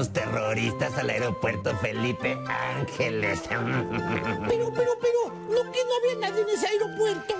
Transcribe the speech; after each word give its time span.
los 0.00 0.14
terroristas 0.14 0.96
al 0.96 1.10
aeropuerto 1.10 1.76
Felipe 1.76 2.34
Ángeles. 2.78 3.42
Pero, 3.50 4.72
pero, 4.72 4.92
pero, 4.98 5.34
¿no 5.50 5.70
que 5.70 5.80
no 5.84 5.90
había 5.98 6.30
nadie 6.30 6.42
en 6.42 6.48
ese 6.48 6.66
aeropuerto? 6.68 7.34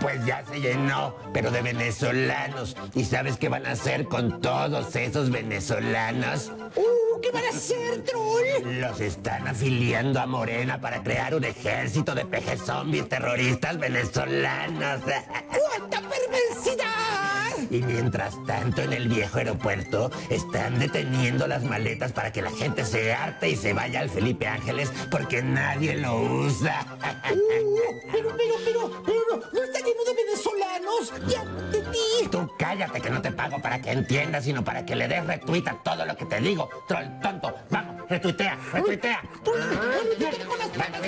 Pues 0.00 0.24
ya 0.24 0.44
se 0.44 0.60
llenó, 0.60 1.16
pero 1.32 1.50
de 1.50 1.62
venezolanos. 1.62 2.76
¿Y 2.94 3.04
sabes 3.04 3.36
qué 3.36 3.48
van 3.48 3.66
a 3.66 3.72
hacer 3.72 4.04
con 4.04 4.40
todos 4.40 4.94
esos 4.94 5.30
venezolanos? 5.30 6.52
Uh, 6.76 7.20
¿Qué 7.20 7.32
van 7.32 7.44
a 7.46 7.48
hacer, 7.48 8.04
troll? 8.04 8.80
Los 8.80 9.00
están 9.00 9.48
afiliando 9.48 10.20
a 10.20 10.26
Morena 10.26 10.80
para 10.80 11.02
crear 11.02 11.34
un 11.34 11.44
ejército 11.44 12.14
de 12.14 12.24
pejes 12.26 12.60
zombies 12.60 13.08
terroristas 13.08 13.76
venezolanos. 13.78 15.00
¡Cuánta 15.48 16.00
perversidad! 16.00 17.23
Y 17.70 17.82
mientras 17.82 18.34
tanto, 18.46 18.82
en 18.82 18.92
el 18.92 19.08
viejo 19.08 19.38
aeropuerto 19.38 20.10
están 20.30 20.78
deteniendo 20.78 21.46
las 21.46 21.62
maletas 21.64 22.12
para 22.12 22.32
que 22.32 22.42
la 22.42 22.50
gente 22.50 22.84
se 22.84 23.12
harte 23.12 23.48
y 23.50 23.56
se 23.56 23.72
vaya 23.72 24.00
al 24.00 24.10
Felipe 24.10 24.46
Ángeles 24.46 24.92
porque 25.10 25.42
nadie 25.42 25.96
lo 25.96 26.16
usa. 26.16 26.86
Uh, 27.32 27.76
pero, 28.12 28.28
pero, 28.36 28.54
pero, 28.64 29.02
pero, 29.04 29.42
no, 29.52 29.62
está 29.62 29.78
lleno 29.78 30.04
de 30.04 30.14
venezolanos. 30.14 31.12
Ya 31.28 31.42
entendí. 31.42 32.28
Tú 32.30 32.50
cállate 32.58 33.00
que 33.00 33.10
no 33.10 33.22
te 33.22 33.32
pago 33.32 33.60
para 33.60 33.80
que 33.80 33.90
entiendas, 33.92 34.44
sino 34.44 34.64
para 34.64 34.84
que 34.84 34.96
le 34.96 35.08
des 35.08 35.26
retweet 35.26 35.68
a 35.68 35.82
todo 35.82 36.04
lo 36.04 36.16
que 36.16 36.24
te 36.26 36.40
digo. 36.40 36.68
Troll 36.88 37.20
tonto. 37.22 37.54
Vamos, 37.70 38.08
retuitea, 38.08 38.58
retuitea. 38.72 39.22
Troll, 39.42 39.60
olvídate 39.60 40.44
con 40.44 40.58
las 40.58 40.76
manos, 40.76 41.00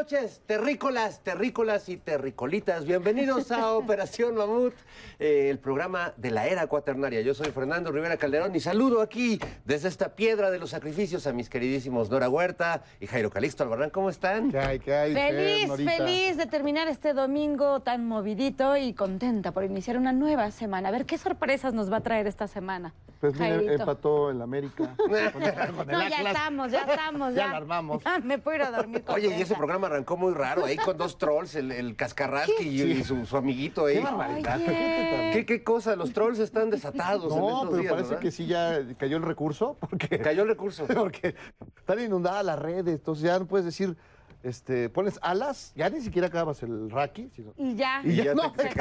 noches, 0.00 0.40
terrícolas, 0.46 1.20
terrícolas 1.22 1.90
y 1.90 1.98
terricolitas. 1.98 2.86
Bienvenidos 2.86 3.52
a 3.52 3.74
Operación 3.74 4.34
Mamut, 4.34 4.72
eh, 5.18 5.50
el 5.50 5.58
programa 5.58 6.14
de 6.16 6.30
la 6.30 6.46
era 6.46 6.66
cuaternaria. 6.68 7.20
Yo 7.20 7.34
soy 7.34 7.50
Fernando 7.50 7.92
Rivera 7.92 8.16
Calderón 8.16 8.56
y 8.56 8.60
saludo 8.60 9.02
aquí 9.02 9.38
desde 9.66 9.88
esta 9.88 10.16
piedra 10.16 10.50
de 10.50 10.58
los 10.58 10.70
sacrificios 10.70 11.26
a 11.26 11.34
mis 11.34 11.50
queridísimos 11.50 12.08
Nora 12.08 12.30
Huerta 12.30 12.82
y 12.98 13.08
Jairo 13.08 13.28
Calixto 13.28 13.62
Albarrán. 13.62 13.90
¿Cómo 13.90 14.08
están? 14.08 14.50
¿Qué 14.50 14.58
hay, 14.58 14.78
qué 14.78 14.94
hay? 14.94 15.12
Feliz, 15.12 15.70
feliz 15.76 16.36
de 16.38 16.46
terminar 16.46 16.88
este 16.88 17.12
domingo 17.12 17.80
tan 17.80 18.06
movidito 18.06 18.78
y 18.78 18.94
contenta 18.94 19.52
por 19.52 19.64
iniciar 19.64 19.98
una 19.98 20.14
nueva 20.14 20.50
semana. 20.50 20.88
A 20.88 20.92
ver 20.92 21.04
qué 21.04 21.18
sorpresas 21.18 21.74
nos 21.74 21.92
va 21.92 21.98
a 21.98 22.00
traer 22.00 22.26
esta 22.26 22.48
semana. 22.48 22.94
Pues 23.20 23.34
mire, 23.34 23.50
Jairito. 23.56 23.72
empató 23.74 24.30
el 24.30 24.40
América. 24.40 24.94
con 24.96 25.14
el- 25.14 25.30
con 25.32 25.42
el 25.42 25.52
No, 25.88 26.08
ya 26.08 26.16
Atlas. 26.18 26.26
estamos, 26.34 26.72
ya 26.72 26.80
estamos. 26.84 27.34
Ya 27.34 27.46
la 27.48 27.56
armamos. 27.58 28.02
Ya 28.02 28.18
me 28.20 28.38
puedo 28.38 28.56
ir 28.56 28.62
a 28.62 28.70
dormir. 28.70 29.04
Oye, 29.08 29.36
y 29.36 29.42
ese 29.42 29.54
programa 29.54 29.88
arrancó 29.88 30.16
muy 30.16 30.32
raro, 30.32 30.64
ahí 30.64 30.76
con 30.78 30.96
dos 30.96 31.18
trolls, 31.18 31.54
el, 31.54 31.70
el 31.70 31.96
Cascarrasqui 31.96 32.62
y, 32.66 32.80
y 32.82 33.04
su, 33.04 33.26
su 33.26 33.36
amiguito 33.36 33.84
ahí. 33.84 33.96
Qué 33.96 34.00
barbaridad. 34.02 34.56
Oye. 34.56 35.30
¿Qué, 35.34 35.44
qué 35.46 35.62
cosa? 35.62 35.96
Los 35.96 36.12
trolls 36.14 36.38
están 36.38 36.70
desatados 36.70 37.32
en 37.32 37.38
No, 37.38 37.48
estos 37.48 37.68
pero 37.70 37.80
días, 37.82 37.92
parece 37.92 38.08
¿verdad? 38.08 38.22
que 38.22 38.30
sí 38.30 38.46
ya 38.46 38.78
cayó 38.96 39.18
el 39.18 39.22
recurso, 39.22 39.76
porque, 39.80 40.18
Cayó 40.18 40.42
el 40.42 40.48
recurso. 40.48 40.86
porque 40.94 41.34
están 41.76 42.00
inundadas 42.00 42.44
las 42.44 42.58
redes, 42.58 42.94
entonces 42.94 43.24
ya 43.24 43.38
no 43.38 43.46
puedes 43.46 43.66
decir, 43.66 43.96
este, 44.42 44.88
pones 44.88 45.18
alas, 45.22 45.72
ya 45.76 45.90
ni 45.90 46.00
siquiera 46.00 46.28
acabas 46.28 46.62
el 46.62 46.90
raki, 46.90 47.28
sino... 47.34 47.52
Y 47.56 47.74
ya. 47.74 48.00
Y 48.04 48.16
ya, 48.16 48.24
ya 48.24 48.34
no, 48.34 48.52
te 48.52 48.64
te 48.64 48.74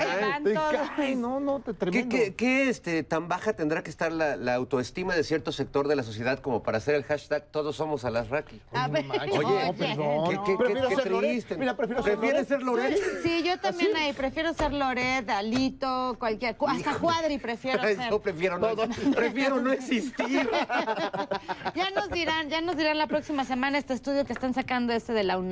te 0.95 1.15
no, 1.15 1.39
no, 1.39 1.59
te 1.59 1.71
¿Qué, 1.71 1.77
tremendo. 1.77 2.15
qué- 2.15 2.35
qué, 2.35 2.69
este, 2.69 3.03
tan 3.03 3.27
baja 3.27 3.53
tendrá 3.53 3.83
que 3.83 3.89
estar 3.89 4.11
la, 4.11 4.35
la 4.37 4.55
autoestima 4.55 5.15
de 5.15 5.23
cierto 5.23 5.51
sector 5.51 5.87
de 5.87 5.95
la 5.95 6.03
sociedad 6.03 6.39
como 6.39 6.63
para 6.63 6.77
hacer 6.77 6.95
el 6.95 7.03
hashtag 7.03 7.45
todos 7.51 7.75
somos 7.75 8.05
Alasraqui? 8.05 8.61
A 8.73 8.87
No 8.87 8.93
ver, 8.93 9.05
Oye, 9.09 9.65
no, 9.67 9.73
perdón. 9.73 10.29
¿qué- 10.29 10.39
qué- 10.45 10.57
Prefiero 10.57 10.89
qué 10.89 10.95
ser 10.95 11.11
Loret. 11.11 11.29
triste? 11.31 11.57
Mira, 11.57 11.75
prefiero 11.75 12.03
ser 12.03 12.17
¿Prefieres 12.17 12.49
Loret. 12.49 12.97
ser 12.97 13.01
Loret? 13.03 13.23
Sí, 13.23 13.43
yo 13.43 13.59
también 13.59 13.91
¿Así? 13.95 14.03
ahí 14.05 14.13
prefiero 14.13 14.53
ser 14.53 14.73
Loret, 14.73 15.29
Alito, 15.29 16.15
cualquier, 16.19 16.55
cu- 16.57 16.67
hasta 16.67 16.95
Cuadri 16.99 17.37
prefiero 17.37 17.81
ser. 17.83 18.09
Yo 18.09 18.21
prefiero 18.21 18.57
no, 18.59 18.69
prefiero 19.15 19.59
no 19.61 19.71
existir. 19.71 20.49
Ya 21.75 21.91
nos 21.91 22.09
dirán, 22.09 22.49
ya 22.49 22.61
nos 22.61 22.77
dirán 22.77 22.97
la 22.97 23.07
próxima 23.07 23.43
semana 23.45 23.77
este 23.77 23.93
estudio 23.93 24.25
que 24.25 24.33
están 24.33 24.53
sacando 24.53 24.93
este 24.93 25.13
de 25.13 25.23
la 25.23 25.37
UNAM, 25.37 25.48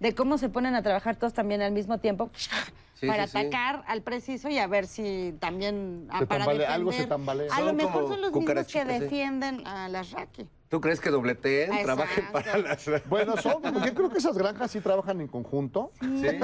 de 0.00 0.14
cómo 0.14 0.38
se 0.38 0.48
ponen 0.48 0.74
a 0.74 0.82
trabajar 0.82 1.16
todos 1.16 1.32
también 1.32 1.62
al 1.62 1.72
mismo 1.72 1.98
tiempo 1.98 2.30
Sí, 2.98 3.06
para 3.06 3.26
sí, 3.26 3.32
sí. 3.32 3.38
atacar 3.38 3.84
al 3.86 4.02
preciso 4.02 4.48
y 4.48 4.58
a 4.58 4.66
ver 4.66 4.86
si 4.86 5.34
también 5.38 6.08
ah, 6.10 6.20
Se 6.20 6.26
para 6.26 6.44
tambalea, 6.46 6.72
algo 6.74 6.90
se 6.92 6.96
defender. 6.98 7.16
tambalea. 7.16 7.54
A 7.54 7.60
lo 7.60 7.66
Son 7.66 7.76
mejor 7.76 8.08
son 8.08 8.20
los 8.22 8.32
mismos 8.32 8.66
que 8.66 8.84
defienden 8.86 9.66
a 9.66 9.88
las 9.88 10.10
Raki. 10.12 10.46
¿Tú 10.68 10.80
crees 10.80 10.98
que 10.98 11.10
dobleteen, 11.10 11.72
Exacto. 11.72 11.84
trabajen 11.84 12.24
para 12.32 12.58
las... 12.58 12.84
Bueno, 13.08 13.36
son, 13.36 13.62
yo 13.84 13.94
creo 13.94 14.10
que 14.10 14.18
esas 14.18 14.36
granjas 14.36 14.68
sí 14.72 14.80
trabajan 14.80 15.20
en 15.20 15.28
conjunto. 15.28 15.92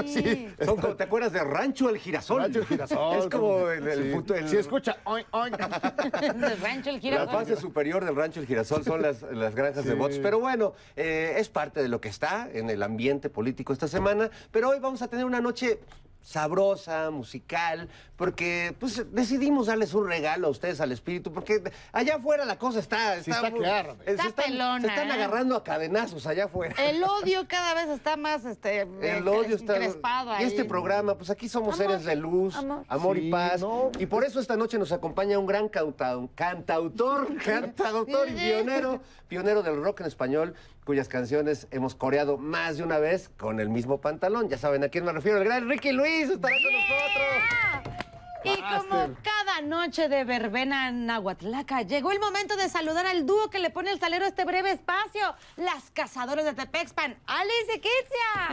Sí. 0.07 0.47
Son 0.65 0.77
como, 0.77 0.95
¿te 0.95 1.03
acuerdas 1.03 1.33
de 1.33 1.43
Rancho 1.43 1.89
El 1.91 1.99
Girasol? 1.99 2.43
Rancho 2.43 2.61
El 2.61 2.67
Girasol, 2.67 3.19
Es 3.19 3.27
como 3.27 3.69
el, 3.69 3.85
el 3.89 4.03
sí. 4.05 4.11
futuro... 4.13 4.39
el- 4.39 4.49
Si 4.49 4.59
escucha, 4.59 4.99
oin, 5.07 5.25
oin. 5.33 5.53
De 6.39 6.55
Rancho 6.57 6.91
El 6.91 6.97
La 6.97 7.01
Girasol. 7.01 7.29
fase 7.35 7.57
superior 7.57 8.05
del 8.05 8.15
rancho 8.15 8.39
El 8.39 8.47
Girasol 8.47 8.85
son 8.85 9.03
las, 9.03 9.23
las 9.23 9.57
granjas 9.57 9.85
de 9.85 9.93
Sí. 9.93 9.99
bots. 9.99 10.19
Pero 10.21 10.39
bueno, 10.39 10.75
eh, 10.95 11.35
es 11.39 11.49
parte 11.49 11.83
de 11.83 11.89
lo 11.89 12.01
que 12.01 12.09
está 12.09 12.49
en 12.53 12.71
el 12.71 12.85
ambiente 12.85 13.29
político 13.29 13.73
esta 13.73 13.89
semana. 13.89 14.31
Pero 14.53 14.69
hoy 14.69 14.79
vamos 14.79 15.03
a 15.03 15.09
tener 15.09 15.25
una 15.25 15.41
noche 15.41 15.81
sabrosa, 16.23 17.11
musical, 17.11 17.89
porque 18.17 18.75
pues 18.79 19.05
decidimos 19.13 19.67
darles 19.67 19.93
un 19.95 20.07
regalo 20.07 20.47
a 20.47 20.51
ustedes 20.51 20.81
al 20.81 20.93
espíritu, 20.93 21.33
porque 21.33 21.63
allá 21.93 22.17
afuera 22.17 22.45
la 22.45 22.57
cosa 22.59 22.79
está... 22.79 23.21
Sí 23.23 23.31
está 23.31 23.51
muy- 23.51 23.61
que 23.61 23.67
arde. 23.67 23.97
se 24.05 24.11
Está 24.13 24.29
están, 24.29 24.45
pelona, 24.47 24.81
se 24.81 24.87
están 24.87 25.09
¿eh? 25.09 25.13
agarrando 25.13 25.57
a 25.57 25.65
cadenazos 25.65 26.27
allá 26.27 26.45
afuera. 26.45 26.75
El 26.79 27.03
odio 27.03 27.47
cada 27.49 27.75
vez 27.75 27.89
está 27.89 28.17
más 28.17 28.45
este, 28.45 28.81
El 29.03 29.27
odio 29.29 29.57
está. 29.57 29.75
encrespado 29.77 30.31
Y 30.33 30.35
ahí. 30.37 30.45
este 30.47 30.65
programa, 30.65 31.17
pues 31.17 31.31
aquí 31.31 31.49
somos 31.49 31.75
Amor, 31.75 31.87
seres 31.91 32.05
de 32.05 32.17
luz, 32.17 32.55
amor. 32.57 32.85
amor, 32.89 33.17
Sí, 33.17 33.27
y 33.29 33.31
paz. 33.31 33.61
no. 33.61 33.91
Y 33.99 34.07
por 34.07 34.25
eso 34.25 34.41
esta 34.41 34.57
noche 34.57 34.79
nos 34.79 34.93
acompaña 34.93 35.39
un 35.39 35.47
gran 35.47 35.69
cantautor, 35.69 37.37
cantautor 37.45 38.29
y 38.29 38.33
pionero, 38.35 39.01
pionero 39.29 39.63
del 39.63 39.83
rock 39.83 40.01
en 40.01 40.07
español, 40.07 40.55
cuyas 40.85 41.09
canciones 41.09 41.69
hemos 41.71 41.95
coreado 41.95 42.39
más 42.39 42.77
de 42.77 42.83
una 42.83 42.99
vez 42.99 43.31
con 43.39 43.61
el 43.61 43.69
mismo 43.69 44.01
pantalón. 44.01 44.49
Ya 44.49 44.59
saben 44.59 44.85
a 44.85 44.89
quién 44.89 45.05
me 45.05 45.13
refiero, 45.13 45.39
el 45.39 45.45
gran 45.45 45.69
Ricky 45.69 45.93
Luis 45.93 46.29
estará 46.29 46.57
con 46.57 46.73
nosotros. 46.73 48.03
Y 48.45 48.57
como 48.57 49.15
cada 49.23 49.61
noche 49.61 50.09
de 50.09 50.25
verbena 50.25 50.89
en 50.89 51.07
Nahuatlaca, 51.07 51.83
llegó 51.83 52.11
el 52.11 52.19
momento 52.19 52.57
de 52.57 52.69
saludar 52.69 53.07
al 53.07 53.25
dúo 53.25 53.51
que 53.51 53.61
le 53.61 53.71
pone 53.71 53.93
el 53.93 54.01
salero 54.01 54.25
a 54.25 54.29
este 54.29 54.45
breve 54.45 54.73
espacio, 54.73 55.37
las 55.57 55.91
cazadoras 55.93 56.45
de 56.45 56.55
Tepexpan, 56.55 57.17
Alice 57.27 57.73
y 57.77 57.81
Kitsia. 57.81 58.51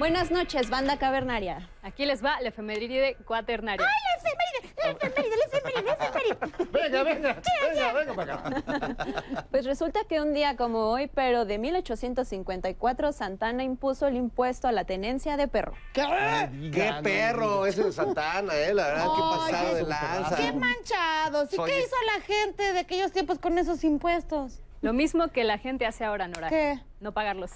Buenas 0.00 0.30
noches, 0.30 0.70
banda 0.70 0.96
cavernaria. 0.98 1.68
Aquí 1.82 2.06
les 2.06 2.24
va 2.24 2.40
la 2.40 2.48
efeméride 2.48 3.16
cuaternaria. 3.26 3.86
La 3.86 4.16
efeméride, 4.16 4.74
la 4.82 4.90
efeméride, 4.92 5.36
la 5.36 5.92
efeméride. 5.92 6.70
Venga, 6.72 7.02
venga, 7.02 7.42
venga, 7.68 7.92
venga 7.92 8.14
para 8.14 8.34
acá. 8.34 9.44
Pues 9.50 9.66
resulta 9.66 10.00
que 10.08 10.22
un 10.22 10.32
día 10.32 10.56
como 10.56 10.88
hoy, 10.90 11.08
pero 11.14 11.44
de 11.44 11.58
1854, 11.58 13.12
Santana 13.12 13.62
impuso 13.62 14.06
el 14.06 14.16
impuesto 14.16 14.68
a 14.68 14.72
la 14.72 14.84
tenencia 14.84 15.36
de 15.36 15.48
perro. 15.48 15.74
¡Qué 15.92 16.94
perro 17.02 17.66
ese 17.66 17.82
de 17.84 17.92
Santana, 17.92 18.54
eh! 18.56 18.72
La 18.72 18.86
verdad, 18.86 19.04
qué 19.14 19.20
pasado 19.20 19.74
de 19.74 19.82
lanza. 19.82 20.36
¡Qué 20.36 20.52
manchados! 20.52 21.52
¿Y 21.52 21.56
Soy- 21.56 21.70
qué 21.70 21.78
hizo 21.78 21.96
la 22.16 22.22
gente 22.22 22.72
de 22.72 22.78
aquellos 22.78 23.12
tiempos 23.12 23.38
con 23.38 23.58
esos 23.58 23.84
impuestos? 23.84 24.60
Lo 24.82 24.92
mismo 24.94 25.28
que 25.28 25.44
la 25.44 25.58
gente 25.58 25.84
hace 25.86 26.04
ahora, 26.04 26.26
Nora. 26.28 26.48
¿Qué? 26.48 26.80
No 27.00 27.12
pagarlos. 27.12 27.50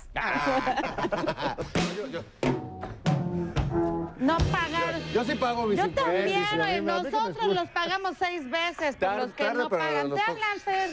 No 4.19 4.37
pagar. 4.39 5.01
Yo 5.13 5.25
sí 5.25 5.35
pago 5.35 5.67
mis 5.67 5.79
Yo 5.79 5.89
también, 5.91 6.29
sí, 6.29 6.57
que 6.57 6.57
me 6.57 6.81
nosotros 6.83 7.47
los 7.55 7.69
pagamos 7.71 8.17
seis 8.19 8.49
veces 8.49 8.97
por 8.97 9.17
los 9.17 9.33
que 9.33 9.45
tarde, 9.45 9.59
no 9.59 9.69
pagan. 9.71 10.15
Te 10.15 10.21
hablan, 10.21 10.61
Fer. 10.61 10.91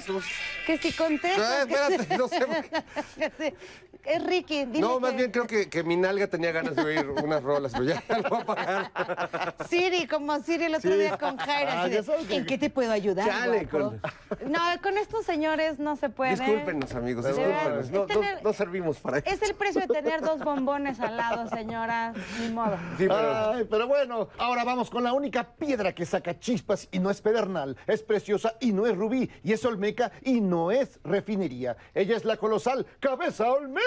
Que 0.65 0.77
si 0.77 0.91
contestas. 0.93 1.49
Ah, 1.63 1.65
que 1.67 1.73
espérate, 1.73 2.03
si- 2.05 2.17
no 2.17 2.27
sé. 2.27 2.39
que 3.17 3.31
si- 3.37 3.90
Es 4.05 4.23
Ricky, 4.23 4.65
dile 4.65 4.79
No, 4.81 4.99
más 4.99 5.11
que- 5.11 5.17
bien 5.17 5.31
creo 5.31 5.47
que, 5.47 5.69
que 5.69 5.83
mi 5.83 5.95
nalga 5.95 6.27
tenía 6.27 6.51
ganas 6.51 6.75
de 6.75 6.81
oír 6.83 7.07
unas 7.23 7.43
rolas, 7.43 7.71
pero 7.71 7.83
ya 7.85 8.03
no 8.23 8.29
voy 8.29 8.39
a 8.41 8.45
pagar. 8.45 9.55
Siri, 9.69 10.07
como 10.07 10.39
Siri 10.41 10.65
el 10.65 10.75
otro 10.75 10.91
Sí. 10.91 10.97
día 10.97 11.17
con 11.17 11.37
Jaira. 11.37 11.81
Ah, 11.83 11.87
de, 11.89 12.01
que- 12.27 12.35
¿En 12.35 12.45
qué 12.45 12.57
te 12.57 12.69
puedo 12.69 12.91
ayudar? 12.91 13.27
Chale, 13.27 13.65
guapo?" 13.71 13.95
No, 14.47 14.59
con 14.81 14.97
estos 14.97 15.25
señores 15.25 15.79
no 15.79 15.95
se 15.95 16.09
puede. 16.09 16.31
Discúlpenos, 16.31 16.93
amigos, 16.95 17.25
discúlpenos. 17.25 17.91
No, 17.91 18.05
tener- 18.05 18.35
no- 18.37 18.41
no 18.49 18.53
servimos 18.53 18.97
para 18.99 19.19
eso. 19.19 19.29
Es 19.29 19.41
el 19.41 19.55
precio 19.55 19.81
de 19.81 19.87
tener 19.87 20.21
dos 20.21 20.39
bombones 20.39 20.99
al 20.99 21.17
lado, 21.17 21.47
señora. 21.49 22.13
Ni 22.39 22.49
modo. 22.49 22.77
Sí, 22.97 23.05
pero... 23.07 23.51
Ay, 23.51 23.67
pero 23.69 23.87
bueno, 23.87 24.29
ahora 24.37 24.63
vamos 24.63 24.89
con 24.89 25.03
la 25.03 25.13
única 25.13 25.43
piedra 25.43 25.93
que 25.93 26.05
saca 26.05 26.39
chispas 26.39 26.87
y 26.91 26.99
no 26.99 27.09
es 27.09 27.21
pedernal, 27.21 27.77
es 27.87 28.01
preciosa 28.03 28.55
y 28.59 28.71
no 28.73 28.87
es 28.87 28.95
rubí, 28.97 29.29
y 29.43 29.53
es 29.53 29.63
olmeca 29.65 30.11
y 30.21 30.41
no 30.41 30.71
es 30.71 30.99
refinería. 31.03 31.77
Ella 31.93 32.15
es 32.17 32.25
la 32.25 32.37
colosal 32.37 32.85
Cabeza 32.99 33.51
Olmeca. 33.51 33.81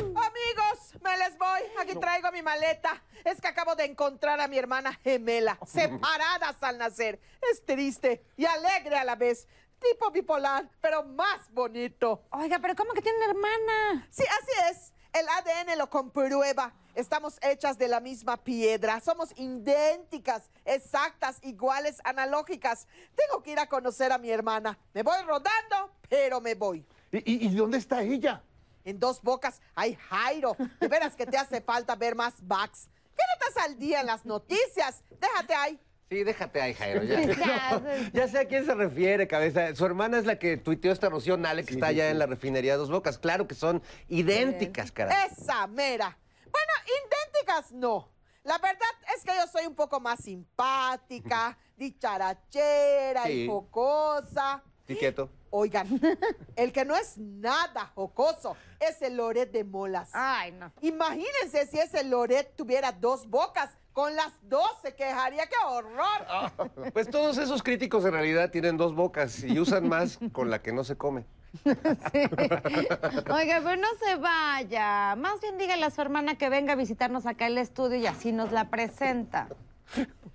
Amigos, 0.00 0.94
me 1.02 1.16
les 1.18 1.36
voy. 1.38 1.60
Aquí 1.78 1.94
traigo 1.96 2.30
mi 2.32 2.42
maleta. 2.42 3.02
Es 3.24 3.40
que 3.40 3.48
acabo 3.48 3.74
de 3.74 3.84
encontrar 3.84 4.40
a 4.40 4.48
mi 4.48 4.58
hermana 4.58 4.92
gemela, 5.04 5.58
separadas 5.66 6.56
al 6.62 6.78
nacer. 6.78 7.20
Es 7.52 7.64
triste 7.64 8.24
y 8.36 8.44
alegre 8.46 8.96
a 8.96 9.04
la 9.04 9.14
vez. 9.16 9.46
Tipo 9.80 10.10
bipolar, 10.10 10.68
pero 10.80 11.02
más 11.02 11.52
bonito. 11.52 12.22
Oiga, 12.30 12.58
pero 12.60 12.74
¿cómo 12.76 12.92
que 12.92 13.02
tiene 13.02 13.18
una 13.18 13.26
hermana? 13.26 14.06
Sí, 14.10 14.22
así 14.22 14.70
es. 14.72 14.92
El 15.12 15.26
ADN 15.28 15.76
lo 15.78 15.90
comprueba. 15.90 16.72
Estamos 16.94 17.38
hechas 17.42 17.78
de 17.78 17.88
la 17.88 18.00
misma 18.00 18.36
piedra. 18.44 19.00
Somos 19.00 19.30
idénticas, 19.36 20.50
exactas, 20.64 21.38
iguales, 21.42 22.00
analógicas. 22.04 22.86
Tengo 23.14 23.42
que 23.42 23.52
ir 23.52 23.58
a 23.58 23.66
conocer 23.66 24.12
a 24.12 24.18
mi 24.18 24.30
hermana. 24.30 24.78
Me 24.94 25.02
voy 25.02 25.20
rodando, 25.26 25.90
pero 26.08 26.40
me 26.40 26.54
voy. 26.54 26.86
¿Y, 27.10 27.18
y- 27.18 27.46
y 27.48 27.54
dónde 27.54 27.78
está 27.78 28.02
ella? 28.02 28.42
En 28.84 28.98
dos 28.98 29.20
bocas 29.22 29.60
hay 29.74 29.94
Jairo. 29.94 30.56
De 30.80 30.88
veras 30.88 31.14
que 31.16 31.26
te 31.26 31.36
hace 31.36 31.60
falta 31.60 31.94
ver 31.96 32.14
más 32.14 32.34
backs. 32.42 32.88
¿Qué 33.16 33.22
no 33.22 33.46
estás 33.48 33.64
al 33.64 33.78
día 33.78 34.00
en 34.00 34.06
las 34.06 34.24
noticias? 34.24 35.02
Déjate 35.20 35.54
ahí. 35.54 35.80
Sí, 36.10 36.24
déjate 36.24 36.60
ahí, 36.60 36.74
Jairo. 36.74 37.02
Ya, 38.12 38.28
sé 38.28 38.38
a 38.40 38.44
quién 38.46 38.66
se 38.66 38.74
refiere, 38.74 39.26
cabeza. 39.26 39.74
Su 39.74 39.86
hermana 39.86 40.18
es 40.18 40.26
la 40.26 40.38
que 40.38 40.56
tuiteó 40.56 40.92
esta 40.92 41.08
Rocío 41.08 41.36
Nale, 41.36 41.64
que 41.64 41.74
está 41.74 41.86
allá 41.86 42.10
en 42.10 42.18
la 42.18 42.26
refinería 42.26 42.76
Dos 42.76 42.90
Bocas. 42.90 43.18
Claro 43.18 43.46
que 43.48 43.54
son 43.54 43.82
idénticas, 44.08 44.92
caray. 44.92 45.28
Esa 45.30 45.66
mera. 45.68 46.18
Bueno, 46.50 46.72
idénticas 46.86 47.72
no. 47.72 48.10
La 48.44 48.58
verdad 48.58 48.90
es 49.16 49.22
que 49.24 49.30
yo 49.36 49.46
soy 49.46 49.66
un 49.66 49.74
poco 49.74 50.00
más 50.00 50.20
simpática, 50.22 51.56
dicharachera 51.76 53.24
Sí. 53.24 53.44
y 53.44 53.46
jocosa. 53.46 54.62
Sí, 54.86 54.96
quieto. 54.96 55.30
Oigan, 55.54 55.86
el 56.56 56.72
que 56.72 56.86
no 56.86 56.96
es 56.96 57.18
nada 57.18 57.92
jocoso 57.94 58.56
es 58.80 59.02
el 59.02 59.18
Loret 59.18 59.52
de 59.52 59.64
Molas. 59.64 60.08
Ay, 60.14 60.50
no. 60.52 60.72
Imagínense 60.80 61.66
si 61.66 61.78
ese 61.78 62.04
Loret 62.04 62.56
tuviera 62.56 62.90
dos 62.90 63.28
bocas. 63.28 63.70
Con 63.92 64.16
las 64.16 64.32
dos 64.40 64.70
se 64.80 64.94
quejaría. 64.94 65.46
¡Qué 65.46 65.56
horror! 65.66 66.72
Pues 66.94 67.10
todos 67.10 67.36
esos 67.36 67.62
críticos 67.62 68.06
en 68.06 68.12
realidad 68.12 68.50
tienen 68.50 68.78
dos 68.78 68.94
bocas 68.94 69.44
y 69.44 69.60
usan 69.60 69.86
más 69.86 70.18
con 70.32 70.48
la 70.48 70.62
que 70.62 70.72
no 70.72 70.82
se 70.82 70.96
come. 70.96 71.26
Oiga, 71.66 73.60
pero 73.62 73.76
no 73.76 73.88
se 74.02 74.16
vaya. 74.16 75.14
Más 75.16 75.38
bien 75.42 75.58
dígale 75.58 75.84
a 75.84 75.90
su 75.90 76.00
hermana 76.00 76.38
que 76.38 76.48
venga 76.48 76.72
a 76.72 76.76
visitarnos 76.76 77.26
acá 77.26 77.44
al 77.44 77.58
estudio 77.58 77.98
y 77.98 78.06
así 78.06 78.32
nos 78.32 78.50
la 78.50 78.70
presenta. 78.70 79.48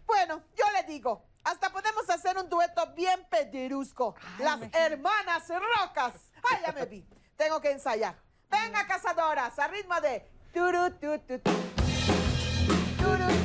Bueno, 0.05 0.41
yo 0.55 0.65
le 0.73 0.93
digo, 0.93 1.23
hasta 1.47 1.69
podemos 1.69 2.09
hacer 2.09 2.37
un 2.37 2.49
dueto 2.49 2.85
bien 2.93 3.25
pederusco. 3.29 4.15
Las 4.39 4.59
hermanas 4.73 5.47
rocas. 5.47 6.13
Ay, 6.51 6.61
ya 6.65 6.73
me 6.73 6.85
vi. 6.85 7.05
Tengo 7.37 7.61
que 7.61 7.71
ensayar. 7.71 8.15
Venga, 8.49 8.85
cazadoras, 8.85 9.57
a 9.57 9.67
ritmo 9.67 9.99
de... 10.01 10.25
turu, 10.53 10.91
tu, 10.91 11.19
tu, 11.19 11.39
tu. 11.39 11.51
Turu, 12.97 13.36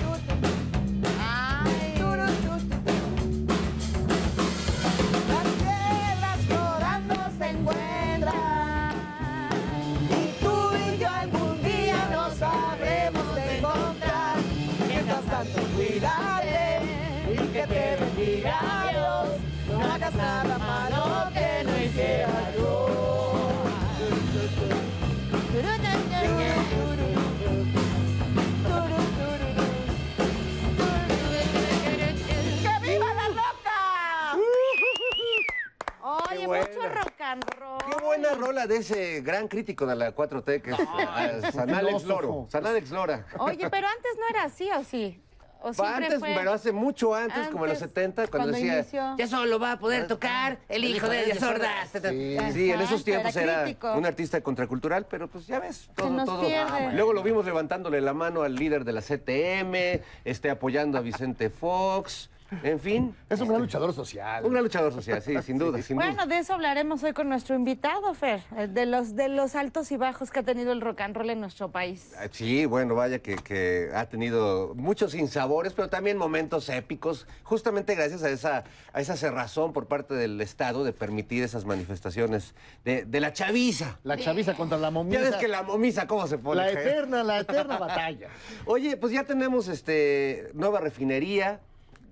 crítico 39.53 39.85
de 39.85 39.95
la 39.95 40.15
4T 40.17 40.63
que 40.63 40.71
es 40.71 40.79
eh, 40.81 41.53
San 41.53 41.69
Alex. 41.75 42.05
Loro. 42.05 42.47
San 42.49 42.67
Alex 42.67 42.91
Lora. 42.91 43.27
Oye, 43.39 43.69
pero 43.69 43.87
antes 43.87 44.13
no 44.19 44.27
era 44.31 44.45
así, 44.45 44.71
¿o 44.71 44.83
sí? 44.83 45.21
¿O 45.65 45.73
siempre 45.73 46.07
Antes, 46.07 46.19
fue? 46.19 46.35
pero 46.35 46.53
hace 46.53 46.73
mucho 46.73 47.15
antes, 47.15 47.47
como 47.49 47.67
en 47.67 47.71
los 47.71 47.83
Antes, 47.83 47.95
70, 47.95 48.27
cuando, 48.27 48.31
cuando 48.31 48.53
decía, 48.57 48.79
inició. 48.81 49.17
ya 49.17 49.29
solo 49.29 49.61
va 49.61 49.73
a 49.73 49.79
poder 49.79 50.09
tocar 50.09 50.59
el 50.69 50.85
hijo 50.85 51.09
de 51.09 51.35
sordas. 51.39 51.89
Sí, 51.93 52.37
sí, 52.53 52.71
en 52.73 52.81
esos 52.81 53.05
tiempos 53.05 53.37
era 53.37 53.67
un 53.95 54.05
artista 54.05 54.41
contracultural, 54.41 55.07
pero 55.07 55.29
pues 55.29 55.47
ya 55.47 55.61
ves, 55.61 55.89
todo, 55.95 56.11
nos 56.11 56.25
todo. 56.25 56.41
pierde. 56.47 56.95
Luego 56.95 57.13
lo 57.13 57.23
vimos 57.23 57.45
levantándole 57.45 58.01
la 58.01 58.13
mano 58.13 58.43
al 58.43 58.57
líder 58.57 58.85
de 58.85 58.93
la 58.93 59.03
CTM, 59.03 60.03
este, 60.25 60.51
apoyando 60.51 60.99
a 60.99 61.01
Vicente 61.01 61.49
Fox. 61.51 62.29
En 62.63 62.79
fin. 62.81 63.15
Es 63.29 63.41
un 63.41 63.49
gran 63.49 63.61
luchador 63.61 63.93
social. 63.93 64.45
Un 64.45 64.53
gran 64.53 64.63
luchador 64.65 64.93
social, 64.93 65.23
sí, 65.23 65.35
sin 65.43 65.59
duda, 65.59 65.81
sin 65.83 65.97
Bueno, 65.97 66.13
duda. 66.13 66.27
de 66.27 66.39
eso 66.39 66.53
hablaremos 66.55 67.03
hoy 67.03 67.13
con 67.13 67.29
nuestro 67.29 67.55
invitado, 67.57 68.13
Fer, 68.15 68.43
eh, 68.57 68.67
de 68.69 68.87
los, 68.87 69.17
de 69.17 69.29
los 69.29 69.55
altos 69.55 69.91
y 69.93 69.97
bajos 69.97 70.31
que 70.31 70.41
ha 70.41 70.43
tenido 70.43 70.73
el 70.73 70.81
rock 70.81 71.01
and 71.03 71.17
roll 71.17 71.31
en 71.31 71.41
nuestro 71.41 71.71
país. 71.71 72.13
Ah, 72.19 72.27
Sí, 72.31 72.67
bueno, 72.67 72.95
vaya 72.95 73.19
que, 73.21 73.37
que 73.37 73.91
ha 73.95 74.07
tenido 74.07 74.75
muchos 74.75 75.13
sinsabores, 75.13 75.73
pero 75.73 75.89
también 75.89 76.17
momentos 76.19 76.69
épicos, 76.69 77.27
justamente 77.43 77.95
gracias 77.95 78.23
a 78.23 78.31
esa, 78.31 78.65
a 78.93 79.01
esa 79.01 79.17
cerrazón 79.17 79.73
por 79.73 79.87
parte 79.87 80.15
del 80.15 80.41
Estado 80.41 80.85
de 80.85 80.93
permitir 80.93 81.43
esas 81.43 81.65
manifestaciones 81.65 82.55
de, 82.85 83.05
de 83.05 83.21
la 83.21 83.33
chaviza. 83.33 83.99
La 84.05 84.17
chaviza 84.17 84.55
contra 84.55 84.79
la 84.79 84.91
momisa. 84.91 85.21
Ya 85.21 85.31
ves 85.31 85.37
que 85.37 85.49
la 85.49 85.63
momisa, 85.63 86.07
¿cómo 86.07 86.27
se 86.27 86.39
pone? 86.39 86.61
La 86.63 86.71
eterna, 86.71 87.23
la 87.23 87.41
eterna 87.41 87.77
batalla. 87.79 88.29
Oye, 88.67 88.97
pues 88.97 89.13
ya 89.13 89.25
tenemos 89.25 89.69
este 89.69 90.51
nueva 90.55 90.81
refinería. 90.81 91.61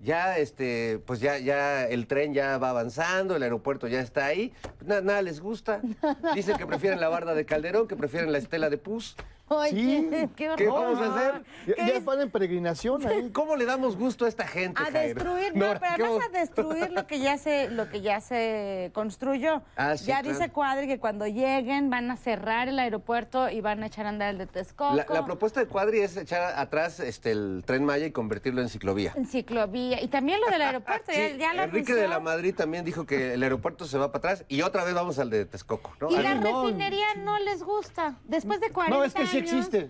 Ya 0.03 0.39
este, 0.39 0.99
pues 1.07 1.21
ya, 1.21 1.39
ya 1.39 1.87
el 1.87 2.07
tren 2.07 2.33
ya 2.33 2.57
va 2.59 2.71
avanzando, 2.71 3.37
el 3.37 3.43
aeropuerto 3.43 3.87
ya 3.87 4.01
está 4.01 4.27
ahí. 4.27 4.53
Na- 4.85 5.01
nada 5.03 5.21
les 5.23 5.41
gusta. 5.41 5.81
Dicen 6.35 6.57
que 6.57 6.67
prefieren 6.67 7.01
la 7.01 7.09
barda 7.09 7.35
de 7.35 7.45
Calderón, 7.45 7.87
que 7.87 7.97
prefieren 7.97 8.33
la 8.33 8.39
estela 8.39 8.71
de 8.71 8.79
Pus. 8.79 9.17
Oye, 9.53 9.71
Sí. 9.71 10.09
qué. 10.37 10.51
¿Qué 10.57 10.69
vamos 10.69 11.01
a 11.01 11.13
hacer? 11.15 11.43
Ya, 11.67 11.75
¿Qué 11.75 11.81
ya 11.87 11.97
es? 11.99 12.05
van 12.05 12.21
en 12.21 12.31
peregrinación 12.31 13.05
ahí. 13.05 13.31
¿Cómo 13.33 13.57
le 13.57 13.65
damos 13.65 13.97
gusto 13.97 14.25
a 14.25 14.29
esta 14.29 14.47
gente? 14.47 14.81
A 14.81 14.91
destruir, 14.93 15.57
no, 15.57 15.67
Nora, 15.67 15.81
pero 15.81 15.97
¿qué 15.97 16.03
además 16.05 16.11
vamos- 16.23 16.25
a 16.37 16.39
destruir 16.39 16.91
lo 16.93 17.07
que 17.09 17.19
ya 17.19 17.37
se, 17.37 17.69
lo 17.69 17.89
que 17.91 18.01
ya 18.01 18.21
se 18.21 18.93
construyó. 18.95 19.63
Ah, 19.75 19.97
sí, 19.97 20.07
ya 20.07 20.21
claro. 20.23 20.39
dice 20.39 20.51
Cuadri 20.53 20.87
que 20.87 21.01
cuando 21.01 21.27
lleguen 21.27 21.91
van 21.91 22.13
a 22.13 22.17
cerrar 22.17 22.69
el 22.69 22.79
aeropuerto 22.79 23.51
y 23.51 23.61
van 23.61 23.83
a 23.83 23.87
echar 23.87 24.07
a 24.07 24.11
andar 24.11 24.31
el 24.31 24.39
de 24.39 24.47
Texcoco. 24.47 24.95
La, 24.95 25.05
la 25.13 25.25
propuesta 25.25 25.59
de 25.59 25.67
Cuadri 25.67 25.99
es 25.99 26.17
echar 26.17 26.57
atrás 26.57 27.01
este, 27.01 27.33
el 27.33 27.65
tren 27.67 27.85
Maya 27.85 28.07
y 28.07 28.13
convertirlo 28.13 28.61
en 28.63 28.69
ciclovía. 28.69 29.13
En 29.17 29.27
ciclovía. 29.27 30.01
Y 30.01 30.07
también 30.07 30.41
lo 30.41 30.47
del 30.49 30.63
aeropuerto, 30.63 31.11
Sí, 31.13 31.37
ya 31.39 31.55
lo 31.55 31.65
Enrique 31.65 31.91
anunció. 31.91 31.97
de 31.97 32.07
la 32.09 32.21
Madrid 32.21 32.55
también 32.55 32.85
dijo 32.85 33.05
que 33.05 33.35
el 33.35 33.43
aeropuerto 33.43 33.85
se 33.87 33.99
va 33.99 34.13
para 34.13 34.19
atrás 34.33 34.45
y 34.49 34.63
otra 34.63 34.85
vez 34.85 34.95
vamos 34.95 35.19
al 35.19 35.29
de 35.29 35.45
Texcoco. 35.45 35.93
¿no? 36.01 36.09
Y 36.11 36.19
la 36.23 36.37
no. 36.37 36.63
refinería 36.63 37.07
no 37.19 37.37
les 37.41 37.65
gusta. 37.65 38.15
Después 38.25 38.61
de 38.61 38.71
40 38.71 38.97
No, 38.97 39.03
es 39.05 39.13
que 39.13 39.27
sí 39.27 39.39
años- 39.39 39.40
existe. 39.41 39.89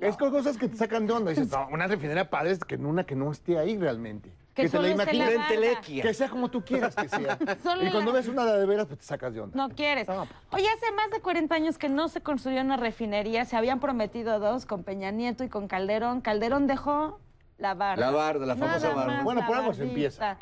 Es 0.00 0.16
con 0.16 0.30
cosas 0.30 0.56
que 0.58 0.68
te 0.68 0.76
sacan 0.76 1.06
de 1.06 1.12
onda. 1.12 1.30
Dices, 1.30 1.50
no, 1.50 1.68
una 1.70 1.86
refinería 1.86 2.28
padre 2.28 2.52
es 2.52 2.58
que 2.58 2.76
una 2.76 3.04
que 3.04 3.14
no 3.14 3.30
esté 3.30 3.58
ahí 3.58 3.78
realmente. 3.78 4.32
Que 4.54 4.62
te 4.64 4.68
solo 4.68 4.82
la 4.84 4.90
imagines. 4.94 5.26
barda. 5.36 5.42
Entelequia. 5.48 6.02
Que 6.02 6.14
sea 6.14 6.28
como 6.28 6.48
tú 6.48 6.62
quieras 6.64 6.94
que 6.94 7.08
sea. 7.08 7.36
Solo 7.62 7.84
y 7.84 7.90
cuando 7.90 8.12
la- 8.12 8.18
ves 8.18 8.28
una 8.28 8.44
de 8.44 8.64
veras, 8.66 8.86
pues 8.86 9.00
te 9.00 9.04
sacas 9.04 9.34
de 9.34 9.40
onda. 9.40 9.56
No 9.56 9.74
quieres. 9.74 10.06
No. 10.06 10.28
Oye, 10.52 10.68
hace 10.68 10.92
más 10.92 11.10
de 11.10 11.20
40 11.20 11.52
años 11.56 11.76
que 11.76 11.88
no 11.88 12.06
se 12.08 12.20
construyó 12.20 12.60
una 12.60 12.76
refinería, 12.76 13.44
se 13.46 13.56
habían 13.56 13.80
prometido 13.80 14.38
dos 14.38 14.64
con 14.64 14.84
Peña 14.84 15.10
Nieto 15.10 15.42
y 15.42 15.48
con 15.48 15.66
Calderón. 15.66 16.20
Calderón 16.20 16.68
dejó 16.68 17.18
la 17.58 17.74
barda. 17.74 18.06
La 18.06 18.12
barda, 18.12 18.46
la 18.46 18.54
famosa 18.56 18.78
Nada 18.78 18.94
barda. 18.94 19.12
más 19.14 19.24
Bueno, 19.24 19.40
la 19.40 19.46
por 19.48 19.56
algo 19.56 19.74
se 19.74 19.82
empieza. 19.82 20.36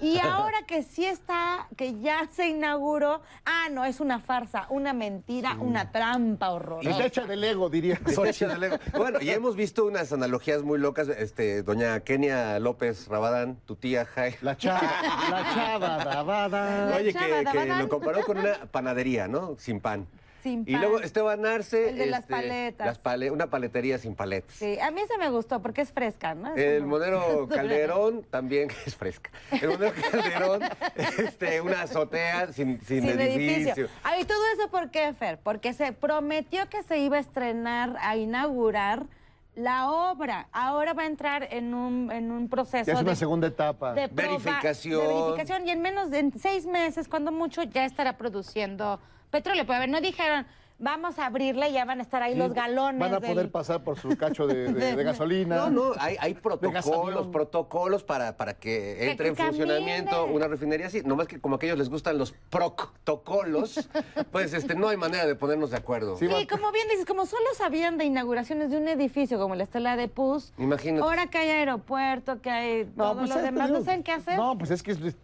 Y 0.00 0.18
ahora 0.22 0.58
que 0.66 0.82
sí 0.82 1.04
está, 1.04 1.68
que 1.76 1.98
ya 2.00 2.28
se 2.30 2.48
inauguró, 2.48 3.20
ah, 3.44 3.68
no, 3.70 3.84
es 3.84 4.00
una 4.00 4.18
farsa, 4.20 4.66
una 4.70 4.92
mentira, 4.92 5.56
una 5.60 5.92
trampa 5.92 6.50
horrorosa. 6.50 6.98
te 6.98 7.06
echa 7.06 7.26
del 7.26 7.44
ego, 7.44 7.70
diría. 7.70 7.94
Está 8.06 8.28
hecho 8.28 8.48
de 8.48 8.58
Lego. 8.58 8.78
Bueno, 8.96 9.20
y 9.20 9.30
hemos 9.30 9.56
visto 9.56 9.84
unas 9.86 10.12
analogías 10.12 10.62
muy 10.62 10.78
locas. 10.78 11.08
Este, 11.08 11.62
doña 11.62 12.00
Kenia 12.00 12.58
López 12.58 13.08
Rabadán, 13.08 13.56
tu 13.66 13.76
tía 13.76 14.04
Jai. 14.04 14.36
La 14.40 14.56
chava, 14.56 14.80
la 15.30 15.54
chava, 15.54 16.04
dabada. 16.04 16.90
La 16.90 16.96
Oye, 16.96 17.12
chava 17.12 17.26
que, 17.26 17.44
que 17.44 17.44
Rabadán. 17.44 17.78
lo 17.78 17.88
comparó 17.88 18.24
con 18.24 18.38
una 18.38 18.54
panadería, 18.70 19.28
¿no? 19.28 19.56
Sin 19.58 19.80
pan. 19.80 20.06
Sin 20.46 20.62
Y 20.64 20.76
luego 20.76 21.00
Esteban 21.00 21.44
Arce. 21.44 21.90
El 21.90 21.98
de 21.98 22.06
las 22.06 22.20
este, 22.20 22.30
paletas. 22.32 22.86
las 22.86 22.98
pale- 22.98 23.32
una 23.32 23.48
paletería 23.50 23.98
sin 23.98 24.14
paletas. 24.14 24.54
Sí, 24.54 24.78
a 24.78 24.92
mí 24.92 25.00
ese 25.00 25.18
me 25.18 25.28
gustó 25.28 25.60
porque 25.60 25.80
es 25.80 25.90
fresca, 25.90 26.34
¿no? 26.36 26.54
Es 26.54 26.58
El 26.64 26.86
modelo 26.86 27.48
Calderón 27.52 28.22
también 28.30 28.68
es 28.86 28.94
fresca. 28.94 29.30
El 29.50 29.70
modelo 29.70 29.92
Calderón, 30.12 30.60
este, 31.18 31.60
una 31.60 31.82
azotea 31.82 32.52
sin, 32.52 32.80
sin, 32.82 33.00
Sin 33.02 33.18
edificio. 33.20 33.56
edificio. 33.56 33.88
Ah, 34.04 34.20
¿y 34.20 34.24
todo 34.24 34.38
eso 34.56 34.68
por 34.70 34.92
qué, 34.92 35.12
Fer? 35.14 35.40
Porque 35.42 35.72
se 35.72 35.92
prometió 35.92 36.68
que 36.68 36.84
se 36.84 36.98
iba 36.98 37.16
a 37.16 37.20
estrenar, 37.20 37.96
a 38.00 38.16
inaugurar 38.16 39.06
la 39.56 39.90
obra. 39.90 40.48
Ahora 40.52 40.92
va 40.92 41.02
a 41.02 41.06
entrar 41.06 41.48
en 41.50 41.74
un, 41.74 42.12
en 42.12 42.30
un 42.30 42.48
proceso 42.48 42.84
Ya 42.86 42.92
es 42.92 43.00
una 43.00 43.10
de, 43.10 43.16
segunda 43.16 43.46
etapa. 43.48 43.92
de 43.94 44.08
proba- 44.08 44.14
Verificación. 44.38 45.00
de 45.00 45.06
verificación 45.14 45.66
y 45.66 45.70
en 45.70 45.82
menos 45.82 46.10
de 46.10 46.18
en 46.20 46.38
seis 46.38 46.66
meses, 46.66 47.08
cuando 47.08 47.32
mucho, 47.32 47.62
ya 47.64 47.84
estará 47.84 48.16
produciendo 48.16 49.00
petróleo. 49.30 49.64
Pero 49.66 49.76
a 49.76 49.80
ver, 49.80 49.88
no 49.88 50.00
dijeron, 50.00 50.46
vamos 50.78 51.18
a 51.18 51.26
abrirla 51.26 51.68
y 51.68 51.72
ya 51.72 51.84
van 51.84 52.00
a 52.00 52.02
estar 52.02 52.22
ahí 52.22 52.34
los 52.34 52.52
galones. 52.52 53.00
Van 53.00 53.14
a 53.14 53.20
del- 53.20 53.32
poder 53.32 53.50
pasar 53.50 53.82
por 53.82 53.98
su 53.98 54.14
cacho 54.16 54.46
de, 54.46 54.72
de- 54.72 54.94
de 54.96 55.02
gasolina. 55.04 55.56
No, 55.56 55.70
no, 55.70 55.92
hay, 55.98 56.16
hay 56.20 56.34
protocolos, 56.34 57.28
protocolos 57.28 58.04
para, 58.04 58.36
para 58.36 58.54
que 58.54 59.10
entre 59.10 59.28
en 59.28 59.36
funcionamiento 59.36 60.10
camine. 60.16 60.36
una 60.36 60.48
refinería 60.48 60.86
así. 60.88 61.02
Nomás 61.02 61.26
que 61.28 61.40
como 61.40 61.54
a 61.54 61.56
aquellos 61.56 61.78
les 61.78 61.88
gustan 61.88 62.18
los 62.18 62.32
protocolos, 62.50 63.88
pues 64.32 64.52
este, 64.52 64.74
no 64.74 64.88
hay 64.88 64.96
manera 64.96 65.26
de 65.26 65.34
ponernos 65.34 65.70
de 65.70 65.76
acuerdo. 65.76 66.16
Sí, 66.18 66.26
como 66.46 66.72
bien 66.72 66.88
dices, 66.88 67.06
como 67.06 67.26
solo 67.26 67.46
sabían 67.56 67.96
de 67.98 68.04
inauguraciones 68.04 68.70
de 68.70 68.76
un 68.76 68.88
edificio 68.88 69.38
como 69.38 69.54
la 69.54 69.62
Estela 69.64 69.96
de 69.96 70.08
Puz, 70.08 70.52
Imagínate. 70.58 71.02
ahora 71.06 71.26
que 71.28 71.38
hay 71.38 71.50
aeropuerto, 71.50 72.40
que 72.42 72.50
hay 72.50 72.84
todo 72.84 73.14
lo 73.14 73.20
pues, 73.20 73.30
es- 73.36 73.42
demás, 73.42 73.70
no 73.70 73.82
saben 73.82 74.02
qué 74.02 74.12
hacer. 74.12 74.36
No, 74.36 74.56
pues 74.58 74.70
es 74.70 74.82
que 74.82 74.92
es, 74.92 75.00
es 75.00 75.16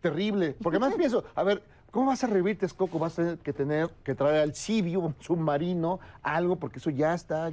terrible. 0.00 0.56
Porque 0.62 0.76
además 0.78 0.94
pienso, 0.98 1.24
a 1.34 1.42
ver, 1.42 1.62
¿cómo 1.90 2.06
vas 2.06 2.22
a 2.24 2.26
revivir 2.26 2.58
Texcoco? 2.58 2.98
Vas 2.98 3.14
a 3.18 3.22
tener 3.22 3.38
que 3.38 3.52
tener 3.52 3.90
que 4.04 4.14
traer 4.14 4.42
al 4.42 4.54
Cibio, 4.54 5.00
un 5.00 5.14
submarino, 5.20 6.00
algo, 6.22 6.56
porque 6.56 6.78
eso 6.78 6.90
ya 6.90 7.14
está, 7.14 7.50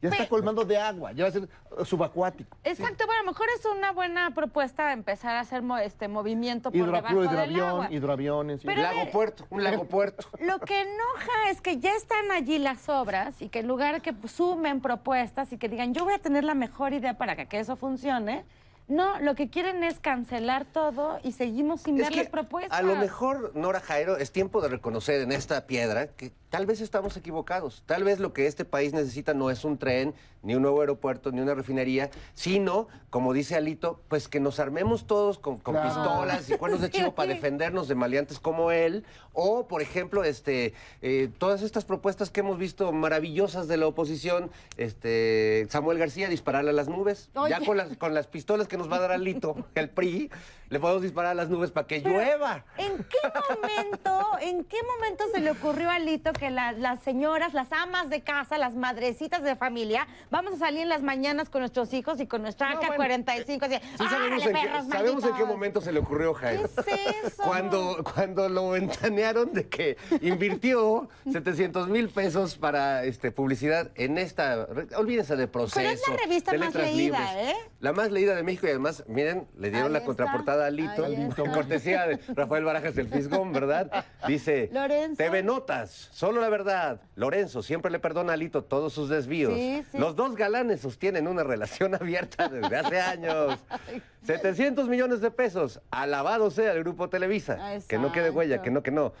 ya 0.00 0.08
está 0.08 0.28
colmando 0.28 0.64
de 0.64 0.76
agua, 0.78 1.12
ya 1.12 1.24
va 1.24 1.28
a 1.28 1.32
ser 1.32 1.44
eh, 1.44 1.84
subacuático. 1.84 2.56
Exacto, 2.64 3.06
bueno, 3.06 3.20
a 3.20 3.24
lo 3.24 3.30
mejor 3.30 3.46
es 3.56 3.64
una 3.66 3.92
buena 3.92 4.32
propuesta 4.34 4.92
empezar 4.92 5.36
a 5.36 5.40
hacer 5.40 5.62
mo- 5.62 5.78
este 5.78 6.08
movimiento 6.08 6.70
por 6.70 6.76
Hidro, 6.80 6.92
debajo 6.92 7.08
puro 7.14 7.20
del 7.22 7.32
hidroavión, 7.52 7.68
agua. 7.68 7.88
hidroaviones. 7.90 8.62
Pero- 8.64 8.82
lago 8.82 8.98
ver. 8.98 9.10
puerto, 9.12 9.46
un 9.50 9.62
lago 9.64 9.84
puerto. 9.84 10.26
Lo 10.40 10.58
que 10.58 10.80
enoja 10.82 11.50
es 11.50 11.60
que 11.60 11.78
ya 11.78 11.92
están 11.94 12.30
allí 12.32 12.58
las 12.58 12.88
obras 12.88 13.40
y 13.42 13.48
que 13.48 13.60
en 13.60 13.68
lugar 13.68 13.94
de 13.94 14.00
que 14.00 14.14
sumen 14.28 14.80
propuestas 14.80 15.52
y 15.52 15.58
que 15.58 15.68
digan, 15.68 15.94
yo 15.94 16.04
voy 16.04 16.14
a 16.14 16.18
tener 16.18 16.42
la 16.44 16.54
mejor 16.54 16.92
idea 16.92 17.14
para 17.16 17.36
que, 17.36 17.46
que 17.46 17.60
eso 17.60 17.76
funcione, 17.76 18.44
no, 18.88 19.18
lo 19.20 19.34
que 19.34 19.48
quieren 19.48 19.82
es 19.84 19.98
cancelar 20.00 20.64
todo 20.66 21.18
y 21.22 21.32
seguimos 21.32 21.82
sin 21.82 21.96
Es 21.96 22.04
ver 22.04 22.12
que 22.12 22.18
las 22.20 22.28
propuestas. 22.28 22.78
a 22.78 22.82
lo 22.82 22.96
mejor, 22.96 23.52
Nora 23.54 23.80
Jairo, 23.80 24.16
es 24.16 24.32
tiempo 24.32 24.60
de 24.60 24.68
reconocer 24.68 25.20
en 25.22 25.32
esta 25.32 25.66
piedra 25.66 26.08
que 26.08 26.32
tal 26.50 26.66
vez 26.66 26.80
estamos 26.82 27.16
equivocados. 27.16 27.82
Tal 27.86 28.04
vez 28.04 28.18
lo 28.20 28.32
que 28.34 28.46
este 28.46 28.64
país 28.66 28.92
necesita 28.92 29.32
no 29.32 29.50
es 29.50 29.64
un 29.64 29.78
tren, 29.78 30.14
ni 30.42 30.54
un 30.54 30.62
nuevo 30.62 30.80
aeropuerto, 30.80 31.30
ni 31.32 31.40
una 31.40 31.54
refinería, 31.54 32.10
sino, 32.34 32.88
como 33.08 33.32
dice 33.32 33.54
Alito, 33.56 34.00
pues 34.08 34.28
que 34.28 34.40
nos 34.40 34.58
armemos 34.60 35.06
todos 35.06 35.38
con, 35.38 35.58
con 35.58 35.74
Claro. 35.74 35.88
pistolas 35.88 36.50
y 36.50 36.58
cuernos 36.58 36.80
de 36.82 36.90
chivo 36.90 37.06
Sí. 37.08 37.12
para 37.16 37.32
defendernos 37.32 37.88
de 37.88 37.94
maleantes 37.94 38.38
como 38.40 38.70
él. 38.72 39.04
O, 39.32 39.66
por 39.68 39.80
ejemplo, 39.80 40.24
este, 40.24 40.74
eh, 41.00 41.30
todas 41.38 41.62
estas 41.62 41.84
propuestas 41.86 42.28
que 42.30 42.40
hemos 42.40 42.58
visto 42.58 42.92
maravillosas 42.92 43.66
de 43.68 43.76
la 43.78 43.86
oposición, 43.86 44.50
este, 44.76 45.66
Samuel 45.70 45.96
García 45.98 46.28
dispararle 46.28 46.70
a 46.70 46.74
las 46.74 46.88
nubes. 46.88 47.30
Ya 47.48 47.60
con 47.64 47.76
las, 47.78 47.96
con 47.96 48.12
las 48.12 48.26
pistolas 48.26 48.68
que 48.72 48.78
nos 48.78 48.90
va 48.90 48.96
a 48.96 49.00
dar 49.00 49.12
Alito, 49.12 49.54
el 49.74 49.90
PRI, 49.90 50.30
le 50.72 50.80
podemos 50.80 51.02
disparar 51.02 51.32
a 51.32 51.34
las 51.34 51.50
nubes 51.50 51.70
para 51.70 51.86
que 51.86 52.00
llueva. 52.00 52.64
¿En 52.78 52.96
qué 53.04 53.18
momento, 53.50 54.26
en 54.40 54.64
qué 54.64 54.78
momento 54.94 55.24
se 55.32 55.40
le 55.40 55.50
ocurrió 55.50 55.90
a 55.90 55.98
Lito 55.98 56.32
que 56.32 56.50
la- 56.50 56.72
las 56.72 57.02
señoras, 57.02 57.52
las 57.52 57.70
amas 57.72 58.08
de 58.08 58.22
casa, 58.22 58.56
las 58.56 58.74
madrecitas 58.74 59.42
de 59.42 59.54
familia, 59.54 60.06
vamos 60.30 60.54
a 60.54 60.56
salir 60.56 60.82
en 60.82 60.88
las 60.88 61.02
mañanas 61.02 61.50
con 61.50 61.60
nuestros 61.60 61.92
hijos 61.92 62.20
y 62.20 62.26
con 62.26 62.40
nuestra 62.42 62.72
No, 62.74 62.80
AK-45? 62.80 63.64
así, 63.66 63.74
Sí 63.98 64.04
sabemos, 64.08 64.10
"Órale, 64.10 64.34
en 64.36 64.40
qué, 64.40 64.48
perros 64.52 64.86
sabemos 64.88 65.10
en 65.12 65.20
qué 65.20 65.28
malditos". 65.30 65.48
momento 65.48 65.80
se 65.82 65.92
le 65.92 66.00
ocurrió, 66.00 66.32
Jairo. 66.34 66.70
¿Qué 66.84 66.94
es 66.94 67.32
eso? 67.34 67.42
Cuando, 67.42 68.02
cuando 68.14 68.48
lo 68.48 68.70
ventanearon 68.70 69.52
de 69.52 69.68
que 69.68 69.96
invirtió 70.22 71.08
700 71.30 71.88
mil 71.88 72.08
pesos 72.08 72.56
para 72.56 73.04
este, 73.04 73.30
publicidad 73.30 73.90
en 73.94 74.16
esta... 74.16 74.66
Olvídense 74.96 75.36
de 75.36 75.46
proceso. 75.48 75.76
Pero 75.80 75.90
es 75.90 76.08
la 76.08 76.16
revista 76.16 76.52
más 76.54 76.74
leída, 76.74 77.18
libres. 77.34 77.54
¿eh? 77.56 77.56
La 77.80 77.92
más 77.92 78.10
leída 78.10 78.34
de 78.34 78.42
México 78.42 78.66
y 78.66 78.70
además, 78.70 79.04
miren, 79.06 79.46
le 79.58 79.68
dieron 79.70 79.88
Ahí 79.88 79.92
la 79.92 79.98
está, 79.98 80.06
contraportada 80.06 80.61
a 80.66 80.70
Lito, 80.70 81.04
ahí 81.04 81.14
está. 81.14 81.34
con 81.42 81.50
cortesía 81.50 82.06
de 82.06 82.18
Rafael 82.34 82.64
Barajas 82.64 82.94
del 82.94 83.08
Fisgón, 83.08 83.52
¿verdad? 83.52 84.04
Dice, 84.26 84.68
Lorenzo. 84.72 85.16
TV 85.22 85.42
Notas, 85.42 86.08
solo 86.12 86.40
la 86.40 86.48
verdad. 86.48 87.00
Lorenzo 87.16 87.62
siempre 87.62 87.90
le 87.90 87.98
perdona 87.98 88.32
a 88.32 88.36
Lito 88.36 88.64
todos 88.64 88.92
sus 88.92 89.08
desvíos. 89.08 89.54
Sí, 89.54 89.84
sí. 89.90 89.98
Los 89.98 90.16
dos 90.16 90.34
galanes 90.36 90.80
sostienen 90.80 91.26
una 91.28 91.44
relación 91.44 91.94
abierta 92.00 92.48
desde 92.48 92.76
hace 92.76 93.00
años. 93.00 93.58
700 94.24 94.88
millones 94.88 95.20
de 95.20 95.30
pesos. 95.30 95.80
Alabado 95.90 96.50
sea 96.50 96.72
el 96.72 96.80
grupo 96.80 97.08
Televisa. 97.08 97.58
Que 97.88 97.98
no 97.98 98.12
quede 98.12 98.30
huella, 98.30 98.62
que 98.62 98.70
no, 98.70 98.82
que 98.82 98.90
no. 98.90 99.12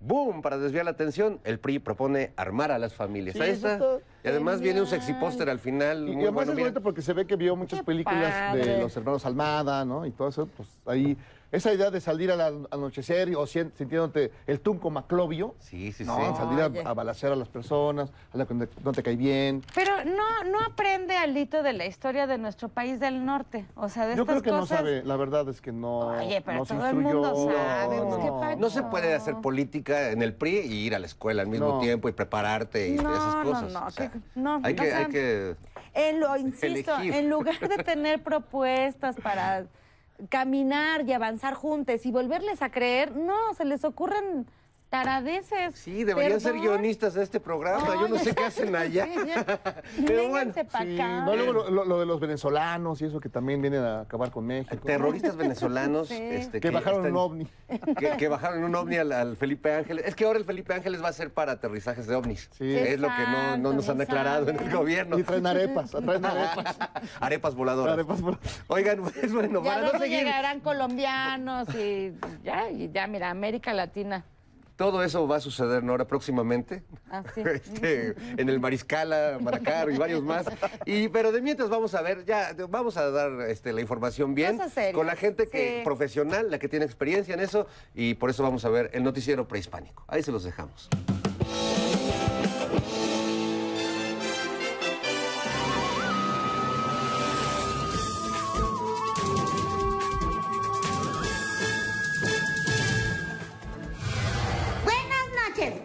Boom, 0.00 0.40
para 0.40 0.56
desviar 0.56 0.86
la 0.86 0.92
atención, 0.92 1.40
el 1.44 1.58
PRI 1.60 1.78
propone 1.78 2.32
armar 2.36 2.72
a 2.72 2.78
las 2.78 2.94
familias. 2.94 3.36
Sí, 3.36 3.42
Ahí 3.42 3.50
está. 3.50 3.74
está 3.74 3.86
Y 4.24 4.28
además 4.28 4.60
viene 4.60 4.80
un 4.80 4.86
sexy 4.86 5.12
póster 5.14 5.50
al 5.50 5.58
final. 5.58 6.08
Y, 6.08 6.12
y 6.12 6.14
muy 6.14 6.22
además 6.24 6.34
bueno. 6.46 6.52
es 6.52 6.58
bonito 6.58 6.80
porque 6.80 7.02
se 7.02 7.12
ve 7.12 7.26
que 7.26 7.36
vio 7.36 7.54
muchas 7.54 7.80
Qué 7.80 7.84
películas 7.84 8.32
padre. 8.32 8.64
de 8.66 8.80
los 8.80 8.96
hermanos 8.96 9.26
Almada, 9.26 9.84
¿no? 9.84 10.06
Y 10.06 10.10
todo 10.10 10.28
eso, 10.28 10.46
pues 10.56 10.68
ahí 10.86 11.16
esa 11.52 11.72
idea 11.72 11.90
de 11.90 12.00
salir 12.00 12.30
al 12.30 12.40
an- 12.40 12.68
anochecer 12.70 13.34
o 13.36 13.46
sintiéndote 13.46 14.30
el 14.46 14.60
tunco 14.60 14.90
maclovio. 14.90 15.54
Sí, 15.58 15.92
sí, 15.92 16.04
no, 16.04 16.16
sí. 16.16 16.36
salir 16.36 16.60
Oye. 16.62 16.82
a, 16.84 16.90
a 16.90 16.94
balacear 16.94 17.32
a 17.32 17.36
las 17.36 17.48
personas, 17.48 18.10
a 18.32 18.36
la 18.38 18.46
que 18.46 18.54
no 18.54 18.66
te- 18.66 18.80
no 18.82 18.92
cae 18.92 19.16
bien. 19.16 19.62
Pero 19.74 20.04
no, 20.04 20.44
no 20.44 20.60
aprende 20.64 21.16
Alito 21.16 21.62
de 21.62 21.72
la 21.72 21.86
historia 21.86 22.26
de 22.26 22.38
nuestro 22.38 22.68
país 22.68 23.00
del 23.00 23.24
norte. 23.24 23.66
O 23.74 23.88
sea, 23.88 24.06
de 24.06 24.14
Yo 24.16 24.22
estas 24.22 24.42
creo 24.42 24.42
que 24.42 24.50
no 24.60 24.66
sabe, 24.66 25.02
la 25.04 25.16
verdad 25.16 25.48
es 25.48 25.60
que 25.60 25.72
no. 25.72 26.08
Oye, 26.08 26.40
pero 26.44 26.58
no 26.58 26.64
se 26.64 26.74
todo 26.74 26.86
el 26.86 26.94
mundo 26.96 27.34
sabe, 27.52 28.00
pues, 28.02 28.24
¿qué 28.24 28.30
pa- 28.30 28.56
No 28.56 28.70
se 28.70 28.82
puede 28.84 29.14
hacer 29.14 29.34
política 29.36 30.10
en 30.10 30.22
el 30.22 30.34
PRI 30.34 30.58
y 30.60 30.72
ir 30.86 30.94
a 30.94 30.98
la 30.98 31.06
escuela 31.06 31.42
al 31.42 31.48
mismo 31.48 31.68
No. 31.68 31.78
tiempo 31.80 32.08
y 32.08 32.12
prepararte 32.12 32.88
y 32.88 32.92
No, 32.92 33.12
esas 33.12 33.34
no, 33.36 33.42
cosas. 33.44 33.72
no, 33.72 33.86
O 33.86 33.90
sea, 33.90 34.10
que- 34.10 34.18
no, 34.34 34.60
hay 34.62 34.72
o 34.72 34.76
que, 34.76 34.86
sea, 34.86 34.98
hay 34.98 35.06
que 35.06 35.56
Eh, 35.94 36.12
lo 36.12 36.36
insisto, 36.36 36.94
Elegir. 36.94 37.14
en 37.14 37.28
lugar 37.30 37.58
de 37.58 37.82
tener 37.82 38.22
propuestas 38.22 39.16
para 39.16 39.64
caminar 40.28 41.08
y 41.08 41.12
avanzar 41.12 41.54
juntos 41.54 42.04
y 42.04 42.10
volverles 42.10 42.62
a 42.62 42.70
creer, 42.70 43.16
no, 43.16 43.54
se 43.56 43.64
les 43.64 43.84
ocurren 43.84 44.46
taradeces. 44.90 45.78
Sí, 45.78 46.04
deberían 46.04 46.40
ser 46.40 46.54
guionistas 46.54 47.14
de 47.14 47.22
este 47.22 47.40
programa. 47.40 47.86
Yo 47.94 48.08
no 48.08 48.18
sé 48.18 48.34
qué 48.34 48.44
hacen 48.44 48.74
allá. 48.76 49.06
sí. 49.94 50.04
Pero 50.06 50.28
bueno, 50.28 50.52
Sí, 50.52 50.96
no, 50.98 51.34
luego 51.36 51.52
lo, 51.52 51.70
lo- 51.70 51.84
lo 51.84 52.00
de 52.00 52.06
los 52.06 52.20
venezolanos 52.20 53.00
y 53.00 53.06
eso 53.06 53.20
que 53.20 53.28
también 53.28 53.62
vienen 53.62 53.82
a 53.82 54.00
acabar 54.00 54.30
con 54.30 54.44
México. 54.46 54.76
terroristas 54.84 55.36
venezolanos 55.36 56.08
Sí. 56.08 56.18
este, 56.20 56.60
que 56.60 56.70
bajaron 56.70 57.00
están- 57.00 57.12
un 57.12 57.18
ovni. 57.18 57.46
Que, 57.98 58.16
que 58.16 58.28
bajaron 58.28 58.64
un 58.64 58.74
ovni 58.74 58.96
al, 58.96 59.12
al 59.12 59.36
Felipe 59.36 59.72
Ángeles. 59.72 60.04
Es 60.06 60.14
que 60.14 60.24
ahora 60.24 60.38
el 60.40 60.44
Felipe 60.44 60.74
Ángeles 60.74 61.02
va 61.02 61.08
a 61.08 61.12
ser 61.12 61.32
para 61.32 61.52
aterrizajes 61.52 62.06
de 62.08 62.16
ovnis. 62.16 62.50
Sí. 62.58 62.74
Es 62.76 62.98
lo 62.98 63.08
que 63.08 63.22
no, 63.30 63.56
no 63.58 63.72
nos 63.72 63.88
han 63.88 64.00
Exacto, 64.00 64.02
aclarado 64.20 64.48
en 64.50 64.58
el 64.58 64.70
gobierno. 64.76 65.18
Y 65.18 65.22
traen 65.22 65.46
arepas, 65.46 65.90
traen 65.92 66.24
arepas. 66.24 66.78
Arepas 67.20 67.54
voladoras. 67.54 67.94
Arepas 67.94 68.20
Oigan, 68.66 69.00
pues 69.02 69.32
bueno, 69.32 69.62
Ya 69.62 69.70
para 69.74 69.92
no 69.92 69.98
seguir. 69.98 70.18
llegarán 70.18 70.60
colombianos 70.60 71.68
y 71.76 72.12
ya, 72.42 72.68
y 72.70 72.90
ya, 72.90 73.06
mira, 73.06 73.30
América 73.30 73.72
Latina. 73.72 74.24
Todo 74.80 75.04
eso 75.04 75.28
va 75.28 75.36
a 75.36 75.40
suceder, 75.40 75.84
Nora, 75.84 76.06
próximamente. 76.06 76.82
Así. 77.10 77.42
Este, 77.50 78.14
en 78.38 78.48
el 78.48 78.60
Mariscala, 78.60 79.36
Maracaro 79.38 79.90
y 79.90 79.98
varios 79.98 80.22
más. 80.22 80.46
Y, 80.86 81.08
pero 81.08 81.32
de 81.32 81.42
mientras 81.42 81.68
vamos 81.68 81.94
a 81.94 82.00
ver, 82.00 82.24
ya 82.24 82.56
vamos 82.70 82.96
a 82.96 83.10
dar 83.10 83.42
este, 83.42 83.74
la 83.74 83.82
información 83.82 84.34
bien 84.34 84.58
con 84.94 85.06
la 85.06 85.16
gente 85.16 85.48
que 85.48 85.80
sí. 85.80 85.84
profesional, 85.84 86.50
la 86.50 86.58
que 86.58 86.68
tiene 86.68 86.86
experiencia 86.86 87.34
en 87.34 87.40
eso, 87.40 87.66
y 87.94 88.14
por 88.14 88.30
eso 88.30 88.42
vamos 88.42 88.64
a 88.64 88.70
ver 88.70 88.88
el 88.94 89.02
noticiero 89.02 89.46
prehispánico. 89.46 90.02
Ahí 90.08 90.22
se 90.22 90.32
los 90.32 90.44
dejamos. 90.44 90.88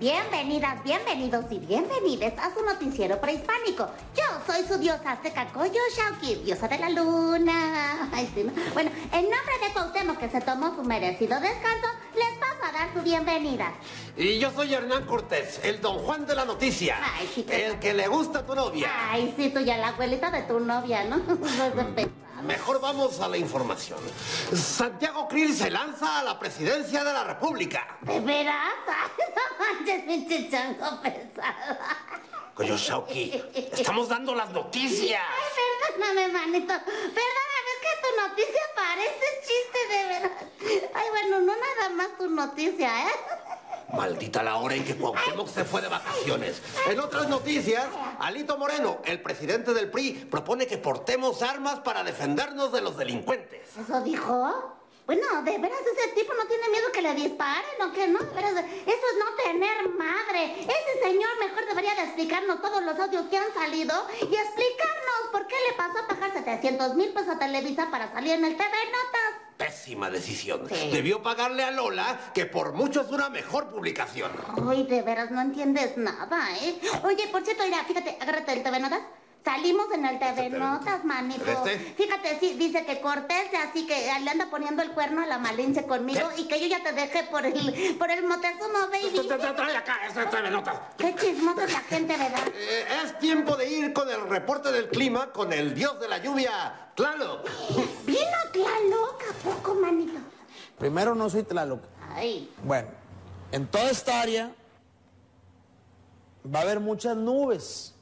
Bienvenidas, 0.06 0.84
bienvenidos 0.84 1.46
y 1.50 1.58
bienvenides 1.58 2.34
a 2.38 2.54
su 2.54 2.64
noticiero 2.64 3.20
prehispánico. 3.20 3.90
Yo 4.16 4.24
soy 4.46 4.64
su 4.68 4.78
diosa 4.78 5.14
azteca 5.14 5.48
Coyo 5.48 5.82
Shauki, 5.98 6.36
diosa 6.46 6.68
de 6.68 6.78
la 6.78 6.90
luna. 6.92 8.08
Ay, 8.14 8.30
sí, 8.36 8.44
¿no? 8.44 8.52
Bueno, 8.76 8.92
en 9.12 9.24
nombre 9.24 9.54
de 9.64 9.74
Cuauhtémoc, 9.74 10.20
que 10.20 10.30
se 10.30 10.42
tomó 10.42 10.76
su 10.76 10.84
merecido 10.84 11.40
descanso, 11.40 11.88
les 12.14 12.38
paso 12.38 12.64
a 12.70 12.72
dar 12.72 12.94
su 12.94 13.02
bienvenida. 13.02 13.74
Y 14.16 14.38
yo 14.38 14.52
soy 14.52 14.76
Hernán 14.76 15.08
Cortés, 15.08 15.60
el 15.64 15.82
don 15.82 15.98
Juan 15.98 16.28
de 16.28 16.36
la 16.36 16.46
noticia. 16.46 16.98
Ay, 17.18 17.28
chica. 17.34 17.56
El 17.56 17.80
que 17.80 17.96
le 17.96 18.08
gusta 18.08 18.40
a 18.40 18.46
tu 18.46 18.54
novia. 18.54 18.92
Ay, 19.10 19.34
sí, 19.36 19.50
tú 19.50 19.60
ya 19.62 19.76
la 19.78 19.88
abuelita 19.88 20.30
de 20.30 20.44
tu 20.44 20.60
novia, 20.60 21.06
¿no? 21.06 21.18
No 21.26 21.66
es 21.66 21.76
de 21.76 21.84
pensar. 21.84 22.26
Mejor 22.46 22.80
vamos 22.80 23.20
a 23.22 23.28
la 23.28 23.38
información. 23.38 24.00
Santiago 24.54 25.28
Krill 25.28 25.54
se 25.54 25.72
lanza 25.72 26.20
a 26.20 26.24
la 26.24 26.38
presidencia 26.38 27.04
de 27.04 27.12
la 27.12 27.24
República. 27.24 27.98
¿De 28.02 28.20
veras? 28.20 28.74
No 29.36 29.66
manches, 29.66 30.04
pinche 30.04 30.50
chango 30.50 31.02
pesada. 32.56 33.04
Koyoshauki, 33.06 33.44
estamos 33.72 34.10
dando 34.10 34.34
las 34.34 34.50
noticias. 34.52 35.22
Ay, 35.22 35.98
perdóname, 35.98 36.28
manito. 36.30 36.74
Perdóname, 36.74 37.70
es 37.74 37.80
que 37.82 37.92
tu 38.02 38.30
noticia 38.30 38.62
parece 38.76 39.26
chiste 39.42 39.80
de 39.90 40.06
verdad. 40.06 40.92
Ay, 40.94 41.10
bueno, 41.10 41.42
no 41.42 41.54
nada 41.56 41.90
más 41.96 42.18
tu 42.18 42.30
noticia, 42.30 43.08
¿eh? 43.08 43.14
Maldita 43.94 44.42
la 44.42 44.56
hora 44.56 44.76
en 44.76 44.84
que 44.84 44.96
Cuauhtémoc 44.96 45.48
se 45.48 45.64
fue 45.64 45.82
de 45.82 45.88
vacaciones. 45.88 46.62
En 46.90 47.00
otras 47.00 47.30
noticias, 47.30 47.86
Alito 48.20 48.58
Moreno, 48.58 48.98
el 49.06 49.22
presidente 49.22 49.74
del 49.74 49.92
PRI, 49.92 50.28
propone 50.30 50.66
que 50.66 50.78
portemos 50.78 51.42
armas 51.44 51.80
para 51.80 52.04
defendernos 52.04 52.72
de 52.72 52.82
los 52.82 52.98
delincuentes. 52.98 53.78
¿Eso 53.78 54.02
dijo? 54.02 54.75
Bueno, 55.06 55.44
de 55.44 55.58
veras 55.60 55.80
ese 55.82 56.16
tipo 56.16 56.34
no 56.34 56.46
tiene 56.48 56.68
miedo 56.70 56.92
que 56.92 57.02
le 57.02 57.14
disparen 57.14 57.82
o 57.84 57.92
qué, 57.94 58.08
¿no? 58.08 58.18
De 58.20 58.34
veras, 58.34 58.54
eso 58.54 58.64
es 58.88 59.20
no 59.20 59.44
tener 59.44 59.90
madre. 59.90 60.62
Ese 60.62 61.04
señor 61.04 61.30
mejor 61.40 61.64
debería 61.68 61.94
de 61.94 62.02
explicarnos 62.04 62.60
todos 62.60 62.84
los 62.84 63.00
audios 63.00 63.26
que 63.30 63.38
han 63.38 63.54
salido 63.54 63.94
y 64.22 64.36
explicarnos 64.36 65.30
por 65.32 65.46
qué 65.46 65.56
le 65.70 65.78
pasó 65.78 66.00
a 66.00 66.08
pagar 66.08 66.34
700 66.34 66.96
mil 66.96 67.14
pesos 67.14 67.36
a 67.36 67.40
Televisa 67.40 67.92
para 67.92 68.12
salir 68.12 68.34
en 68.34 68.46
el 68.46 68.58
TV 68.58 68.68
Notas. 68.68 69.42
Pésima 69.58 70.10
decisión. 70.10 70.68
Sí. 70.68 70.90
Debió 70.92 71.22
pagarle 71.22 71.64
a 71.64 71.70
Lola, 71.70 72.32
que 72.34 72.48
por 72.48 72.74
mucho 72.74 73.02
es 73.02 73.10
una 73.10 73.30
mejor 73.30 73.70
publicación. 73.70 74.32
Ay, 74.68 74.84
de 74.86 75.04
veras 75.04 75.30
no 75.30 75.40
entiendes 75.40 75.98
nada, 75.98 76.48
¿eh? 76.64 76.82
Oye, 77.04 77.28
por 77.28 77.44
cierto, 77.44 77.64
mira, 77.64 77.84
fíjate, 77.84 78.18
agárrate 78.20 78.54
el 78.54 78.64
TV 78.64 78.80
Notas. 78.80 79.02
Salimos 79.46 79.86
en 79.94 80.04
el 80.06 80.18
TV 80.18 80.50
Notas, 80.50 81.06
manito. 81.06 81.46
¿Este? 81.46 81.78
Fíjate, 81.78 82.40
sí, 82.40 82.56
dice 82.58 82.84
que 82.84 83.00
Cortés, 83.00 83.48
así 83.70 83.86
que 83.86 83.94
le 84.24 84.30
anda 84.32 84.48
poniendo 84.50 84.82
el 84.82 84.92
cuerno 84.92 85.22
a 85.22 85.28
la 85.28 85.38
Malinche 85.38 85.86
conmigo 85.86 86.28
y 86.36 86.48
que 86.48 86.60
yo 86.60 86.66
ya 86.66 86.82
te 86.82 86.92
dejé 86.94 87.26
por 87.26 87.46
el, 87.46 87.96
por 88.00 88.10
el 88.10 88.24
Motezumo, 88.26 88.88
baby. 88.92 89.16
Tra- 89.30 89.38
tra- 89.40 89.56
Trae 89.56 89.78
acá, 89.78 90.00
esta 90.08 90.28
trae 90.32 90.50
notas. 90.50 90.76
Qué 90.98 91.14
chismosa 91.16 91.64
es 91.66 91.74
la 91.74 91.80
gente, 91.82 92.18
¿verdad? 92.18 92.40
Eh, 92.58 92.86
es 93.06 93.20
tiempo 93.20 93.56
de 93.56 93.70
ir 93.70 93.94
con 93.94 94.10
el 94.10 94.22
reporte 94.28 94.72
del 94.72 94.90
clima 94.90 95.32
con 95.32 95.54
el 95.54 95.76
dios 95.76 96.00
de 96.00 96.08
la 96.08 96.18
lluvia, 96.18 96.90
Tlaloc. 96.96 97.48
Vino 98.06 98.20
Tlaloc, 98.52 99.24
¿a 99.30 99.34
poco, 99.44 99.76
manito? 99.76 100.18
Primero, 100.80 101.14
no 101.14 101.30
soy 101.30 101.44
Tlaloc. 101.44 101.82
Ay, 102.16 102.52
Bueno, 102.64 102.88
en 103.52 103.68
toda 103.68 103.92
esta 103.92 104.22
área 104.22 104.52
va 106.54 106.60
a 106.60 106.62
haber 106.64 106.80
muchas 106.80 107.16
nubes. 107.16 107.95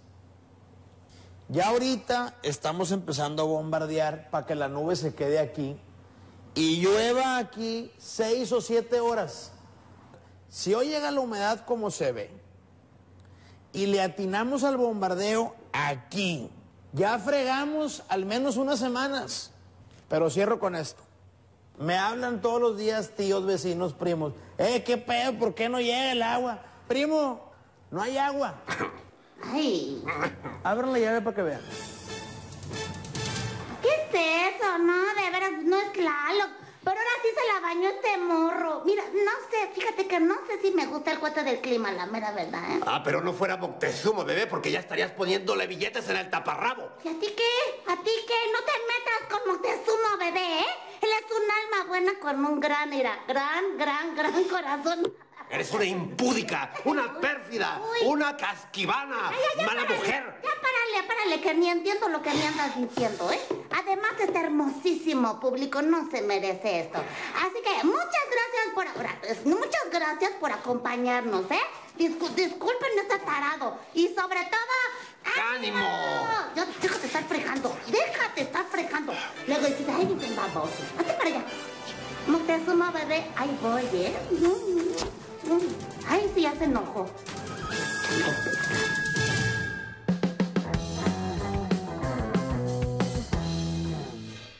Ya 1.54 1.68
ahorita 1.68 2.34
estamos 2.42 2.92
empezando 2.92 3.44
a 3.44 3.46
bombardear 3.46 4.32
para 4.32 4.48
que 4.48 4.56
la 4.56 4.70
nube 4.70 4.96
se 4.96 5.14
quede 5.14 5.38
aquí 5.38 5.78
y 6.56 6.82
llueva 6.82 7.38
aquí 7.38 7.92
seis 8.00 8.52
o 8.52 8.60
siete 8.60 9.00
horas. 9.00 9.52
Si 10.50 10.74
hoy 10.74 10.88
llega 10.88 11.12
la 11.12 11.20
humedad 11.20 11.64
como 11.64 11.92
se 11.92 12.12
ve 12.12 12.32
y 13.72 13.86
le 13.86 14.02
atinamos 14.02 14.64
al 14.64 14.78
bombardeo 14.78 15.54
aquí, 15.74 16.50
ya 16.92 17.20
fregamos 17.20 18.02
al 18.10 18.26
menos 18.26 18.58
unas 18.58 18.80
semanas. 18.80 19.52
Pero 20.10 20.32
cierro 20.32 20.60
con 20.60 20.76
esto. 20.76 21.04
Me 21.78 22.00
hablan 22.00 22.42
todos 22.42 22.60
los 22.60 22.80
días 22.80 23.12
tíos, 23.16 23.46
vecinos, 23.46 23.94
primos. 23.94 24.34
Eh, 24.58 24.84
¿qué 24.84 24.98
pedo? 24.98 25.38
¿Por 25.38 25.54
qué 25.54 25.70
no 25.70 25.80
llega 25.80 26.14
el 26.14 26.24
agua? 26.24 26.64
Primo, 26.88 27.52
no 27.92 28.02
hay 28.02 28.18
agua. 28.18 28.56
Ay. 29.52 30.04
Abran 30.64 30.94
la 30.94 31.00
llave 31.00 31.22
para 31.22 31.36
que 31.36 31.42
vean. 31.42 31.62
¿Qué 33.82 33.90
es 33.90 34.56
eso? 34.56 34.78
No, 34.80 35.04
de 35.16 35.30
veras, 35.32 35.52
no 35.64 35.78
es 35.78 35.94
Tlaloc. 35.94 36.50
Pero 36.84 36.98
ahora 36.98 37.12
sí 37.22 37.30
se 37.30 37.54
la 37.54 37.60
bañó 37.62 37.90
este 37.90 38.18
morro. 38.18 38.82
Mira, 38.86 39.04
no 39.06 39.32
sé, 39.50 39.72
fíjate 39.74 40.06
que 40.06 40.20
no 40.20 40.36
sé 40.46 40.62
si 40.62 40.72
me 40.72 40.86
gusta 40.86 41.14
el 41.14 41.20
cuate 41.20 41.42
del 41.44 41.62
clima, 41.62 41.94
la 41.94 42.06
mera 42.08 42.32
verdad, 42.32 42.62
¿eh? 42.72 42.82
Ah, 42.86 43.02
pero 43.02 43.22
no 43.22 43.32
fuera 43.32 43.56
Moctezuma, 43.56 44.26
bebé, 44.26 44.48
porque 44.48 44.70
ya 44.70 44.82
estarías 44.82 45.12
poniéndole 45.12 45.66
billetes 45.66 46.10
en 46.10 46.18
el 46.18 46.30
taparrabo. 46.30 46.90
¿Y 47.06 47.08
a 47.08 47.14
ti 47.14 47.34
qué? 47.38 47.92
¿A 47.92 47.96
ti 47.96 48.12
qué? 48.28 48.52
No 48.52 48.60
te 48.66 48.74
metas 48.92 49.30
con 49.30 49.54
Moctezuma, 49.54 50.18
bebé, 50.20 50.60
¿eh? 50.60 50.66
Él 51.02 51.10
es 51.10 51.32
un 51.32 51.44
alma 51.44 51.88
buena 51.88 52.20
con 52.20 52.46
un 52.46 52.60
gran, 52.60 52.90
mira, 52.90 53.18
gran, 53.30 53.78
gran, 53.78 54.16
gran 54.16 54.44
corazón. 54.44 55.14
Eres 55.54 55.72
una 55.72 55.86
impúdica, 55.86 56.74
una 56.84 57.20
pérfida, 57.20 57.80
Uy. 57.80 58.08
una 58.08 58.36
casquivana, 58.36 59.30
Ay, 59.30 59.36
ya, 59.56 59.62
ya, 59.62 59.66
mala 59.68 59.82
párale, 59.84 59.98
mujer. 60.00 60.24
Ya 60.44 60.50
párale, 60.50 61.08
párale, 61.08 61.42
que 61.42 61.54
ni 61.54 61.70
entiendo 61.70 62.10
lo 62.10 62.24
que 62.24 62.32
me 62.34 62.48
andas 62.48 62.76
diciendo, 62.76 63.32
¿eh? 63.32 63.40
Además, 63.70 64.14
este 64.20 64.40
hermosísimo 64.40 65.40
público 65.40 65.84
no 65.84 66.10
se 66.10 66.24
merece 66.24 66.80
esto. 66.80 66.98
Así 66.98 67.62
que 67.64 67.84
muchas 67.84 68.26
gracias 68.32 68.74
por 68.74 68.88
ahora, 68.88 69.16
pues, 69.22 69.46
muchas 69.46 69.92
gracias 69.92 70.32
por 70.40 70.52
acompañarnos, 70.52 71.44
¿eh? 71.52 71.62
Discu- 72.00 72.34
disculpen 72.34 72.90
este 73.00 73.20
tarado. 73.20 73.78
Y 73.94 74.08
sobre 74.08 74.40
todo. 74.46 75.44
¡Ánimo! 75.54 75.86
Ya, 76.56 76.66
déjate 76.82 77.06
estar 77.06 77.24
fregando, 77.26 77.78
déjate 77.90 78.42
estar 78.42 78.66
fregando. 78.66 79.14
Luego 79.46 79.68
dices, 79.68 79.86
ay, 79.88 80.08
tan 80.20 80.36
baboso. 80.36 80.74
Hazte 80.98 81.14
para 81.14 81.26
allá. 81.30 81.44
Moctezuma, 82.26 82.90
bebé, 82.90 83.24
ahí 83.36 83.56
voy, 83.62 83.84
¿eh? 83.94 84.16
Ay, 86.08 86.32
sí, 86.34 86.42
ya 86.42 86.56
se 86.56 86.66
enojó. 86.66 87.06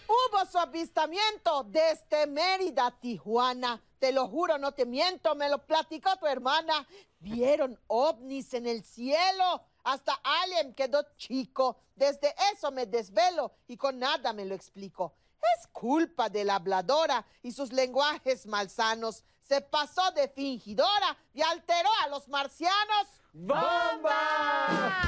Hubo 0.08 0.46
su 0.52 0.58
avistamiento 0.58 1.64
desde 1.64 2.28
Mérida, 2.28 2.92
Tijuana. 3.00 3.82
Te 4.00 4.12
lo 4.12 4.28
juro, 4.28 4.58
no 4.58 4.74
te 4.74 4.86
miento, 4.86 5.36
me 5.36 5.50
lo 5.50 5.66
platicó 5.66 6.18
tu 6.18 6.26
hermana. 6.26 6.86
Vieron 7.20 7.80
ovnis 7.88 8.54
en 8.54 8.68
el 8.68 8.84
cielo. 8.84 9.64
Hasta 9.84 10.20
Alien 10.24 10.74
quedó 10.74 11.04
chico. 11.18 11.78
Desde 11.96 12.36
eso 12.54 12.72
me 12.72 12.86
desvelo 12.86 13.54
y 13.68 13.78
con 13.78 14.00
nada 14.00 14.34
me 14.34 14.46
lo 14.46 14.56
explico. 14.56 15.14
Es 15.58 15.68
culpa 15.68 16.30
de 16.30 16.44
la 16.44 16.56
habladora 16.56 17.26
y 17.42 17.52
sus 17.52 17.72
lenguajes 17.72 18.46
malsanos. 18.46 19.24
Se 19.44 19.60
pasó 19.62 20.02
de 20.12 20.30
fingidora 20.30 21.18
y 21.34 21.42
alteró 21.42 21.90
a 22.04 22.08
los 22.08 22.28
marcianos. 22.30 23.08
¡Bomba! 23.34 25.02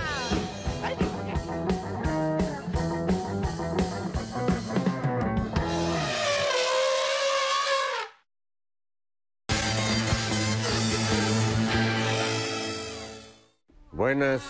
Buenas, 13.91 14.41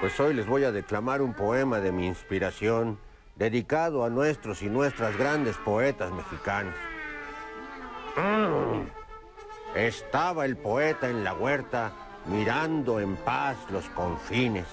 pues 0.00 0.18
hoy 0.20 0.34
les 0.34 0.46
voy 0.46 0.62
a 0.62 0.70
declamar 0.70 1.20
un 1.20 1.34
poema 1.34 1.80
de 1.80 1.90
mi 1.90 2.06
inspiración, 2.06 3.00
dedicado 3.34 4.04
a 4.04 4.10
nuestros 4.10 4.62
y 4.62 4.68
nuestras 4.68 5.16
grandes 5.18 5.56
poetas 5.56 6.12
mexicanos. 6.12 6.76
Mm. 8.16 9.03
Estaba 9.74 10.44
el 10.44 10.56
poeta 10.56 11.08
en 11.08 11.24
la 11.24 11.34
huerta, 11.34 11.92
mirando 12.26 13.00
en 13.00 13.16
paz 13.16 13.56
los 13.70 13.84
confines. 13.86 14.66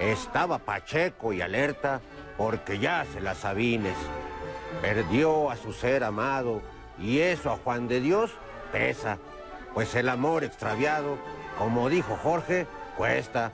Estaba 0.00 0.58
Pacheco 0.58 1.32
y 1.32 1.40
alerta, 1.40 2.00
porque 2.36 2.80
ya 2.80 3.04
se 3.12 3.20
las 3.20 3.38
sabines. 3.38 3.96
Perdió 4.80 5.50
a 5.50 5.56
su 5.56 5.72
ser 5.72 6.02
amado, 6.02 6.60
y 6.98 7.20
eso 7.20 7.52
a 7.52 7.56
Juan 7.56 7.86
de 7.86 8.00
Dios 8.00 8.32
pesa, 8.72 9.18
pues 9.74 9.94
el 9.94 10.08
amor 10.08 10.42
extraviado, 10.42 11.18
como 11.56 11.88
dijo 11.88 12.16
Jorge, 12.16 12.66
cuesta. 12.96 13.52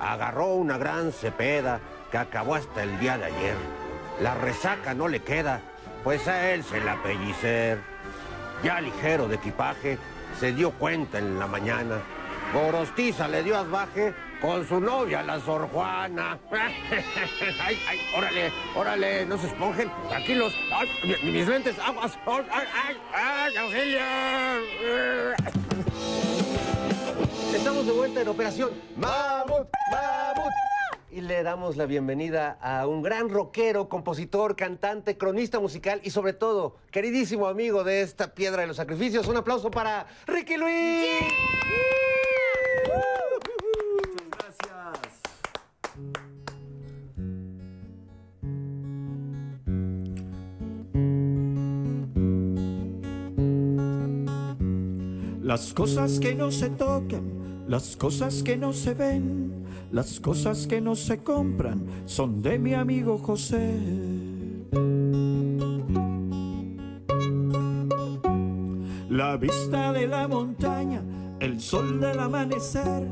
Agarró 0.00 0.54
una 0.54 0.78
gran 0.78 1.12
cepeda 1.12 1.80
que 2.10 2.18
acabó 2.18 2.56
hasta 2.56 2.82
el 2.82 2.98
día 2.98 3.18
de 3.18 3.26
ayer. 3.26 3.56
La 4.20 4.34
resaca 4.34 4.94
no 4.94 5.06
le 5.06 5.20
queda, 5.20 5.60
pues 6.02 6.26
a 6.26 6.50
él 6.50 6.64
se 6.64 6.80
la 6.80 7.00
pellicer. 7.02 7.78
Ya 8.62 8.80
ligero 8.80 9.28
de 9.28 9.36
equipaje, 9.36 9.98
se 10.40 10.52
dio 10.52 10.70
cuenta 10.72 11.18
en 11.18 11.38
la 11.38 11.46
mañana. 11.46 12.00
Gorostiza 12.52 13.28
le 13.28 13.42
dio 13.42 13.56
asbaje 13.58 14.14
con 14.40 14.66
su 14.66 14.80
novia, 14.80 15.22
la 15.22 15.38
Sor 15.40 15.68
Juana. 15.68 16.38
ay, 17.60 17.78
ay, 17.88 18.00
órale, 18.16 18.52
órale, 18.74 19.26
no 19.26 19.36
se 19.38 19.46
esponjen, 19.48 19.90
tranquilos. 20.08 20.54
Ay, 20.72 20.88
mi- 21.22 21.30
mis 21.32 21.46
lentes, 21.46 21.78
aguas. 21.78 22.18
Ay, 22.26 22.66
ay, 22.84 22.96
ay, 23.14 23.56
auxilio. 23.56 24.00
Estamos 27.54 27.86
de 27.86 27.92
vuelta 27.92 28.20
en 28.22 28.28
Operación 28.28 28.70
Mamut, 28.96 29.68
Mamut. 29.92 30.52
Y 31.10 31.22
le 31.22 31.42
damos 31.42 31.76
la 31.78 31.86
bienvenida 31.86 32.58
a 32.60 32.86
un 32.86 33.00
gran 33.02 33.30
rockero, 33.30 33.88
compositor, 33.88 34.56
cantante, 34.56 35.16
cronista 35.16 35.58
musical 35.58 36.02
y 36.04 36.10
sobre 36.10 36.34
todo, 36.34 36.76
queridísimo 36.90 37.46
amigo 37.46 37.82
de 37.82 38.02
esta 38.02 38.34
piedra 38.34 38.60
de 38.60 38.68
los 38.68 38.76
sacrificios. 38.76 39.26
Un 39.26 39.38
aplauso 39.38 39.70
para 39.70 40.06
Ricky 40.26 40.58
Luis. 40.58 41.22
Las 55.42 55.72
cosas 55.72 56.20
que 56.20 56.34
no 56.34 56.50
se 56.50 56.68
tocan, 56.68 57.64
las 57.66 57.96
cosas 57.96 58.42
que 58.42 58.58
no 58.58 58.74
se 58.74 58.92
ven, 58.92 59.57
las 59.90 60.20
cosas 60.20 60.66
que 60.66 60.80
no 60.80 60.94
se 60.94 61.18
compran 61.18 61.86
son 62.04 62.42
de 62.42 62.58
mi 62.58 62.74
amigo 62.74 63.18
José. 63.18 63.78
La 69.08 69.36
vista 69.36 69.92
de 69.92 70.06
la 70.06 70.28
montaña, 70.28 71.02
el 71.40 71.60
sol 71.60 72.00
del 72.00 72.18
amanecer 72.18 73.08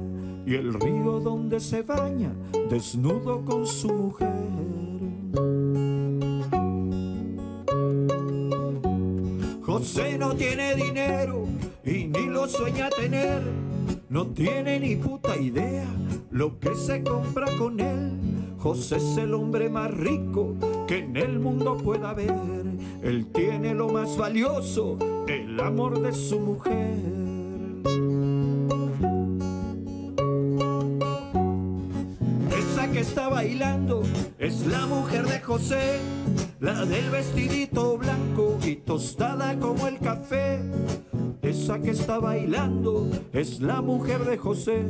y 0.47 0.55
el 0.55 0.75
río 0.75 1.21
donde 1.21 1.61
se 1.61 1.83
baña 1.83 2.33
desnudo 2.71 3.45
con 3.45 3.67
su 3.67 3.93
mujer. 3.93 4.47
José 9.63 10.17
no 10.19 10.35
tiene 10.35 10.75
dinero 10.75 11.47
y 11.85 12.07
ni 12.07 12.27
lo 12.27 12.47
sueña 12.47 12.89
tener. 12.91 13.43
No 14.09 14.29
tiene 14.29 14.79
ni 14.79 14.97
puta 14.97 15.37
idea 15.37 15.87
lo 16.37 16.61
que 16.61 16.75
se 16.75 17.03
compra 17.03 17.47
con 17.57 17.81
él. 17.81 18.13
José 18.59 18.97
es 18.97 19.17
el 19.17 19.33
hombre 19.33 19.71
más 19.71 19.91
rico 19.91 20.55
que 20.87 20.99
en 20.99 21.17
el 21.17 21.39
mundo 21.39 21.79
pueda 21.79 22.11
haber. 22.11 22.35
Él 23.03 23.29
tiene 23.33 23.75
lo 23.75 23.89
más 23.89 24.19
valioso, 24.19 24.99
el 25.29 25.59
amor 25.59 26.03
de 26.03 26.13
su 26.13 26.39
mujer. 26.39 26.99
Esa 32.51 32.91
que 32.93 33.01
está 33.01 33.29
bailando 33.31 34.03
es 34.39 34.67
la 34.67 34.85
mujer 34.85 35.25
de 35.27 35.41
José, 35.41 36.01
la 36.61 36.85
del 36.85 37.09
vestidito 37.09 37.97
blanco 37.97 38.59
y 38.63 38.77
tostada 38.77 39.59
como 39.59 39.89
el 39.89 39.99
café. 40.01 40.61
Esa 41.59 41.81
que 41.81 41.93
está 41.93 42.19
bailando 42.19 43.09
es 43.33 43.61
la 43.61 43.81
mujer 43.81 44.27
de 44.27 44.37
José, 44.37 44.85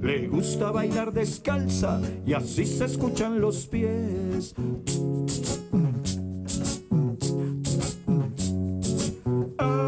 le 0.00 0.26
gusta 0.26 0.70
bailar 0.70 1.12
descalza 1.12 2.00
y 2.26 2.32
así 2.32 2.64
se 2.64 2.86
escuchan 2.86 3.42
los 3.42 3.66
pies. 3.66 4.54
Ay, 9.58 9.78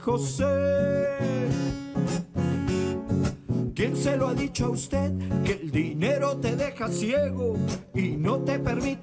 José. 0.00 0.46
¿Quién 3.74 3.96
se 3.96 4.16
lo 4.16 4.28
ha 4.28 4.34
dicho 4.34 4.66
a 4.66 4.70
usted 4.70 5.12
que 5.44 5.54
el 5.54 5.72
dinero 5.72 6.36
te 6.36 6.54
deja 6.54 6.86
ciego 6.88 7.56
y 7.92 8.10
no 8.12 8.38
te 8.38 8.60
permite 8.60 9.01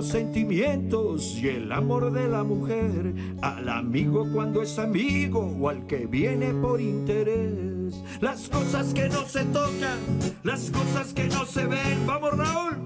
los 0.00 0.08
sentimientos 0.08 1.36
y 1.42 1.48
el 1.48 1.70
amor 1.70 2.10
de 2.10 2.26
la 2.26 2.42
mujer 2.42 3.12
al 3.42 3.68
amigo 3.68 4.26
cuando 4.32 4.62
es 4.62 4.78
amigo 4.78 5.54
o 5.60 5.68
al 5.68 5.86
que 5.86 6.06
viene 6.06 6.54
por 6.54 6.80
interés? 6.80 8.02
Las 8.18 8.48
cosas 8.48 8.94
que 8.94 9.10
no 9.10 9.26
se 9.26 9.44
tocan, 9.44 9.98
las 10.42 10.70
cosas 10.70 11.12
que 11.12 11.24
no 11.24 11.44
se 11.44 11.66
ven. 11.66 12.06
Vamos, 12.06 12.34
Raúl. 12.34 12.78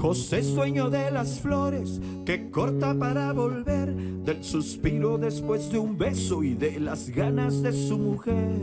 José 0.00 0.38
es 0.38 0.54
dueño 0.54 0.90
de 0.90 1.10
las 1.10 1.40
flores 1.40 2.00
que 2.24 2.50
corta 2.50 2.94
para 2.94 3.32
volver, 3.32 3.92
del 3.96 4.44
suspiro 4.44 5.18
después 5.18 5.72
de 5.72 5.78
un 5.80 5.98
beso 5.98 6.44
y 6.44 6.54
de 6.54 6.78
las 6.78 7.10
ganas 7.10 7.62
de 7.62 7.72
su 7.72 7.98
mujer. 7.98 8.60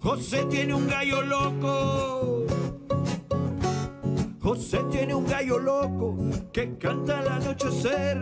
José 0.00 0.44
tiene 0.50 0.74
un 0.74 0.88
gallo 0.88 1.22
loco. 1.22 2.46
José 4.40 4.80
tiene 4.90 5.14
un 5.14 5.26
gallo 5.26 5.60
loco 5.60 6.16
que 6.52 6.76
canta 6.78 7.20
al 7.20 7.28
anochecer. 7.28 8.18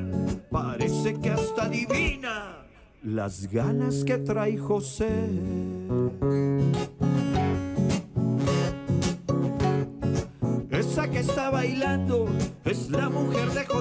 Parece 0.51 1.15
que 1.15 1.31
hasta 1.31 1.65
adivina 1.65 2.59
las 3.03 3.51
ganas 3.51 4.05
que 4.05 4.19
trae 4.19 4.59
José. 4.59 5.09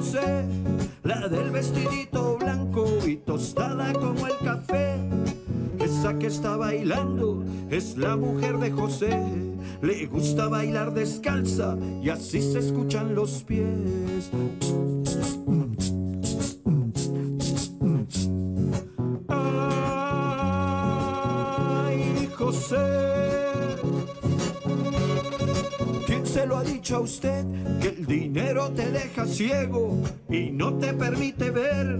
José, 0.01 0.45
la 1.03 1.27
del 1.27 1.51
vestidito 1.51 2.35
blanco 2.39 2.87
y 3.05 3.17
tostada 3.17 3.93
como 3.93 4.25
el 4.25 4.35
café. 4.43 4.95
Esa 5.77 6.17
que 6.17 6.25
está 6.25 6.57
bailando 6.57 7.43
es 7.69 7.97
la 7.97 8.15
mujer 8.15 8.57
de 8.57 8.71
José. 8.71 9.21
Le 9.83 10.07
gusta 10.07 10.47
bailar 10.47 10.95
descalza 10.95 11.77
y 12.01 12.09
así 12.09 12.41
se 12.41 12.57
escuchan 12.57 13.13
los 13.13 13.43
pies. 13.43 14.31
Ay, 19.27 20.17
José. 22.35 22.77
¿Quién 26.07 26.25
se 26.25 26.47
lo 26.47 26.57
ha 26.57 26.63
dicho 26.63 26.95
a 26.95 27.01
usted? 27.01 27.45
Dinero 28.11 28.71
te 28.71 28.91
deja 28.91 29.25
ciego 29.25 30.03
y 30.29 30.51
no 30.51 30.73
te 30.79 30.93
permite 30.93 31.49
ver 31.49 31.97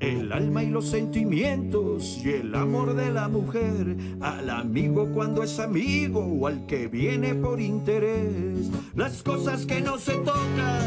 el 0.00 0.32
alma 0.32 0.62
y 0.62 0.70
los 0.70 0.88
sentimientos 0.88 2.22
y 2.24 2.30
el 2.30 2.54
amor 2.54 2.94
de 2.94 3.12
la 3.12 3.28
mujer. 3.28 3.94
Al 4.22 4.48
amigo 4.48 5.12
cuando 5.12 5.42
es 5.42 5.58
amigo 5.58 6.24
o 6.24 6.46
al 6.46 6.64
que 6.64 6.88
viene 6.88 7.34
por 7.34 7.60
interés. 7.60 8.70
Las 8.94 9.22
cosas 9.22 9.66
que 9.66 9.82
no 9.82 9.98
se 9.98 10.14
tocan. 10.14 10.80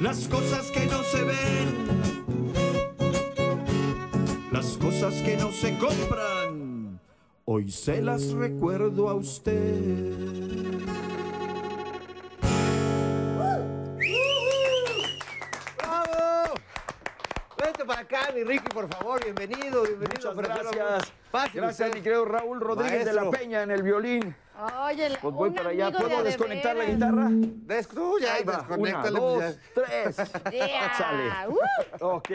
Las 0.00 0.26
cosas 0.26 0.70
que 0.70 0.86
no 0.86 1.02
se 1.02 1.22
ven. 1.24 1.68
Las 4.50 4.78
cosas 4.78 5.12
que 5.16 5.36
no 5.36 5.52
se 5.52 5.76
compran. 5.76 6.98
Hoy 7.44 7.70
se 7.70 8.00
las 8.00 8.32
recuerdo 8.32 9.10
a 9.10 9.14
usted. 9.14 10.64
Vente 18.24 18.32
para 18.32 18.32
acá, 18.32 18.32
mi 18.34 18.44
Ricky, 18.44 18.68
por 18.72 18.88
favor. 18.88 19.22
Bienvenido, 19.24 19.82
bienvenido. 19.82 20.34
Muchas 20.34 20.36
gracias. 20.36 21.12
Pásale 21.30 21.52
Gracias, 21.60 21.88
usted. 21.88 21.98
mi 21.98 22.02
querido 22.02 22.24
Raúl 22.24 22.60
Rodríguez 22.60 23.04
de 23.04 23.12
la. 23.12 23.30
Peña 23.30 23.62
en 23.62 23.70
el 23.70 23.82
violín. 23.82 24.34
Oye, 24.86 25.06
el- 25.06 25.18
Pues 25.18 25.34
voy 25.34 25.48
un 25.48 25.54
para 25.56 25.70
allá. 25.70 25.90
¿Puedo 25.90 26.18
de 26.18 26.22
desconectar 26.24 26.76
la 26.76 26.84
guitarra? 26.84 27.26
Des- 27.30 27.88
tú 27.88 28.18
ya 28.20 28.34
Ahí 28.34 28.44
va. 28.44 28.64
Una, 28.76 29.02
dos, 29.10 29.56
tres. 29.74 30.16
Yeah. 30.52 30.94
Sale. 30.96 31.48
Uh, 31.48 32.04
Ok. 32.06 32.30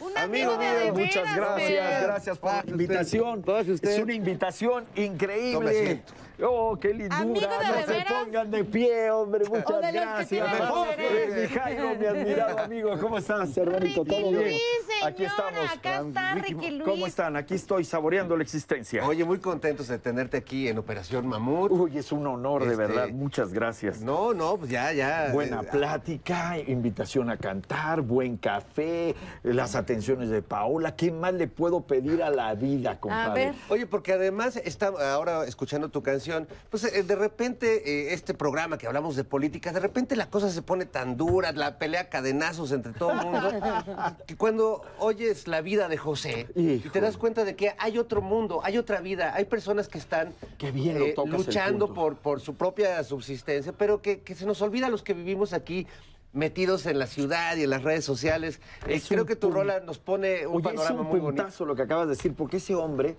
un 0.00 0.18
amigo 0.18 0.58
de, 0.58 0.66
de 0.66 0.92
Muchas 0.92 1.14
veras, 1.22 1.36
gracias, 1.36 2.02
gracias 2.02 2.38
por 2.38 2.50
la 2.50 2.56
Pase 2.56 2.66
usted. 2.72 2.80
invitación. 2.82 3.44
Es 3.82 3.98
una 3.98 4.12
invitación 4.12 4.84
increíble. 4.94 5.70
asiento. 5.70 6.12
Oh, 6.42 6.76
qué 6.80 6.88
lindura. 6.92 7.16
Amigo 7.18 7.40
de 7.40 7.46
no 7.46 7.74
de 7.76 7.82
se 7.84 7.92
veras. 7.92 8.12
pongan 8.12 8.50
de 8.50 8.64
pie, 8.64 9.10
hombre. 9.10 9.44
Muchas 9.48 9.70
O 9.70 9.80
de 9.80 9.92
gracias. 9.92 10.48
mujeres. 10.68 11.50
mi 11.50 11.56
Jairo, 11.56 11.94
mi 11.94 12.06
admirado 12.06 12.58
amigo. 12.58 12.98
¿Cómo 13.00 13.18
estás, 13.18 13.56
hermanito? 13.56 14.02
Ricky 14.02 14.16
¿Todo 14.20 14.30
bien? 14.30 14.42
Luis, 14.42 14.62
Aquí 15.04 15.24
estamos. 15.24 15.70
acá 15.72 16.00
está 16.00 16.34
Ricky 16.34 16.70
Luis. 16.70 16.82
¿Cómo 16.84 17.06
están? 17.06 17.36
Aquí 17.36 17.54
estoy 17.54 17.84
saboreando 17.84 18.36
la 18.36 18.42
existencia. 18.42 19.06
Oye, 19.06 19.24
muy 19.24 19.38
contentos 19.38 19.86
de 19.86 19.98
tenerte 19.98 20.36
aquí 20.36 20.66
en 20.68 20.78
Operación 20.78 21.26
Mamut. 21.28 21.70
Uy, 21.70 21.98
es 21.98 22.10
un 22.10 22.26
honor, 22.26 22.64
de 22.64 22.72
Este- 22.72 22.76
verdad. 22.86 23.08
Muchas 23.10 23.52
gracias. 23.52 24.00
No, 24.00 24.34
no, 24.34 24.56
pues 24.56 24.70
ya, 24.70 24.92
ya. 24.92 25.28
Buena 25.32 25.60
eh, 25.60 25.68
plática, 25.70 26.58
invitación 26.58 27.30
a 27.30 27.36
cantar, 27.36 28.00
buen 28.00 28.36
café, 28.38 29.14
las 29.44 29.76
atenciones 29.76 30.30
de 30.30 30.42
Paola. 30.42 30.96
¿Qué 30.96 31.12
más 31.12 31.32
le 31.34 31.46
puedo 31.46 31.82
pedir 31.82 32.22
a 32.24 32.30
la 32.30 32.54
vida, 32.54 32.98
compadre? 32.98 33.46
ver. 33.46 33.54
Oye, 33.68 33.86
porque 33.86 34.12
además 34.14 34.56
está 34.56 34.88
ahora 35.14 35.44
escuchando 35.44 35.88
tu 35.90 36.02
canción, 36.02 36.23
pues 36.70 36.84
eh, 36.84 37.02
de 37.02 37.16
repente 37.16 38.08
eh, 38.10 38.14
este 38.14 38.34
programa 38.34 38.78
que 38.78 38.86
hablamos 38.86 39.16
de 39.16 39.24
política, 39.24 39.72
de 39.72 39.80
repente 39.80 40.16
la 40.16 40.30
cosa 40.30 40.50
se 40.50 40.62
pone 40.62 40.86
tan 40.86 41.16
dura, 41.16 41.52
la 41.52 41.78
pelea 41.78 42.02
a 42.02 42.08
cadenazos 42.08 42.72
entre 42.72 42.92
todo 42.92 43.12
el 43.12 43.16
mundo, 43.18 43.50
que 44.26 44.36
cuando 44.36 44.82
oyes 44.98 45.46
la 45.48 45.60
vida 45.60 45.88
de 45.88 45.96
José 45.96 46.48
y 46.54 46.78
te 46.78 47.00
das 47.00 47.16
cuenta 47.16 47.44
de 47.44 47.56
que 47.56 47.74
hay 47.78 47.98
otro 47.98 48.22
mundo, 48.22 48.60
hay 48.64 48.78
otra 48.78 49.00
vida, 49.00 49.34
hay 49.34 49.44
personas 49.44 49.88
que 49.88 49.98
están 49.98 50.28
eh, 50.28 50.46
Qué 50.58 50.70
bien 50.70 50.96
el 50.96 51.14
luchando 51.30 51.92
por, 51.92 52.16
por 52.16 52.40
su 52.40 52.54
propia 52.54 53.02
subsistencia, 53.04 53.72
pero 53.72 54.00
que, 54.02 54.20
que 54.20 54.34
se 54.34 54.46
nos 54.46 54.62
olvida 54.62 54.86
a 54.86 54.90
los 54.90 55.02
que 55.02 55.14
vivimos 55.14 55.52
aquí 55.52 55.86
metidos 56.34 56.84
en 56.86 56.98
la 56.98 57.06
ciudad 57.06 57.56
y 57.56 57.62
en 57.62 57.70
las 57.70 57.82
redes 57.82 58.04
sociales. 58.04 58.60
Eh, 58.86 58.94
Es 58.96 59.08
creo 59.08 59.24
que 59.24 59.36
tu 59.36 59.50
rola 59.50 59.80
nos 59.80 59.98
pone 59.98 60.46
un 60.46 60.56
Oye, 60.56 60.68
es 60.68 60.74
panorama 60.74 61.00
un 61.02 61.06
muy 61.06 61.20
bonito. 61.20 61.64
lo 61.64 61.76
que 61.76 61.82
acabas 61.82 62.08
de 62.08 62.14
decir, 62.16 62.34
porque 62.34 62.58
ese 62.58 62.74
hombre 62.74 63.10
eh, 63.10 63.16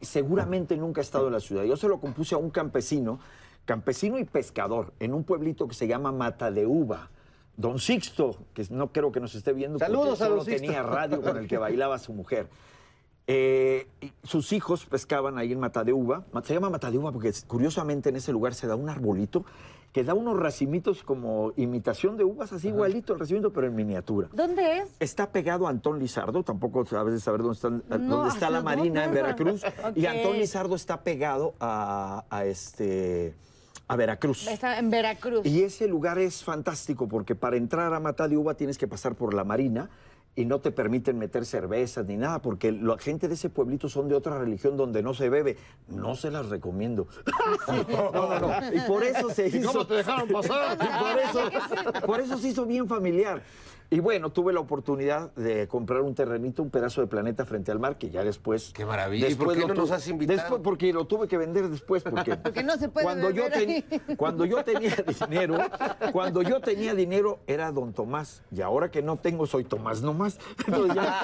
seguramente 0.00 0.76
nunca 0.76 1.00
ha 1.00 1.02
estado 1.02 1.26
en 1.26 1.32
la 1.32 1.40
ciudad. 1.40 1.64
Yo 1.64 1.76
se 1.76 1.88
lo 1.88 2.00
compuse 2.00 2.34
a 2.34 2.38
un 2.38 2.50
campesino, 2.50 3.20
campesino 3.64 4.18
y 4.18 4.24
pescador, 4.24 4.92
en 5.00 5.14
un 5.14 5.24
pueblito 5.24 5.68
que 5.68 5.74
se 5.74 5.86
llama 5.86 6.12
Mata 6.12 6.50
de 6.50 6.66
Uva. 6.66 7.10
Don 7.56 7.78
Sixto, 7.78 8.38
que 8.54 8.66
no 8.70 8.92
creo 8.92 9.12
que 9.12 9.20
nos 9.20 9.34
esté 9.34 9.52
viendo, 9.52 9.78
porque 9.78 9.92
a 9.92 10.16
solo 10.16 10.42
Sixto. 10.42 10.62
tenía 10.62 10.82
radio 10.82 11.20
con 11.20 11.36
el 11.36 11.46
que 11.46 11.58
bailaba 11.58 11.98
su 11.98 12.12
mujer. 12.12 12.48
Eh, 13.26 13.86
sus 14.24 14.52
hijos 14.52 14.84
pescaban 14.86 15.38
ahí 15.38 15.52
en 15.52 15.60
Mata 15.60 15.84
de 15.84 15.92
Uva. 15.92 16.24
Se 16.44 16.54
llama 16.54 16.70
Mata 16.70 16.90
de 16.90 16.98
Uva 16.98 17.12
porque 17.12 17.32
curiosamente 17.46 18.08
en 18.08 18.16
ese 18.16 18.32
lugar 18.32 18.54
se 18.54 18.66
da 18.66 18.74
un 18.74 18.88
arbolito 18.88 19.44
que 19.92 20.04
da 20.04 20.14
unos 20.14 20.38
racimitos 20.40 21.02
como 21.02 21.52
imitación 21.56 22.16
de 22.16 22.24
uvas, 22.24 22.50
así 22.52 22.68
igualito 22.68 23.12
el 23.12 23.20
racimito, 23.20 23.52
pero 23.52 23.66
en 23.66 23.74
miniatura. 23.74 24.28
¿Dónde 24.32 24.78
es? 24.78 24.88
Está 25.00 25.30
pegado 25.30 25.66
a 25.66 25.70
Antón 25.70 25.98
Lizardo, 25.98 26.42
tampoco 26.42 26.86
sabes 26.86 27.12
de 27.12 27.20
saber 27.20 27.42
dónde 27.42 27.54
está, 27.56 27.68
No, 27.98 28.16
dónde 28.16 28.30
está 28.30 28.48
la 28.48 28.62
¿dónde 28.62 28.76
Marina 28.76 29.04
en? 29.04 29.12
Veracruz. 29.12 29.62
Y. 29.94 30.06
Antón 30.06 30.38
Lizardo 30.38 30.76
está 30.76 31.02
pegado 31.02 31.52
a, 31.60 32.24
a 32.30 32.46
este, 32.46 33.34
a 33.86 33.94
Veracruz. 33.96 34.48
Está 34.48 34.78
en 34.78 34.88
Veracruz. 34.88 35.44
Y 35.44 35.62
ese 35.62 35.86
lugar 35.88 36.18
es 36.18 36.42
fantástico 36.42 37.06
porque 37.06 37.34
para 37.34 37.56
entrar 37.56 37.92
a 37.92 38.00
Mata 38.00 38.28
de 38.28 38.38
Uva 38.38 38.54
tienes 38.54 38.78
que 38.78 38.88
pasar 38.88 39.14
por 39.14 39.34
la 39.34 39.44
Marina 39.44 39.90
y 40.34 40.46
no 40.46 40.60
te 40.60 40.72
permiten 40.72 41.18
meter 41.18 41.44
cervezas 41.44 42.06
ni 42.06 42.16
nada 42.16 42.40
porque 42.40 42.72
la 42.72 42.96
gente 42.98 43.28
de 43.28 43.34
ese 43.34 43.50
pueblito 43.50 43.88
son 43.88 44.08
de 44.08 44.14
otra 44.14 44.38
religión 44.38 44.76
donde 44.76 45.02
no 45.02 45.12
se 45.12 45.28
bebe. 45.28 45.58
No 45.88 46.14
se 46.16 46.30
las 46.30 46.48
recomiendo. 46.48 47.06
No, 47.92 48.10
no, 48.12 48.40
no. 48.40 48.74
Y 48.74 48.80
por 48.80 49.02
eso 49.04 49.30
se 49.30 49.48
¿Y 49.48 49.56
hizo... 49.58 49.72
cómo 49.72 49.86
te 49.86 49.94
dejaron 49.94 50.28
pasar? 50.28 50.78
Y 50.82 51.02
por 51.02 51.18
eso, 51.18 52.06
por 52.06 52.20
eso 52.20 52.38
se 52.38 52.48
hizo 52.48 52.66
bien 52.66 52.88
familiar. 52.88 53.42
Y 53.92 54.00
bueno, 54.00 54.32
tuve 54.32 54.54
la 54.54 54.60
oportunidad 54.60 55.34
de 55.34 55.68
comprar 55.68 56.00
un 56.00 56.14
terrenito, 56.14 56.62
un 56.62 56.70
pedazo 56.70 57.02
de 57.02 57.08
planeta 57.08 57.44
frente 57.44 57.70
al 57.70 57.78
mar, 57.78 57.98
que 57.98 58.08
ya 58.08 58.24
después... 58.24 58.72
Qué 58.72 58.86
maravilla. 58.86 59.28
¿Y 59.28 59.34
por 59.34 59.52
qué 59.54 59.66
no 59.66 59.74
nos 59.74 59.90
has 59.90 60.08
invitado? 60.08 60.38
Después, 60.38 60.62
porque 60.64 60.94
lo 60.94 61.06
tuve 61.06 61.28
que 61.28 61.36
vender 61.36 61.68
después, 61.68 62.02
porque... 62.02 62.34
Porque 62.42 62.62
no 62.62 62.78
se 62.78 62.88
puede 62.88 63.04
cuando 63.04 63.28
yo, 63.28 63.50
ten- 63.50 63.84
cuando 64.16 64.46
yo 64.46 64.64
tenía 64.64 64.96
dinero, 65.20 65.58
cuando 66.10 66.40
yo 66.40 66.60
tenía 66.60 66.94
dinero 66.94 67.40
era 67.46 67.70
don 67.70 67.92
Tomás, 67.92 68.42
y 68.50 68.62
ahora 68.62 68.90
que 68.90 69.02
no 69.02 69.18
tengo 69.18 69.44
soy 69.44 69.64
Tomás 69.64 70.00
nomás. 70.00 70.38
Entonces 70.66 70.94
ya, 70.94 71.20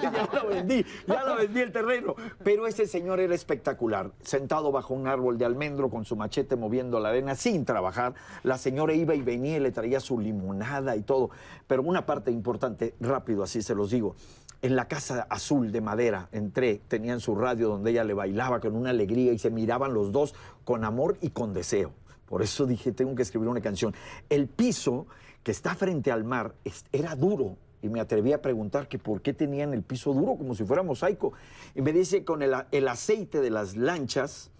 ya 0.00 0.40
lo 0.42 0.48
vendí, 0.48 0.86
ya 1.06 1.22
lo 1.22 1.36
vendí 1.36 1.60
el 1.60 1.70
terreno. 1.70 2.14
Pero 2.42 2.66
ese 2.66 2.86
señor 2.86 3.20
era 3.20 3.34
espectacular, 3.34 4.10
sentado 4.22 4.72
bajo 4.72 4.94
un 4.94 5.06
árbol 5.06 5.36
de 5.36 5.44
almendro 5.44 5.90
con 5.90 6.06
su 6.06 6.16
machete 6.16 6.56
moviendo 6.56 6.98
la 6.98 7.10
arena 7.10 7.34
sin 7.34 7.66
trabajar. 7.66 8.14
La 8.42 8.56
señora 8.56 8.94
iba 8.94 9.14
y 9.14 9.20
venía 9.20 9.58
y 9.58 9.60
le 9.60 9.70
traía 9.70 10.00
su 10.00 10.18
limonada 10.18 10.96
y 10.96 11.02
todo. 11.02 11.28
Pero 11.73 11.73
una 11.80 12.06
parte 12.06 12.30
importante, 12.30 12.94
rápido 13.00 13.42
así 13.42 13.62
se 13.62 13.74
los 13.74 13.90
digo, 13.90 14.14
en 14.62 14.76
la 14.76 14.88
casa 14.88 15.26
azul 15.28 15.72
de 15.72 15.80
madera 15.80 16.28
entré, 16.32 16.80
tenían 16.88 17.20
su 17.20 17.34
radio 17.34 17.68
donde 17.68 17.90
ella 17.90 18.04
le 18.04 18.14
bailaba 18.14 18.60
con 18.60 18.74
una 18.76 18.90
alegría 18.90 19.32
y 19.32 19.38
se 19.38 19.50
miraban 19.50 19.92
los 19.92 20.10
dos 20.12 20.34
con 20.64 20.84
amor 20.84 21.18
y 21.20 21.30
con 21.30 21.52
deseo. 21.52 21.92
Por 22.26 22.40
eso 22.42 22.64
dije, 22.66 22.92
tengo 22.92 23.14
que 23.14 23.22
escribir 23.22 23.48
una 23.48 23.60
canción. 23.60 23.94
El 24.30 24.48
piso 24.48 25.06
que 25.42 25.50
está 25.52 25.74
frente 25.74 26.10
al 26.10 26.24
mar 26.24 26.54
era 26.92 27.14
duro. 27.14 27.56
Y 27.82 27.90
me 27.90 28.00
atreví 28.00 28.32
a 28.32 28.40
preguntar 28.40 28.88
que 28.88 28.98
por 28.98 29.20
qué 29.20 29.34
tenían 29.34 29.74
el 29.74 29.82
piso 29.82 30.14
duro, 30.14 30.36
como 30.38 30.54
si 30.54 30.64
fuera 30.64 30.82
mosaico. 30.82 31.34
Y 31.74 31.82
me 31.82 31.92
dice, 31.92 32.24
con 32.24 32.40
el, 32.40 32.54
aceite 32.88 33.42
de 33.42 33.50
las 33.50 33.76
lanchas, 33.76 34.50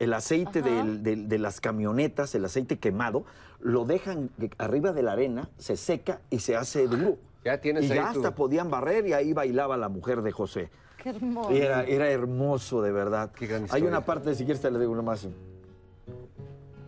el 0.00 0.12
aceite 0.14 0.58
Ajá. 0.58 0.68
del- 0.68 1.02
del- 1.04 1.28
de 1.28 1.38
las 1.38 1.60
camionetas, 1.60 2.34
el 2.34 2.44
aceite 2.44 2.80
quemado, 2.80 3.24
lo 3.62 3.84
dejan 3.84 4.30
de- 4.36 4.50
arriba 4.58 4.92
de 4.92 5.02
la 5.02 5.12
arena, 5.12 5.48
se 5.56 5.76
seca 5.76 6.20
y 6.30 6.40
se 6.40 6.56
hace 6.56 6.86
duro. 6.86 7.16
Ya 7.44 7.60
tienes 7.60 7.84
y 7.84 7.92
ahí 7.92 7.96
ya 7.96 8.10
hasta 8.10 8.34
podían 8.34 8.70
barrer 8.70 9.06
y 9.06 9.12
ahí 9.14 9.32
bailaba 9.32 9.76
la 9.76 9.88
mujer 9.88 10.22
de 10.22 10.30
José. 10.32 10.70
Qué 11.02 11.08
hermoso. 11.10 11.52
Y 11.52 11.58
era, 11.60 11.82
era 11.84 12.08
hermoso, 12.10 12.82
de 12.82 12.92
verdad. 12.92 13.32
Qué 13.32 13.46
gran 13.46 13.66
Hay 13.70 13.82
una 13.82 14.04
parte, 14.04 14.34
si 14.34 14.44
quieres 14.44 14.60
te 14.62 14.70
la 14.70 14.78
digo 14.78 14.94
nomás. 14.94 15.26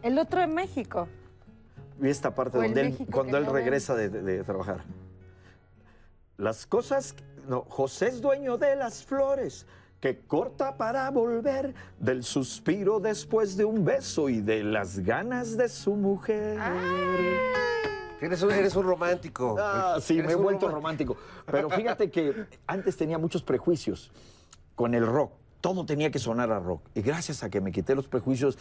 El 0.03 0.19
otro 0.19 0.41
en 0.43 0.55
México. 0.55 1.09
Y 2.01 2.09
esta 2.09 2.35
parte 2.35 2.59
donde 2.59 2.81
él, 2.81 2.99
cuando 3.11 3.37
él 3.39 3.47
regresa 3.47 3.95
de, 3.95 4.09
de- 4.11 4.23
de 4.23 4.45
trabajar. 4.45 4.85
Las 6.37 6.67
cosas, 6.67 7.15
no, 7.49 7.63
José 7.69 8.09
es 8.09 8.21
dueño 8.21 8.57
de 8.59 8.75
las 8.77 9.05
flores 9.05 9.67
que 10.05 10.19
corta 10.19 10.77
para 10.77 11.11
volver 11.11 11.73
del 11.99 12.25
suspiro 12.25 13.01
después 13.01 13.57
de 13.57 13.65
un 13.65 13.87
beso 13.87 14.29
y 14.29 14.43
de 14.43 14.63
las 14.63 14.99
ganas 14.99 15.57
de 15.57 15.67
su 15.67 15.95
mujer. 15.95 16.59
Eres 18.21 18.43
un, 18.43 18.51
eres 18.51 18.77
un 18.77 18.85
romántico. 18.85 19.57
Ah, 19.59 19.97
sí, 20.03 20.21
me 20.21 20.33
he 20.33 20.35
vuelto 20.35 20.69
romántico. 20.69 21.15
romántico. 21.15 21.47
Pero 21.51 21.71
fíjate 21.71 22.11
que 22.11 22.45
antes 22.67 22.99
tenía 22.99 23.17
muchos 23.17 23.43
prejuicios 23.43 24.13
con 24.75 24.93
el 24.93 25.07
rock. 25.07 25.33
Todo 25.65 25.87
tenía 25.87 26.11
que 26.11 26.19
sonar 26.19 26.53
a 26.53 26.59
rock. 26.59 26.83
Y 26.95 27.01
gracias 27.01 27.43
a 27.43 27.49
que 27.49 27.59
me 27.59 27.73
quité 27.73 27.95
los 27.95 28.07
prejuicios, 28.07 28.59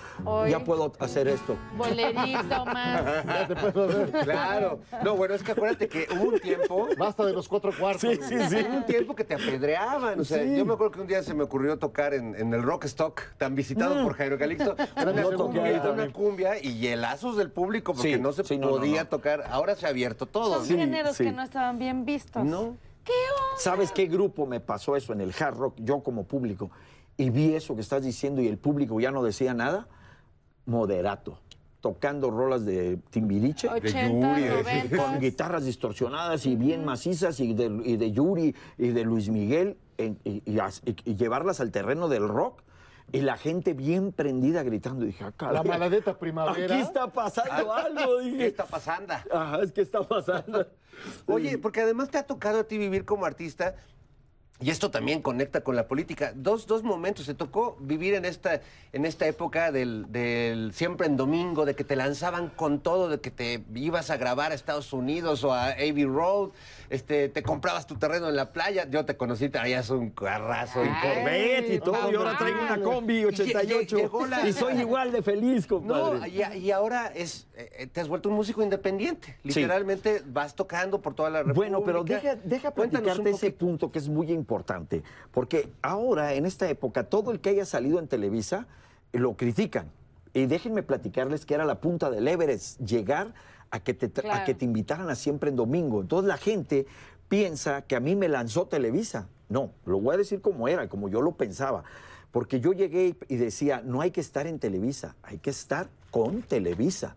ya 0.50 0.64
puedo 0.64 0.94
hacer 1.00 1.28
esto. 1.28 1.58
Bolerito 1.78 2.66
más. 2.66 3.26
Ya 3.26 3.46
te 3.46 3.56
puedo 3.58 3.88
ver. 3.90 4.10
Claro. 4.24 4.80
No, 5.04 5.18
bueno, 5.18 5.34
es 5.36 5.44
que 5.44 5.52
acuérdate 5.52 5.90
que 5.90 6.08
hubo 6.16 6.30
un 6.30 6.40
tiempo. 6.40 6.88
Basta 6.98 7.26
de 7.26 7.34
los 7.34 7.50
cuatro 7.50 7.74
cuartos. 7.78 8.00
Sí, 8.10 8.16
sí, 8.26 8.36
sí. 8.48 8.56
Hubo 8.66 8.78
un 8.78 8.86
tiempo 8.86 9.16
que 9.16 9.26
te 9.26 9.34
apedreaban. 9.34 10.18
O 10.22 10.24
sea, 10.24 10.42
Sí. 10.46 10.56
yo 10.56 10.64
me 10.66 10.76
acuerdo 10.76 10.92
que 10.94 11.02
un 11.02 11.08
día 11.08 11.22
se 11.24 11.34
me 11.34 11.44
ocurrió 11.44 11.78
tocar 11.78 12.14
en, 12.14 12.36
en 12.36 12.54
el 12.54 12.64
Rockstock, 12.64 13.22
tan 13.38 13.54
visitado 13.54 14.02
por 14.02 14.14
Jairo 14.16 14.38
Calixto, 14.38 14.74
una, 14.96 15.24
cumbia, 15.24 15.82
una 15.94 16.14
cumbia 16.14 16.58
y 16.64 16.78
hielazos 16.80 17.36
del 17.36 17.52
público 17.52 17.94
porque 17.94 18.14
Sí, 18.16 18.22
no 18.22 18.32
se 18.32 18.46
sí, 18.46 18.58
no, 18.58 18.68
no, 18.68 18.78
podía 18.78 19.04
no. 19.04 19.10
tocar. 19.10 19.44
Ahora 19.50 19.76
se 19.76 19.86
ha 19.88 19.90
abierto 19.90 20.26
todo. 20.26 20.64
Son 20.64 20.66
géneros 20.66 21.18
sí. 21.18 21.26
que 21.26 21.34
no 21.34 21.44
estaban 21.44 21.78
bien 21.78 22.06
vistos. 22.06 22.46
No. 22.46 22.78
¿Qué 23.04 23.12
onda? 23.12 23.58
¿Sabes 23.60 23.92
qué 23.92 24.06
grupo 24.06 24.46
me 24.46 24.62
pasó 24.62 24.96
eso 24.96 25.12
en 25.12 25.20
el 25.20 25.34
hard 25.38 25.58
rock? 25.58 25.74
Yo 25.80 26.02
como 26.02 26.24
público. 26.24 26.72
Y 27.18 27.30
vi 27.30 27.54
eso 27.54 27.76
que 27.76 27.82
estás 27.82 28.04
diciendo 28.04 28.42
y 28.42 28.48
el 28.48 28.58
público 28.58 29.00
ya 29.00 29.12
no 29.12 29.24
decía 29.24 29.54
nada. 29.54 29.88
Moderato. 30.66 31.40
Tocando 31.82 32.32
rolas 32.32 32.66
de 32.66 32.98
Timbiriche. 33.10 33.68
80, 33.68 34.38
90. 34.40 34.98
Con 34.98 35.20
guitarras 35.20 35.66
distorsionadas 35.66 36.46
y 36.46 36.56
bien 36.56 36.86
macizas 36.86 37.40
y 37.42 37.54
de, 37.54 37.66
y 37.84 37.98
de 37.98 38.12
Yuri 38.12 38.56
y 38.78 38.88
de 38.90 39.04
Luis 39.04 39.30
Miguel 39.30 39.78
y, 39.98 40.42
y 40.50 40.60
as- 40.60 40.82
y- 40.86 40.96
y 41.12 41.16
llevarlas 41.16 41.60
al 41.60 41.72
terreno 41.72 42.08
del 42.08 42.28
rock 42.28 42.62
y 43.12 43.20
la 43.22 43.38
gente 43.38 43.74
bien 43.74 44.14
prendida 44.14 44.64
gritando. 44.64 45.04
Dije, 45.06 45.26
ah, 45.26 45.34
caray, 45.36 45.56
La 45.56 45.64
maladeta 45.64 46.18
primavera. 46.18 46.74
Aquí 46.74 46.82
está 46.82 47.08
pasando 47.12 47.74
algo. 47.74 48.18
¿Qué 48.24 48.30
Dije, 48.32 48.46
está 48.48 48.66
pasando? 48.66 49.14
Ajá, 49.32 49.62
es 49.62 49.72
que 49.74 49.82
está 49.82 50.02
pasando. 50.08 50.66
Oye, 51.28 51.58
porque 51.58 51.82
además 51.82 52.10
te 52.10 52.18
ha 52.18 52.24
tocado 52.26 52.60
a 52.60 52.64
ti 52.64 52.78
vivir 52.78 53.04
como 53.04 53.26
artista. 53.26 53.76
Y 54.62 54.70
esto 54.70 54.92
también 54.92 55.22
conecta 55.22 55.62
con 55.62 55.76
la 55.76 55.88
política. 55.90 56.32
Dos, 56.36 56.68
dos 56.68 56.84
momentos. 56.84 57.26
Te 57.26 57.34
tocó 57.34 57.76
vivir 57.82 58.14
en 58.14 58.24
esta, 58.24 58.62
en 58.94 59.04
esta 59.06 59.28
época 59.28 59.74
del, 59.74 60.06
del 60.10 60.74
siempre 60.74 61.06
en 61.08 61.18
domingo, 61.18 61.66
de 61.66 61.76
que 61.76 61.84
te 61.84 61.98
lanzaban 61.98 62.48
con 62.50 62.80
todo, 62.80 63.10
de 63.10 63.20
que 63.20 63.30
te 63.30 63.62
ibas 63.76 64.10
a 64.10 64.16
grabar 64.16 64.52
a 64.54 64.56
Estados 64.56 64.94
Unidos 64.94 65.44
o 65.44 65.52
a 65.54 65.70
Abbey 65.72 66.06
Road, 66.06 66.52
este, 66.90 67.28
te 67.28 67.44
comprabas 67.44 67.88
tu 67.88 67.96
terreno 67.96 68.30
en 68.30 68.38
la 68.38 68.54
playa. 68.54 68.88
Yo 68.90 69.04
te 69.06 69.18
conocí, 69.18 69.50
traías 69.50 69.90
un 69.90 70.12
carrazo 70.12 70.86
y 70.86 70.88
Corvette 71.02 71.74
y 71.74 71.80
todo, 71.80 72.10
y 72.12 72.16
ahora 72.16 72.38
traigo 72.38 72.62
una 72.62 72.80
combi 72.80 73.26
88 73.26 73.98
Llegó 73.98 74.28
la- 74.28 74.48
y 74.48 74.54
soy 74.54 74.80
igual 74.80 75.12
de 75.12 75.24
feliz, 75.24 75.68
No, 75.70 75.78
compadre. 75.78 76.30
y, 76.30 76.58
y 76.60 76.72
ahora 76.72 77.08
es, 77.14 77.48
eh, 77.58 77.88
te 77.92 78.00
has 78.00 78.08
vuelto 78.08 78.30
un 78.30 78.36
músico 78.36 78.64
independiente. 78.64 79.36
Literalmente 79.44 80.22
vas 80.26 80.56
tocando 80.56 81.02
por 81.02 81.16
toda 81.16 81.30
la 81.32 81.40
República. 81.40 81.56
Bueno, 81.58 81.84
pero 81.84 82.04
deja, 82.06 82.36
deja 82.36 82.72
platicarte 82.72 83.30
ese 83.32 83.52
punto 83.52 83.92
que 83.92 84.00
es 84.00 84.08
muy 84.08 84.28
importante, 84.32 84.43
porque 85.32 85.70
ahora, 85.82 86.34
en 86.34 86.46
esta 86.46 86.70
época, 86.70 87.06
todo 87.06 87.32
el 87.32 87.40
que 87.40 87.50
haya 87.50 87.66
salido 87.66 88.00
en 88.00 88.08
Televisa 88.08 88.68
eh, 89.12 89.20
lo 89.20 89.36
critican. 89.36 89.92
Y 90.34 90.48
déjenme 90.48 90.84
platicarles 90.84 91.46
que 91.46 91.54
era 91.54 91.66
la 91.66 91.80
punta 91.80 92.10
del 92.10 92.28
Everest, 92.28 92.80
llegar 92.80 93.34
a 93.70 93.80
que 93.80 93.94
te, 93.94 94.30
a 94.30 94.46
que 94.46 94.54
te 94.54 94.66
invitaran 94.66 95.10
a 95.10 95.16
siempre 95.16 95.50
en 95.50 95.56
domingo. 95.56 96.02
Entonces 96.02 96.28
la 96.28 96.38
gente 96.38 96.86
piensa 97.30 97.84
que 97.84 97.96
a 97.96 98.00
mí 98.00 98.16
me 98.16 98.28
lanzó 98.28 98.68
Televisa. 98.68 99.28
No, 99.50 99.72
lo 99.86 100.00
voy 100.00 100.16
a 100.16 100.18
decir 100.18 100.42
como 100.42 100.68
era, 100.68 100.90
como 100.90 101.10
yo 101.10 101.22
lo 101.22 101.34
pensaba. 101.34 101.84
Porque 102.32 102.60
yo 102.60 102.74
llegué 102.74 103.16
y 103.28 103.36
decía, 103.36 103.82
no 103.86 104.02
hay 104.02 104.12
que 104.12 104.22
estar 104.22 104.48
en 104.48 104.60
Televisa, 104.60 105.16
hay 105.22 105.38
que 105.38 105.52
estar 105.52 105.90
con 106.10 106.42
Televisa. 106.42 107.16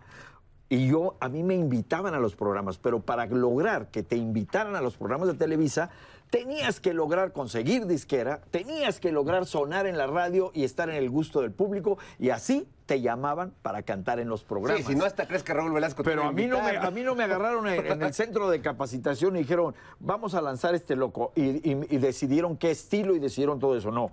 Y 0.69 0.89
yo, 0.89 1.17
a 1.21 1.29
mí 1.29 1.43
me 1.43 1.55
invitaban 1.55 2.15
a 2.15 2.19
los 2.19 2.35
programas, 2.35 2.77
pero 2.77 3.01
para 3.01 3.27
lograr 3.27 3.91
que 3.91 4.03
te 4.03 4.17
invitaran 4.17 4.75
a 4.75 4.81
los 4.81 4.97
programas 4.97 5.29
de 5.29 5.35
Televisa, 5.35 5.91
tenías 6.31 6.81
que 6.81 6.93
lograr 6.93 7.33
conseguir 7.33 7.87
disquera, 7.87 8.41
tenías 8.51 9.01
que 9.01 9.13
lograr 9.13 9.47
sonar 9.47 9.87
en 9.87 9.97
la 9.99 10.07
radio 10.07 10.51
y 10.55 10.65
estar 10.65 10.89
en 10.91 10.97
el 10.97 11.09
gusto 11.11 11.41
del 11.41 11.53
público, 11.53 11.99
y 12.19 12.31
así 12.31 12.69
te 12.87 13.01
llamaban 13.01 13.53
para 13.63 13.83
cantar 13.83 14.21
en 14.21 14.29
los 14.29 14.45
programas. 14.45 14.83
Sí, 14.87 14.93
si 14.93 14.99
no 14.99 15.05
hasta 15.05 15.27
crees 15.27 15.43
que 15.43 15.53
Raúl 15.53 15.73
Velasco 15.73 16.03
Pero 16.05 16.23
a 16.25 16.33
mí, 16.33 16.47
no 16.47 16.63
me, 16.63 16.77
a 16.77 16.91
mí 16.93 17.03
no 17.03 17.15
me 17.17 17.25
agarraron 17.25 17.67
en, 17.67 17.85
en 17.85 18.03
el 18.03 18.15
centro 18.15 18.49
de 18.49 18.61
capacitación 18.61 19.35
y 19.37 19.41
dijeron, 19.41 19.75
vamos 19.99 20.35
a 20.35 20.41
lanzar 20.41 20.75
este 20.77 20.95
loco. 20.95 21.33
Y, 21.35 21.69
y- 21.69 21.87
y 21.91 21.99
decidieron 21.99 22.57
qué 22.57 22.71
estilo 22.71 23.17
y 23.17 23.19
decidieron 23.19 23.59
todo 23.59 23.77
eso. 23.77 23.91
No, 23.91 24.13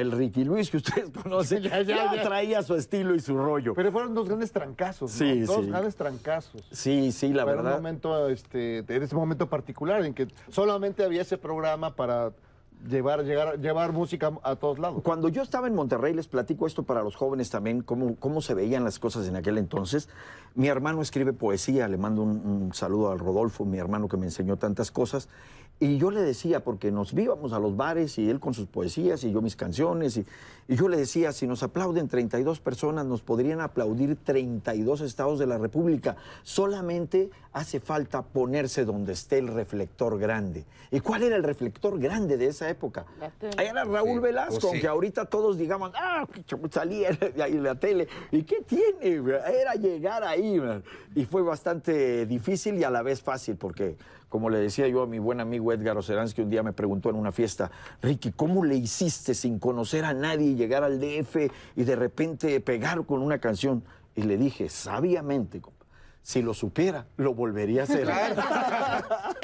el 0.00 0.12
Ricky 0.12 0.44
Luis 0.44 0.70
que 0.70 0.78
ustedes 0.78 1.10
conocen 1.22 1.62
Ya, 1.62 1.82
ya, 1.82 2.06
ya, 2.06 2.16
ya. 2.16 2.22
traía 2.22 2.62
su 2.62 2.74
estilo 2.74 3.14
y 3.14 3.20
su 3.20 3.36
rollo. 3.36 3.74
Pero 3.74 3.92
fueron 3.92 4.14
dos 4.14 4.26
grandes 4.28 4.52
trancazos, 4.52 5.10
¿no? 5.12 5.16
Sí, 5.18 5.40
Dos 5.40 5.64
sí. 5.64 5.70
grandes 5.70 5.96
trancazos. 5.96 6.62
sí, 6.72 7.12
sí, 7.12 7.32
la 7.32 7.44
Fue 7.44 7.52
un 7.52 7.58
verdad. 7.62 7.76
momento, 7.76 8.28
este, 8.28 8.78
en 8.78 9.02
ese 9.02 9.14
momento 9.14 9.48
particular 9.48 10.04
en 10.04 10.14
que 10.14 10.28
solamente 10.50 11.04
había 11.04 11.22
ese 11.22 11.38
programa 11.38 11.94
para 11.94 12.32
llevar, 12.88 13.24
llegar, 13.24 13.58
llevar 13.60 13.92
música 13.92 14.30
a 14.44 14.54
todos 14.54 14.78
lados. 14.78 15.02
Cuando 15.02 15.28
yo 15.28 15.42
estaba 15.42 15.66
en 15.66 15.74
Monterrey, 15.74 16.14
les 16.14 16.28
platico 16.28 16.64
esto 16.66 16.84
para 16.84 17.02
los 17.02 17.16
jóvenes 17.16 17.50
también, 17.50 17.82
cómo, 17.82 18.14
cómo 18.16 18.40
se 18.40 18.54
veían 18.54 18.84
las 18.84 18.98
cosas 19.00 19.26
en 19.26 19.34
aquel 19.34 19.58
entonces. 19.58 20.08
Mi 20.54 20.68
hermano 20.68 21.02
escribe 21.02 21.32
poesía, 21.32 21.88
le 21.88 21.96
mando 21.98 22.22
un, 22.22 22.36
un 22.46 22.74
saludo 22.74 23.10
al 23.10 23.18
Rodolfo, 23.18 23.64
mi 23.64 23.78
hermano 23.78 24.06
que 24.08 24.16
me 24.16 24.26
enseñó 24.26 24.56
tantas 24.58 24.90
cosas. 24.92 25.28
Y 25.80 25.96
yo 25.98 26.10
le 26.10 26.20
decía, 26.22 26.64
porque 26.64 26.90
nos 26.90 27.12
íbamos 27.12 27.52
a 27.52 27.60
los 27.60 27.76
bares 27.76 28.18
y 28.18 28.28
él 28.28 28.40
con 28.40 28.52
sus 28.52 28.66
poesías 28.66 29.22
y 29.22 29.30
yo 29.30 29.40
mis 29.40 29.54
canciones, 29.54 30.16
y, 30.16 30.26
y 30.66 30.74
yo 30.74 30.88
le 30.88 30.96
decía, 30.96 31.30
si 31.32 31.46
nos 31.46 31.62
aplauden 31.62 32.08
32 32.08 32.58
personas, 32.58 33.06
nos 33.06 33.22
podrían 33.22 33.60
aplaudir 33.60 34.16
32 34.16 35.02
estados 35.02 35.38
de 35.38 35.46
la 35.46 35.56
República. 35.56 36.16
Solamente 36.42 37.30
hace 37.52 37.78
falta 37.78 38.22
ponerse 38.22 38.84
donde 38.84 39.12
esté 39.12 39.38
el 39.38 39.48
reflector 39.48 40.18
grande. 40.18 40.64
¿Y 40.90 41.00
cuál 41.00 41.22
era 41.22 41.36
el 41.36 41.42
reflector 41.44 41.98
grande 41.98 42.36
de 42.36 42.46
esa 42.46 42.68
época? 42.68 43.06
Ahí 43.56 43.66
era 43.68 43.84
Raúl 43.84 44.14
Sí, 44.14 44.18
Velasco, 44.18 44.50
pues 44.52 44.62
sí. 44.62 44.68
aunque 44.68 44.88
ahorita 44.88 45.26
todos 45.26 45.58
digamos, 45.58 45.92
ah, 45.94 46.26
que 46.46 46.56
salía 46.70 47.10
ahí 47.42 47.52
en 47.52 47.62
la 47.62 47.74
tele. 47.76 48.08
¿Y 48.32 48.42
qué 48.42 48.62
tiene? 48.62 49.22
Era 49.60 49.74
llegar 49.74 50.24
ahí. 50.24 50.58
man. 50.58 50.82
Y 51.14 51.24
fue 51.24 51.42
bastante 51.42 52.26
difícil 52.26 52.76
y 52.78 52.84
a 52.84 52.90
la 52.90 53.02
vez 53.02 53.22
fácil, 53.22 53.56
porque, 53.56 53.96
como 54.28 54.50
le 54.50 54.58
decía 54.58 54.88
yo 54.88 55.02
a 55.02 55.06
mi 55.06 55.18
buen 55.18 55.40
amigo 55.40 55.72
Edgar 55.72 55.96
Oceransky, 55.96 56.42
un 56.42 56.50
día 56.50 56.62
me 56.62 56.72
preguntó 56.72 57.10
en 57.10 57.16
una 57.16 57.32
fiesta, 57.32 57.70
Ricky, 58.02 58.32
¿cómo 58.32 58.64
le 58.64 58.76
hiciste 58.76 59.34
sin 59.34 59.58
conocer 59.58 60.04
a 60.04 60.12
nadie, 60.12 60.54
llegar 60.54 60.84
al 60.84 61.00
DF 61.00 61.50
y 61.76 61.84
de 61.84 61.96
repente 61.96 62.60
pegar 62.60 63.04
con 63.06 63.22
una 63.22 63.38
canción? 63.38 63.82
Y 64.14 64.22
le 64.22 64.36
dije, 64.36 64.68
sabiamente, 64.68 65.62
si 66.28 66.42
lo 66.42 66.52
supiera, 66.52 67.06
lo 67.16 67.32
volvería 67.32 67.80
a 67.80 67.84
hacer. 67.84 68.06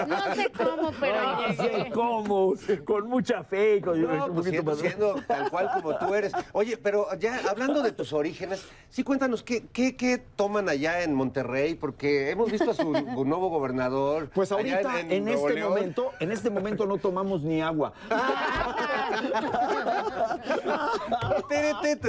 No 0.07 0.35
sé 0.35 0.51
cómo, 0.51 0.93
pero 1.01 1.23
No 1.23 1.55
sé 1.55 1.91
cómo, 1.95 2.55
con 2.85 3.09
mucha 3.09 3.43
fe. 3.43 3.81
Con, 3.81 4.03
No, 4.03 4.27
un 4.27 4.35
pues 4.35 4.81
siendo, 4.81 5.15
tal 5.27 5.51
cual 5.51 5.71
como 5.73 5.97
tú 5.97 6.15
eres. 6.15 6.33
Oye, 6.53 6.77
pero 6.77 7.07
ya 7.19 7.41
hablando 7.49 7.81
de 7.81 7.93
tus 7.93 8.13
orígenes, 8.13 8.67
sí 8.91 9.03
cuéntanos, 9.03 9.43
¿qué, 9.43 9.65
qué, 9.73 9.97
qué 9.97 10.19
toman 10.19 10.69
allá 10.69 11.03
en 11.03 11.15
Monterrey? 11.15 11.75
Porque 11.75 12.31
hemos 12.31 12.51
visto 12.51 12.73
a 12.73 12.75
su 12.75 12.93
nuevo 13.25 13.49
gobernador. 13.49 14.29
Pues 14.35 14.53
allá 14.53 14.77
ahorita, 14.77 15.01
en, 15.01 15.29
este 15.29 15.55
León. 15.55 15.71
momento, 15.71 16.11
en 16.21 16.33
este 16.33 16.51
momento 16.51 16.85
no 16.85 16.99
tomamos 16.99 17.43
ni 17.43 17.63
agua. 17.63 17.95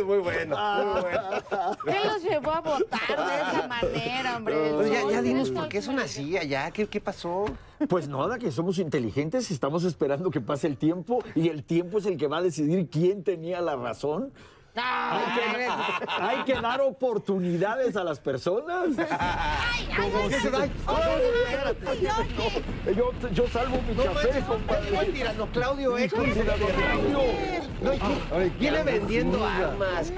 Muy 0.06 0.20
bueno, 0.20 0.58
muy 0.58 1.02
bueno. 1.02 1.78
¿Qué 1.86 2.08
los 2.08 2.24
llevó 2.24 2.52
a 2.52 2.62
votar 2.62 3.08
de 3.08 3.36
esa 3.36 3.68
manera, 3.68 4.38
hombre? 4.38 4.65
Pero 4.72 4.88
ya, 4.88 5.12
ya 5.12 5.22
dinos 5.22 5.52
por 5.52 5.68
qué 5.68 5.82
son 5.82 6.00
así 6.00 6.38
allá, 6.38 6.72
¿qué, 6.72 6.88
qué 6.88 7.00
pasó? 7.00 7.46
Pues 7.88 8.08
nada, 8.08 8.38
que 8.38 8.52
somos 8.52 8.80
inteligentes, 8.80 9.52
estamos 9.52 9.84
esperando 9.84 10.32
que 10.32 10.42
pase 10.42 10.68
el 10.68 10.78
tiempo 10.78 11.24
y 11.36 11.50
el 11.50 11.64
tiempo 11.64 11.98
es 12.00 12.06
el 12.06 12.18
que 12.18 12.28
va 12.28 12.38
a 12.38 12.42
decidir 12.42 12.90
quién 12.90 13.24
tenía 13.24 13.62
la 13.62 13.76
razón. 13.76 14.32
Hay 14.78 15.56
que, 15.56 15.68
hay 16.22 16.44
que 16.44 16.54
dar 16.62 16.82
oportunidades 16.82 17.96
a 17.96 18.04
las 18.04 18.20
personas. 18.20 18.88
Como 19.96 20.30
¿Qué 20.30 20.40
se 20.40 20.50
da? 20.50 20.66
Yo, 22.96 23.12
yo 23.32 23.48
salvo 23.48 23.78
mi 23.88 23.96
café, 23.96 24.42
compadre. 24.48 24.98
El 25.00 25.14
tirano 25.14 25.48
Claudio 25.52 25.98
Hijo 26.00 26.22
X. 26.22 26.36
de 26.36 26.44
la 26.44 26.54
Claudio. 26.54 27.20
No, 27.82 27.94
y 27.94 28.00
Ay, 28.34 28.54
viene 28.60 28.84
vendiendo 28.84 29.46
armas. 29.46 30.12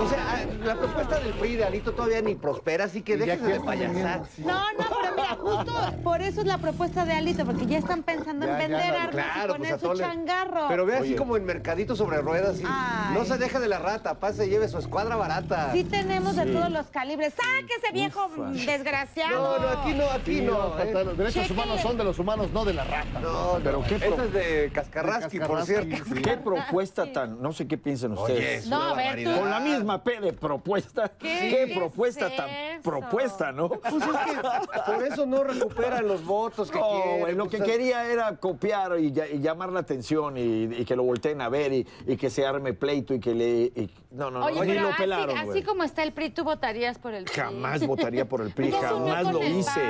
o 0.00 0.08
sea, 0.08 0.24
ah, 0.32 0.44
la 0.64 0.74
propuesta 0.74 1.20
del 1.20 1.32
PRI 1.34 1.56
de 1.56 1.64
Alito 1.64 1.92
todavía 1.92 2.22
ni 2.22 2.34
prospera, 2.34 2.84
así 2.84 3.02
que 3.02 3.16
déjense 3.16 3.46
de 3.52 3.60
payasar. 3.60 4.22
No, 4.38 4.72
no, 4.72 4.84
pero 5.02 5.14
mira, 5.14 5.36
justo 5.38 5.72
por 6.02 6.22
eso 6.22 6.40
es 6.40 6.46
la 6.46 6.58
propuesta 6.58 7.04
de 7.04 7.12
Alito, 7.14 7.44
porque 7.44 7.66
ya 7.66 7.78
están 7.78 8.02
pensando 8.02 8.46
Ya, 8.46 8.52
en 8.64 8.70
ya, 8.70 8.76
vender 8.78 8.94
armas 8.96 9.10
Claro, 9.12 9.54
y 9.54 9.58
pues 9.58 9.72
a 9.72 9.76
poner 9.76 9.78
todo 9.78 9.92
su 9.92 9.98
le- 9.98 10.04
changarro. 10.04 10.68
Pero 10.68 10.86
ve 10.86 10.96
así 10.96 11.14
como 11.14 11.36
en 11.36 11.44
Mercadito 11.44 11.94
sobre 11.94 12.20
ruedas. 12.20 12.58
y 12.60 12.64
Ay. 12.66 13.14
No 13.14 13.24
se 13.24 13.38
deja 13.38 13.60
de 13.60 13.68
la. 13.68 13.78
Barata, 13.94 14.18
pase, 14.18 14.48
lleve 14.48 14.68
su 14.68 14.78
escuadra 14.78 15.14
barata. 15.16 15.70
Sí 15.72 15.84
tenemos 15.84 16.34
de 16.36 16.46
todos 16.46 16.70
los 16.70 16.86
calibres. 16.86 17.34
¡Sáquese, 17.34 17.92
viejo 17.92 18.28
desgraciado! 18.66 19.58
No, 19.58 19.64
no, 19.64 19.68
aquí 19.80 19.92
no, 19.94 20.04
aquí 20.10 20.34
Sí, 20.38 20.40
no. 20.42 20.74
a 20.74 20.82
¿eh? 20.82 21.04
Los 21.04 21.16
derechos 21.16 21.50
humanos 21.50 21.80
son 21.80 21.96
de 21.96 22.04
los 22.04 22.18
humanos, 22.18 22.50
no 22.52 22.64
de 22.64 22.74
la 22.74 22.84
rata. 22.84 23.20
No, 23.20 23.58
Pero 23.62 23.78
no, 23.80 23.86
qué 23.86 23.96
Eso 23.96 24.14
pro- 24.16 24.24
es 24.24 24.32
de 24.32 24.70
Cascarrasqui, 24.74 25.38
por 25.40 25.64
cierto. 25.64 25.96
sí. 26.06 26.22
¿Qué 26.22 26.36
propuesta 26.38 27.12
tan, 27.12 27.40
no 27.40 27.52
sé 27.52 27.68
qué 27.68 27.78
piensan 27.78 28.12
Oye, 28.12 28.20
ustedes? 28.34 28.64
es 28.64 28.66
No, 28.68 28.82
a 28.82 28.94
ver, 28.94 29.22
tú- 29.24 29.38
Con 29.40 29.50
la 29.50 29.60
misma 29.60 30.02
P 30.02 30.20
de 30.20 30.32
propuesta. 30.32 31.12
¿Qué 31.18 31.28
¿Qué, 31.50 31.62
es 31.64 31.76
propuesta 31.78 32.26
eso? 32.26 32.36
tan 32.36 32.82
propuesta, 32.82 33.52
no? 33.52 33.68
Pues 33.68 33.94
es 33.94 34.02
que 34.02 34.92
por 34.92 35.02
eso 35.04 35.26
no 35.26 35.44
recuperan 35.44 36.06
los 36.08 36.24
votos 36.24 36.70
que 36.70 36.78
No, 36.78 36.90
quieren. 36.90 37.20
güey, 37.20 37.34
lo 37.34 37.46
pues, 37.48 37.62
que 37.62 37.70
quería 37.70 38.10
era 38.10 38.36
copiar 38.36 38.98
y, 38.98 39.12
llamar 39.12 39.70
la 39.70 39.80
atención 39.80 40.36
y, 40.36 40.64
y 40.64 40.84
que 40.84 40.96
lo 40.96 41.04
volteen 41.04 41.40
a 41.40 41.48
ver 41.48 41.72
y, 41.72 41.86
y 42.06 42.16
que 42.16 42.30
se 42.30 42.44
arme 42.46 42.72
pleito 42.74 43.14
y 43.14 43.20
que 43.20 43.34
le... 43.34 43.72
y- 43.84 43.90
no, 44.10 44.30
no, 44.30 44.44
Oye, 44.44 44.54
no, 44.56 44.64
ni 44.64 44.70
pero 44.70 44.82
lo 44.82 44.88
así, 44.88 44.98
pelaron, 45.02 45.38
así 45.38 45.46
güey. 45.46 45.62
como 45.62 45.84
está 45.84 46.02
el 46.02 46.12
PRI, 46.12 46.30
tú 46.30 46.44
votarías 46.44 46.98
por 46.98 47.14
el 47.14 47.24
PRI. 47.24 47.34
Jamás 47.34 47.86
votaría 47.86 48.28
por 48.28 48.40
el 48.42 48.50
PRI, 48.54 48.70
jamás 48.72 49.32
lo 49.32 49.42
hice. 49.44 49.80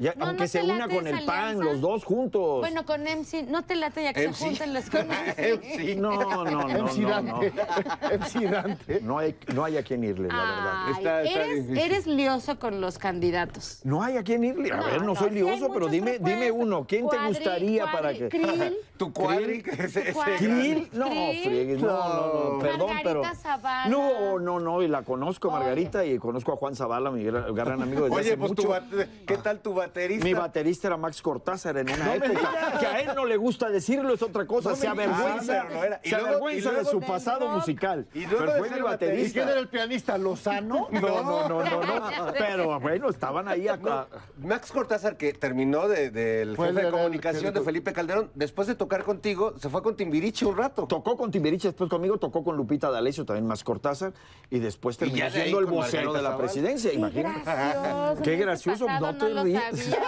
Ya, 0.00 0.14
No, 0.16 0.26
aunque 0.26 0.42
¿no 0.44 0.48
se 0.48 0.60
te 0.60 0.64
una 0.64 0.86
con 0.88 1.06
el 1.08 1.24
PAN, 1.24 1.38
alianza? 1.38 1.64
los 1.64 1.80
dos 1.80 2.04
juntos. 2.04 2.60
Bueno, 2.60 2.86
con 2.86 3.02
MC, 3.02 3.42
no 3.48 3.64
te 3.64 3.74
late 3.74 4.04
ya 4.04 4.12
que 4.12 4.28
MC. 4.28 4.34
se 4.36 4.44
junten 4.44 4.72
los 4.74 4.88
con 4.90 5.08
MC. 5.08 5.96
no, 5.96 6.12
no, 6.22 6.44
no, 6.44 6.68
no, 6.68 6.84
MC 6.84 6.98
no, 7.00 7.08
Dante. 7.08 7.52
MC 8.18 8.48
Dante. 8.48 9.00
no 9.02 9.18
hay, 9.18 9.34
no 9.52 9.64
hay 9.64 9.76
a 9.76 9.82
quien 9.82 10.04
irle, 10.04 10.28
la 10.28 10.34
verdad. 10.34 10.90
Está- 10.90 11.22
está 11.24 11.42
eres, 11.44 11.56
difícil. 11.66 11.78
eres 11.78 12.06
lioso 12.06 12.58
con 12.60 12.80
los 12.80 12.96
candidatos. 12.98 13.80
No 13.82 14.00
hay 14.02 14.16
a 14.18 14.22
quién 14.22 14.44
irle. 14.44 14.70
A 14.70 14.76
No, 14.76 14.84
ver, 14.84 15.00
no, 15.00 15.06
no, 15.08 15.14
soy 15.16 15.30
lioso, 15.30 15.68
pero 15.72 15.88
dime, 15.88 16.18
dime 16.20 16.52
uno. 16.52 16.86
¿Quién 16.86 17.08
te 17.08 17.16
Cuadri- 17.16 17.26
gustaría 17.28 17.84
cuadri- 17.86 17.92
para 17.92 18.14
que. 18.14 18.28
Krill. 18.28 18.76
Tu 18.98 19.12
cuadri, 19.12 19.62
Krill. 19.62 20.88
No, 20.92 21.06
friegues, 21.06 21.80
no, 21.80 21.88
no, 21.88 22.50
no, 22.54 22.58
perdón, 22.58 22.90
pero... 23.04 23.22
Margarita 23.22 23.34
Zavala. 23.40 23.88
No, 23.88 24.38
no, 24.40 24.58
no, 24.58 24.82
y 24.82 24.88
la 24.88 25.02
conozco, 25.02 25.48
Oye. 25.48 25.56
Margarita, 25.58 26.04
y 26.04 26.18
conozco 26.18 26.52
a 26.52 26.56
Juan 26.56 26.74
Zavala, 26.74 27.10
mi 27.12 27.22
gran, 27.22 27.80
amigo 27.82 28.04
desde 28.08 28.16
Oye, 28.16 28.28
hace 28.32 28.36
pues 28.36 28.52
bate- 28.54 29.08
¿qué 29.26 29.36
tal 29.38 29.60
tu 29.60 29.72
baterista? 29.88 30.24
Mi 30.24 30.34
baterista 30.34 30.86
era 30.88 30.96
Max 30.96 31.20
Cortázar 31.22 31.76
en 31.78 31.90
una 31.90 32.14
época. 32.14 32.78
Que 32.78 32.86
a 32.86 33.00
él 33.00 33.10
no 33.14 33.24
le 33.24 33.36
gusta 33.36 33.68
decirlo, 33.70 34.14
es 34.14 34.22
otra 34.22 34.46
cosa. 34.46 34.70
No 34.70 34.76
se 34.76 34.86
avergüenza, 34.88 35.60
Ah, 35.60 35.64
pero 35.68 35.74
no 35.80 35.84
era. 35.84 36.00
Y 36.04 36.08
se 36.08 36.14
luego- 36.16 36.28
avergüenza 36.28 36.58
y 36.58 36.62
luego 36.72 36.78
de 36.78 36.90
su 36.90 37.00
pasado 37.00 37.40
rock. 37.40 37.54
musical. 37.56 38.06
Y 38.14 38.20
luego 38.26 38.38
pero 38.38 38.52
fue 38.58 38.68
ser 38.68 38.76
mi 38.78 38.80
¿Y 38.80 38.82
baterista. 38.90 39.32
quién 39.32 39.48
era 39.48 39.60
el 39.60 39.68
pianista? 39.68 40.18
¿Lozano? 40.18 40.88
No, 40.98 41.00
no, 41.22 41.48
no, 41.48 41.64
no, 41.64 41.84
no. 41.84 42.32
Pero 42.36 42.80
bueno, 42.80 43.08
estaban 43.08 43.48
ahí 43.48 43.68
acá. 43.68 44.06
Max 44.42 44.70
Cortázar, 44.72 45.16
que 45.16 45.32
terminó 45.32 45.88
de- 45.88 46.10
del 46.10 46.56
Fue 46.56 46.68
el 46.68 46.74
jefe 46.74 46.86
de 46.86 46.90
de- 46.92 46.96
comunicación 46.98 47.54
de 47.54 47.60
Felipe 47.60 47.92
Calderón, 47.92 48.30
después 48.34 48.68
de 48.68 48.74
tocar 48.74 49.04
contigo, 49.04 49.54
se 49.58 49.68
fue 49.68 49.82
con 49.82 49.96
Timbiriche 49.96 50.44
un 50.46 50.56
rato. 50.56 50.86
Tocó 50.86 51.16
con 51.16 51.30
Timbiriche, 51.30 51.68
después 51.68 51.88
conmigo, 51.90 52.18
tocó 52.18 52.42
con 52.44 52.56
Lupita 52.56 52.90
D'Alessio, 52.90 53.24
también 53.24 53.46
más 53.46 53.64
Cortázar, 53.64 54.12
y 54.50 54.58
después 54.58 54.96
terminó 54.98 55.30
siendo 55.30 55.58
el 55.60 55.66
vocero 55.66 56.12
de 56.12 56.22
la 56.22 56.36
presidencia, 56.36 56.92
imagínate. 56.92 57.40
gracioso. 57.44 58.22
Qué 58.22 58.36
gracioso, 58.36 58.86
no 59.00 59.16
te 59.16 59.28
ríes. 59.42 59.62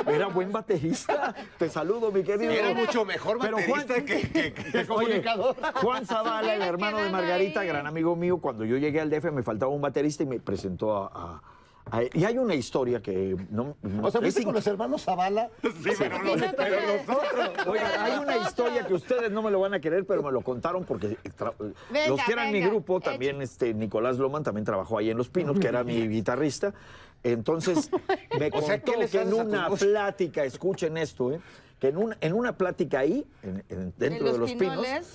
Era 0.06 0.26
buen 0.28 0.52
baterista. 0.52 1.34
Te 1.58 1.68
saludo, 1.68 2.10
mi 2.12 2.22
querido. 2.22 2.52
Era 2.52 2.72
mucho 2.74 3.04
mejor 3.04 3.38
Pero 3.40 3.56
baterista 3.56 3.94
Juan- 3.94 4.04
que, 4.06 4.28
que- 4.28 4.52
que 4.52 4.70
Oye, 4.78 4.86
comunicador. 4.86 5.56
Juan 5.74 6.06
Zavala, 6.06 6.54
el 6.54 6.62
hermano 6.62 6.98
de 6.98 7.10
Margarita, 7.10 7.60
ahí. 7.60 7.68
gran 7.68 7.86
amigo 7.86 8.16
mío, 8.16 8.38
cuando 8.38 8.64
yo 8.64 8.76
llegué 8.76 9.00
al 9.00 9.10
DF 9.10 9.30
me 9.32 9.42
faltaba 9.42 9.72
un 9.72 9.80
baterista 9.80 10.22
y 10.22 10.26
me 10.26 10.40
presentó 10.40 10.94
a... 10.96 11.06
a- 11.12 11.42
y 12.14 12.24
hay 12.24 12.38
una 12.38 12.54
historia 12.54 13.00
que 13.02 13.36
no, 13.50 13.76
no- 13.82 14.06
O 14.06 14.10
sea, 14.12 14.20
es 14.20 14.26
¿viste 14.26 14.44
con 14.44 14.54
los 14.54 14.66
hermanos 14.66 15.02
Zavala? 15.02 15.48
Sí, 15.62 15.68
pero, 15.98 16.16
Sí, 16.18 16.22
no, 16.36 16.54
pero- 16.56 17.70
Oigan, 17.72 18.00
hay 18.00 18.18
una 18.18 18.36
historia 18.36 18.86
que 18.86 18.94
ustedes 18.94 19.30
no 19.32 19.42
me 19.42 19.50
lo 19.50 19.58
van 19.60 19.74
a 19.74 19.80
querer, 19.80 20.06
pero 20.06 20.22
me 20.22 20.30
lo 20.30 20.40
contaron 20.42 20.84
porque 20.84 21.16
Venga, 21.90 22.08
los 22.08 22.22
que 22.22 22.32
eran 22.32 22.52
mi 22.52 22.60
grupo, 22.60 23.00
también 23.00 23.42
este 23.42 23.74
Nicolás 23.74 24.18
Loman 24.18 24.44
también 24.44 24.64
trabajó 24.64 24.98
ahí 24.98 25.10
en 25.10 25.16
Los 25.16 25.30
Pinos, 25.30 25.58
que 25.58 25.66
era 25.66 25.82
mi 25.82 26.06
guitarrista. 26.06 26.72
Entonces, 27.22 27.90
me 28.38 28.48
O 28.52 28.60
sea, 28.62 28.80
contó 28.80 28.92
¿qué 28.92 28.98
les 28.98 29.10
que 29.10 29.20
en 29.22 29.32
una 29.34 29.68
plática, 29.70 30.44
escuchen 30.44 30.96
esto, 30.96 31.32
¿eh? 31.32 31.40
que 31.78 31.88
en, 31.88 31.96
un- 31.96 32.14
en 32.20 32.32
una 32.34 32.56
plática 32.56 33.00
ahí, 33.00 33.26
en- 33.42 33.64
en- 33.68 33.92
dentro 33.96 34.26
En 34.28 34.32
de 34.34 34.38
Los 34.38 34.50
Pinos, 34.52 34.76
Pinoles, 34.76 35.06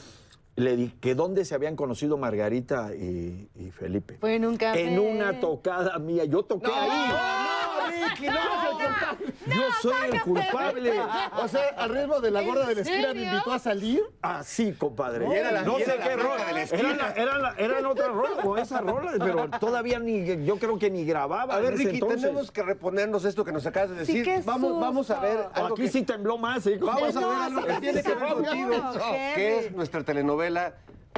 le 0.56 0.76
di 0.78 0.88
que 1.02 1.16
dónde 1.16 1.44
se 1.46 1.54
habían 1.56 1.76
conocido 1.76 2.18
Margarita 2.18 2.92
y, 2.96 3.50
y 3.56 3.72
Felipe. 3.72 4.18
Fue 4.20 4.36
en 4.36 4.46
un 4.46 4.56
café. 4.58 4.82
En 4.88 5.00
una 5.00 5.40
tocada 5.40 5.98
mía. 6.00 6.24
Yo 6.26 6.44
toqué 6.44 6.72
ahí. 6.74 7.10
¡No, 7.10 8.08
Ricky! 8.10 8.28
¡No, 8.28 8.34
soy 8.62 8.80
culpable! 8.80 9.24
Yo 9.48 9.62
soy 9.82 10.10
el 10.12 10.22
culpable. 10.22 10.94
O 11.42 11.48
sea, 11.50 11.62
al 11.78 11.90
ritmo 11.90 12.20
de 12.22 12.32
la 12.32 12.42
gorda 12.42 12.68
de 12.68 12.76
la 12.76 12.82
¿En 12.82 12.88
esquina 12.88 13.14
me 13.14 13.24
invitó 13.24 13.52
a 13.52 13.60
salir. 13.60 14.02
Así, 14.22 14.72
compadre. 14.74 15.28
Y 15.30 15.34
era 15.34 15.52
la- 15.52 15.62
no 15.64 15.78
y 15.78 15.84
sé 15.84 15.94
era 15.94 15.98
la 16.06 16.10
qué 16.10 16.16
rola. 16.16 16.46
de 16.46 16.54
la 16.54 16.62
Era 16.64 17.14
era 17.16 17.38
la- 17.38 17.56
eran 17.58 17.86
otras 17.86 18.08
rolas 18.10 18.46
o 18.46 18.58
esas 18.58 18.82
rolas, 18.82 19.16
pero 19.20 19.50
todavía 19.60 20.00
ni, 20.00 20.46
yo 20.46 20.58
creo 20.58 20.80
que 20.80 20.90
ni 20.90 21.04
grababa. 21.06 21.54
A 21.54 21.60
ver, 21.60 21.74
en 21.74 21.80
ese 21.80 21.84
Ricky, 21.90 21.96
entonces. 21.98 22.22
tenemos 22.22 22.52
que 22.52 22.64
reponernos 22.64 23.26
esto 23.26 23.44
que 23.44 23.52
nos 23.52 23.66
acabas 23.66 23.90
de 23.92 24.06
Sí, 24.06 24.20
decir. 24.20 24.24
qué 24.24 24.42
vamos, 24.46 24.80
vamos 24.80 25.12
a 25.12 25.20
ver 25.20 25.38
algo 25.54 25.74
Aquí 25.76 25.84
que- 25.84 25.90
sí 25.92 26.04
tembló 26.04 26.38
más, 26.38 26.66
¿eh? 26.66 26.78
Vamos 26.82 27.16
a 27.16 27.20
No, 27.22 27.30
ver 27.30 27.38
algo 27.40 27.66
que 27.66 27.74
sí, 27.76 27.82
tiene 27.82 28.02
sí, 28.04 28.08
que 28.10 28.16
ver 28.16 28.28
sí, 28.30 28.34
contigo, 28.34 28.70
no, 28.70 28.94
que 29.36 29.60
es 29.60 29.72
nuestra 29.74 30.04
telenovela 30.04 30.45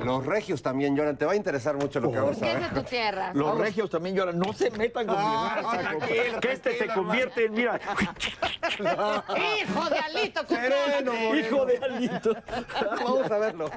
Los 0.04 0.26
Regios 0.26 0.62
también 0.62 0.96
lloran. 0.96 1.18
Te 1.18 1.26
va 1.26 1.32
a 1.32 1.36
interesar 1.36 1.76
mucho 1.76 2.00
lo 2.00 2.12
que 2.12 2.18
vamos 2.20 2.38
a 2.38 2.40
Porque 2.40 2.52
es 2.54 2.60
ver. 2.62 2.70
de 2.70 2.82
tu 2.82 2.88
tierra. 2.88 3.32
Los 3.34 3.58
regios 3.58 3.90
también 3.90 4.16
lloran. 4.16 4.38
No 4.38 4.54
se 4.54 4.70
metan 4.70 5.08
con 5.08 5.16
Ah, 5.18 5.56
mi 5.56 5.62
raza, 5.64 5.78
tranquilo, 5.80 6.00
compadre, 6.24 6.40
que 6.40 6.52
este 6.52 6.78
se 6.78 6.88
convierte 6.88 7.46
en, 7.46 7.54
mira, 7.54 7.80
Hijo 8.80 9.90
de 9.90 9.98
Alito, 10.00 10.42
Sereno, 10.48 11.14
Moreno. 11.14 11.36
hijo 11.36 11.66
de 11.66 11.78
Alito. 11.78 12.36
Vamos 13.04 13.32
a 13.32 13.38
verlo. 13.40 13.72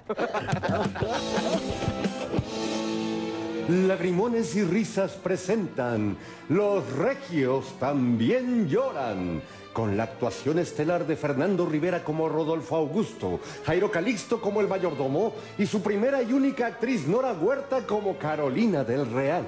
Lagrimones 3.68 4.56
y 4.56 4.64
risas 4.64 5.12
presentan 5.12 6.16
Los 6.48 6.90
Regios 6.96 7.78
también 7.78 8.68
lloran. 8.68 9.40
Con 9.72 9.96
la 9.96 10.02
actuación 10.02 10.58
estelar 10.58 11.06
de 11.06 11.16
Fernando 11.16 11.64
Rivera 11.64 12.02
como 12.02 12.28
Rodolfo 12.28 12.74
Augusto, 12.76 13.38
Jairo 13.64 13.90
Calixto 13.90 14.40
como 14.40 14.60
el 14.60 14.66
mayordomo 14.66 15.32
y 15.58 15.66
su 15.66 15.80
primera 15.80 16.22
y 16.22 16.32
única 16.32 16.66
actriz 16.66 17.06
Nora 17.06 17.32
Huerta 17.32 17.86
como 17.86 18.18
Carolina 18.18 18.82
del 18.82 19.10
Real. 19.10 19.46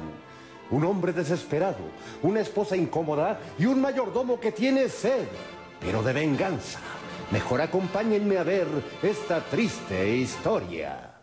Un 0.71 0.85
hombre 0.85 1.13
desesperado, 1.13 1.85
una 2.23 2.41
esposa 2.41 2.77
incómoda 2.77 3.41
y 3.59 3.67
un 3.67 3.81
mayordomo 3.81 4.39
que 4.39 4.53
tiene 4.53 4.89
sed, 4.89 5.27
pero 5.81 6.03
de 6.03 6.13
venganza. 6.13 6.79
Mejor 7.33 7.61
acompáñenme 7.61 8.39
a 8.39 8.45
ver 8.45 8.69
esta 9.03 9.41
triste 9.41 10.17
historia. 10.17 11.15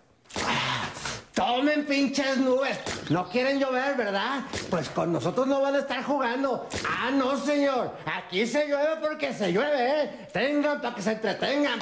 Tomen 1.40 1.86
pinches 1.86 2.36
nubes. 2.36 2.78
No 3.10 3.30
quieren 3.30 3.62
llover, 3.62 3.96
¿verdad? 3.96 4.42
Pues 4.70 4.90
con 4.90 5.14
nosotros 5.14 5.48
no 5.48 5.62
van 5.62 5.74
a 5.74 5.80
estar 5.80 6.04
jugando. 6.04 6.68
Ah, 6.86 7.12
no, 7.14 7.38
señor. 7.38 7.96
Aquí 8.06 8.46
se 8.46 8.68
llueve 8.68 8.98
porque 9.00 9.34
se 9.34 9.54
llueve, 9.54 10.04
¿eh? 10.04 10.28
Tengan 10.34 10.82
para 10.82 10.94
que 10.94 11.02
se 11.02 11.14
entretengan. 11.14 11.80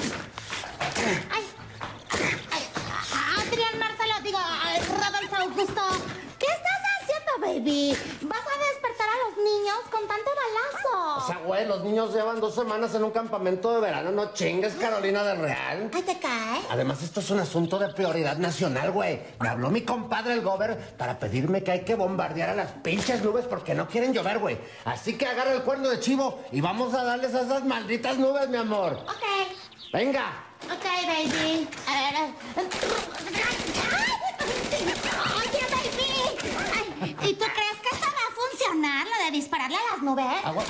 Ay, 1.32 1.44
Adrián 3.36 3.78
Marcelo, 3.80 4.14
digo, 4.22 4.38
Rodolfo 4.96 5.34
Augusto. 5.34 6.17
¿Qué 7.40 7.56
estás 7.56 7.60
haciendo, 7.60 7.60
baby? 7.64 7.96
¿Vas 8.22 8.40
a 8.40 8.68
despertar 8.72 9.08
a 9.08 9.28
los 9.28 9.36
niños 9.38 9.78
con 9.90 10.00
tanto 10.08 10.30
balazo? 10.30 11.24
O 11.24 11.26
sea, 11.26 11.38
güey, 11.44 11.66
los 11.66 11.82
niños 11.84 12.14
llevan 12.14 12.40
dos 12.40 12.54
semanas 12.54 12.94
en 12.94 13.04
un 13.04 13.10
campamento 13.10 13.72
de 13.74 13.80
verano. 13.80 14.10
No 14.10 14.32
chingues, 14.32 14.74
Carolina 14.74 15.22
del 15.24 15.38
Real. 15.40 15.90
Ay, 15.92 16.02
¿te 16.02 16.18
cae? 16.18 16.60
Además, 16.70 17.02
esto 17.02 17.20
es 17.20 17.30
un 17.30 17.40
asunto 17.40 17.78
de 17.78 17.88
prioridad 17.92 18.36
nacional, 18.38 18.90
güey. 18.92 19.20
Me 19.40 19.48
habló 19.48 19.70
mi 19.70 19.82
compadre 19.82 20.34
el 20.34 20.42
gober 20.42 20.96
para 20.96 21.18
pedirme 21.18 21.62
que 21.62 21.70
hay 21.72 21.84
que 21.84 21.94
bombardear 21.94 22.50
a 22.50 22.54
las 22.54 22.72
pinches 22.72 23.22
nubes 23.22 23.46
porque 23.46 23.74
no 23.74 23.88
quieren 23.88 24.12
llover, 24.12 24.38
güey. 24.38 24.58
Así 24.84 25.16
que 25.18 25.26
agarra 25.26 25.52
el 25.52 25.62
cuerno 25.62 25.88
de 25.88 26.00
chivo 26.00 26.42
y 26.52 26.60
vamos 26.60 26.94
a 26.94 27.04
darles 27.04 27.34
a 27.34 27.42
esas 27.42 27.64
malditas 27.64 28.16
nubes, 28.18 28.48
mi 28.48 28.56
amor. 28.56 28.92
Ok, 28.92 29.48
Venga. 29.92 30.44
ok, 30.64 30.84
baby. 31.06 31.68
A 31.86 31.92
ver. 31.94 32.14
Oye, 35.34 35.66
baby. 35.70 36.12
Ay, 36.74 37.16
¿Y 37.30 37.34
tú 37.34 37.44
crees 37.44 37.78
que 37.82 37.88
esto 37.94 38.06
va 38.06 38.28
a 38.88 39.04
funcionar, 39.04 39.06
lo 39.06 39.24
de 39.24 39.30
dispararle 39.30 39.76
a 39.76 39.92
las 39.94 40.02
nubes? 40.02 40.44
Agua- 40.44 40.64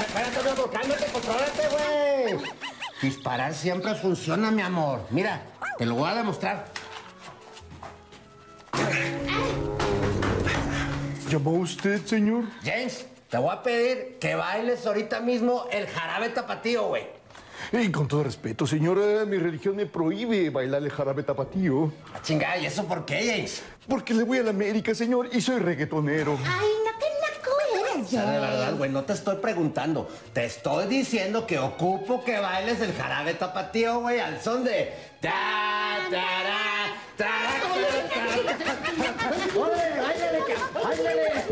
Espérate, 0.00 0.42
mi 0.42 0.50
amor, 0.50 0.70
cálmate, 0.70 1.06
contrólate, 1.12 1.68
güey. 1.68 2.50
Disparar 3.00 3.54
siempre 3.54 3.94
funciona, 3.94 4.50
mi 4.50 4.62
amor. 4.62 5.06
Mira, 5.10 5.42
te 5.78 5.86
lo 5.86 5.94
voy 5.96 6.08
a 6.10 6.14
demostrar. 6.14 6.66
¿Llamó 11.28 11.52
usted, 11.52 12.04
señor? 12.04 12.44
James, 12.62 13.06
te 13.30 13.38
voy 13.38 13.50
a 13.52 13.62
pedir 13.62 14.18
que 14.20 14.34
bailes 14.34 14.86
ahorita 14.86 15.20
mismo 15.20 15.66
el 15.72 15.86
jarabe 15.86 16.28
tapatío, 16.28 16.88
güey. 16.88 17.06
Y 17.72 17.90
con 17.90 18.06
todo 18.06 18.24
respeto, 18.24 18.66
señor, 18.66 18.98
eh, 19.00 19.24
mi 19.24 19.38
religión 19.38 19.76
me 19.76 19.86
prohíbe 19.86 20.50
bailar 20.50 20.82
el 20.82 20.90
jarabe 20.90 21.22
tapatío. 21.22 21.90
Chingada, 22.22 22.58
¿y 22.58 22.66
eso 22.66 22.84
por 22.86 23.06
qué, 23.06 23.32
James? 23.34 23.62
Porque 23.88 24.12
le 24.12 24.24
voy 24.24 24.38
a 24.38 24.42
la 24.42 24.50
América, 24.50 24.94
señor, 24.94 25.28
y 25.32 25.40
soy 25.40 25.58
reggaetonero. 25.60 26.32
Ay, 26.44 26.68
no, 26.84 26.90
eres, 26.90 27.21
o 28.00 28.04
sea, 28.06 28.24
de 28.24 28.38
verdad, 28.40 28.74
güey, 28.76 28.90
no 28.90 29.04
te 29.04 29.12
estoy 29.12 29.36
preguntando. 29.36 30.08
Te 30.32 30.44
estoy 30.44 30.86
diciendo 30.86 31.46
que 31.46 31.58
ocupo 31.58 32.24
que 32.24 32.38
bailes 32.38 32.80
el 32.80 32.94
jarabe 32.94 33.34
tapatío, 33.34 34.00
güey, 34.00 34.18
al 34.18 34.40
son 34.42 34.64
de... 34.64 35.12
Ta, 35.20 35.98
tará, 36.10 36.96
tará, 37.16 37.52
¡Ole, 39.54 39.76
báilale, 40.00 40.40
báilale! 40.74 41.44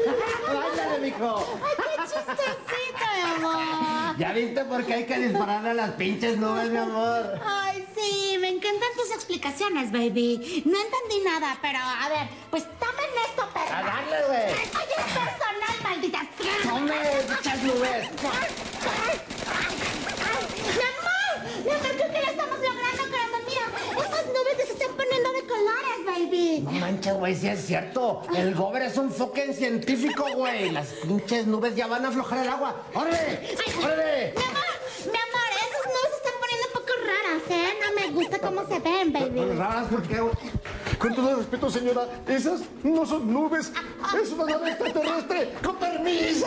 ¡Báilale, 0.52 0.98
mijo! 1.00 1.60
¡Ay, 1.62 1.74
qué 1.76 2.02
chistecito, 2.02 3.06
mi 3.14 3.46
amor! 3.46 4.16
¿Ya 4.18 4.32
viste 4.32 4.64
por 4.64 4.84
qué 4.84 4.94
hay 4.94 5.04
que 5.04 5.18
dispararle 5.18 5.70
a 5.70 5.74
las 5.74 5.90
pinches 5.90 6.36
nubes, 6.38 6.68
mi 6.70 6.78
amor? 6.78 7.38
Ay, 7.44 7.86
sí, 7.94 8.36
me 8.40 8.48
encantan 8.48 8.88
tus 8.96 9.14
explicaciones, 9.14 9.92
baby. 9.92 10.64
No 10.66 10.76
entendí 10.80 11.24
nada, 11.24 11.56
pero 11.62 11.78
a 11.78 12.08
ver, 12.08 12.28
pues 12.50 12.64
tomen 13.00 13.24
esto, 13.26 13.48
perra. 13.52 13.78
A 13.78 13.82
darle, 13.82 14.18
güey. 14.26 14.48
Oye, 14.50 14.96
es 14.98 15.04
personal, 15.04 15.76
malditas. 15.82 16.26
Tome, 16.62 17.00
pinches 17.28 17.62
nubes. 17.62 18.10
Mi 20.60 20.82
amor, 20.90 21.32
mi 21.64 21.70
amor, 21.70 21.92
creo 21.96 22.12
que 22.12 22.20
lo 22.20 22.30
estamos 22.30 22.58
logrando, 22.58 23.02
corazón 23.10 23.44
mío. 23.46 23.64
Esas 23.92 24.26
nubes 24.26 24.56
se 24.56 24.72
están 24.72 24.96
poniendo 24.96 25.32
de 25.32 25.46
colores, 25.46 25.98
baby. 26.06 26.60
No 26.60 26.70
manches, 26.72 27.14
güey, 27.14 27.34
sí 27.34 27.48
es 27.48 27.66
cierto. 27.66 28.22
El 28.36 28.54
gober 28.54 28.82
es 28.82 28.96
un 28.96 29.10
fucking 29.10 29.54
científico, 29.54 30.26
güey. 30.34 30.70
Las 30.70 30.86
pinches 30.88 31.46
nubes 31.46 31.74
ya 31.74 31.86
van 31.86 32.04
a 32.04 32.08
aflojar 32.08 32.38
el 32.40 32.48
agua. 32.48 32.82
¡Órale! 32.94 33.56
¡Órale! 33.82 34.34
Mi 34.36 34.42
amor, 34.42 34.74
mi 35.06 35.18
amor, 35.18 35.48
esas 35.56 35.86
nubes 35.86 36.10
se 36.10 36.16
están 36.16 36.34
poniendo 36.40 36.66
un 36.66 36.72
poco 36.72 36.92
raras, 37.10 37.42
¿eh? 37.50 37.68
No 37.80 37.88
me 38.00 38.06
gusta 38.12 38.38
cómo 38.38 38.64
se 38.66 38.78
ven, 38.80 39.12
baby. 39.12 39.40
Raras, 39.56 39.86
¿por 39.88 40.02
qué? 40.02 40.20
Con 40.98 41.14
todo 41.14 41.36
respeto, 41.36 41.70
señora, 41.70 42.02
esas 42.26 42.60
no 42.82 43.06
son 43.06 43.32
nubes. 43.32 43.72
Es 44.22 44.32
una 44.32 44.44
nave 44.44 44.70
extraterrestre. 44.70 45.54
¡Con 45.62 45.76
permiso! 45.76 46.46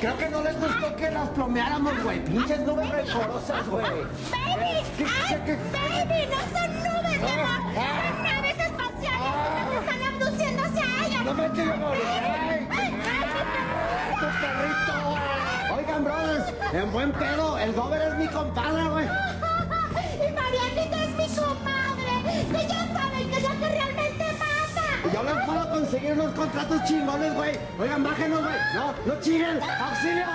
Creo 0.00 0.16
que 0.16 0.28
no 0.30 0.42
les 0.42 0.58
gustó 0.58 0.96
que 0.96 1.10
las 1.10 1.28
plomeáramos, 1.30 2.02
güey. 2.02 2.24
Pinches 2.24 2.60
nubes 2.60 2.88
recorosas, 2.90 3.68
güey. 3.68 3.84
¡Baby! 3.84 5.06
¡Ay, 5.06 5.36
baby! 5.72 6.26
¡No 6.30 6.40
son 6.58 6.70
nubes, 6.82 7.16
mi 7.20 7.30
amor! 7.30 7.60
¡Son 7.74 8.22
naves 8.22 8.58
espaciales 8.58 9.32
que 9.44 9.60
nos 9.64 9.74
están 9.84 10.02
abduciendo 10.14 10.62
hacia 10.62 10.86
ellas! 11.06 11.22
No 11.24 11.34
manches, 11.34 11.68
amor. 11.68 11.96
¡Ay! 12.70 12.88
¡Tu 14.20 14.26
perrito, 14.40 14.89
brothers, 16.04 16.52
en 16.72 16.92
buen 16.92 17.12
pedo, 17.12 17.58
el 17.58 17.72
gober 17.72 18.02
es 18.02 18.14
mi 18.16 18.28
compadre, 18.28 18.88
güey. 18.88 19.06
¡Y 20.28 20.32
Marianita 20.32 21.04
es 21.04 21.10
mi 21.16 21.36
comadre! 21.36 22.44
¡Que 22.50 22.68
ya 22.68 22.86
saben 22.92 23.30
que 23.30 23.36
es 23.36 23.42
lo 23.42 23.60
que 23.60 23.68
realmente 23.68 24.24
pasa! 24.38 25.08
Y 25.08 25.14
yo 25.14 25.22
les 25.22 25.46
puedo 25.46 25.70
conseguir 25.70 26.12
unos 26.12 26.34
contratos 26.34 26.84
chingones, 26.84 27.34
güey. 27.34 27.58
Oigan, 27.78 28.04
bájenos, 28.04 28.42
güey. 28.42 28.56
No, 28.74 28.94
no 29.06 29.20
chinguen. 29.20 29.60
¡Auxilio! 29.62 30.26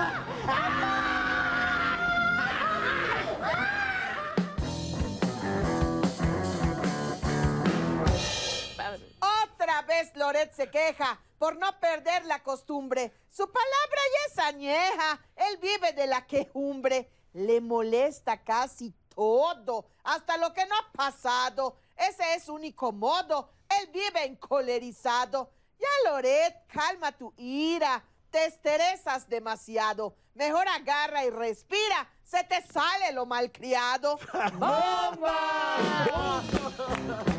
Otra 9.20 9.82
vez 9.84 10.16
Loret 10.16 10.54
se 10.54 10.70
queja 10.70 11.20
por 11.38 11.58
no 11.58 11.80
perder 11.80 12.26
la 12.26 12.44
costumbre. 12.44 13.14
Su 13.30 13.46
palabra 13.52 14.02
ya 14.14 14.32
es 14.32 14.54
añeja. 14.54 15.20
Él 15.50 15.58
vive 15.58 15.94
de 15.94 16.08
la 16.08 16.26
quejumbre. 16.26 17.10
Le 17.34 17.60
molesta 17.60 18.44
casi 18.44 18.94
todo, 19.14 19.86
hasta 20.04 20.38
lo 20.38 20.54
que 20.54 20.66
no 20.66 20.76
ha 20.76 20.92
pasado. 20.94 21.78
Ese 21.96 22.36
es 22.36 22.44
su 22.44 22.54
único 22.54 22.92
modo. 22.92 23.50
Él 23.68 23.90
vive 23.92 24.26
encolerizado. 24.26 25.52
Ya, 25.78 25.88
Loret, 26.10 26.66
calma 26.68 27.12
tu 27.12 27.34
ira. 27.38 28.04
Te 28.32 28.46
estresas 28.46 29.28
demasiado. 29.28 30.16
Mejor 30.34 30.68
agarra 30.68 31.26
y 31.26 31.30
respira. 31.30 32.10
Se 32.24 32.44
te 32.44 32.62
sale 32.62 33.12
lo 33.14 33.26
malcriado. 33.26 34.18
¡Bomba! 34.54 35.32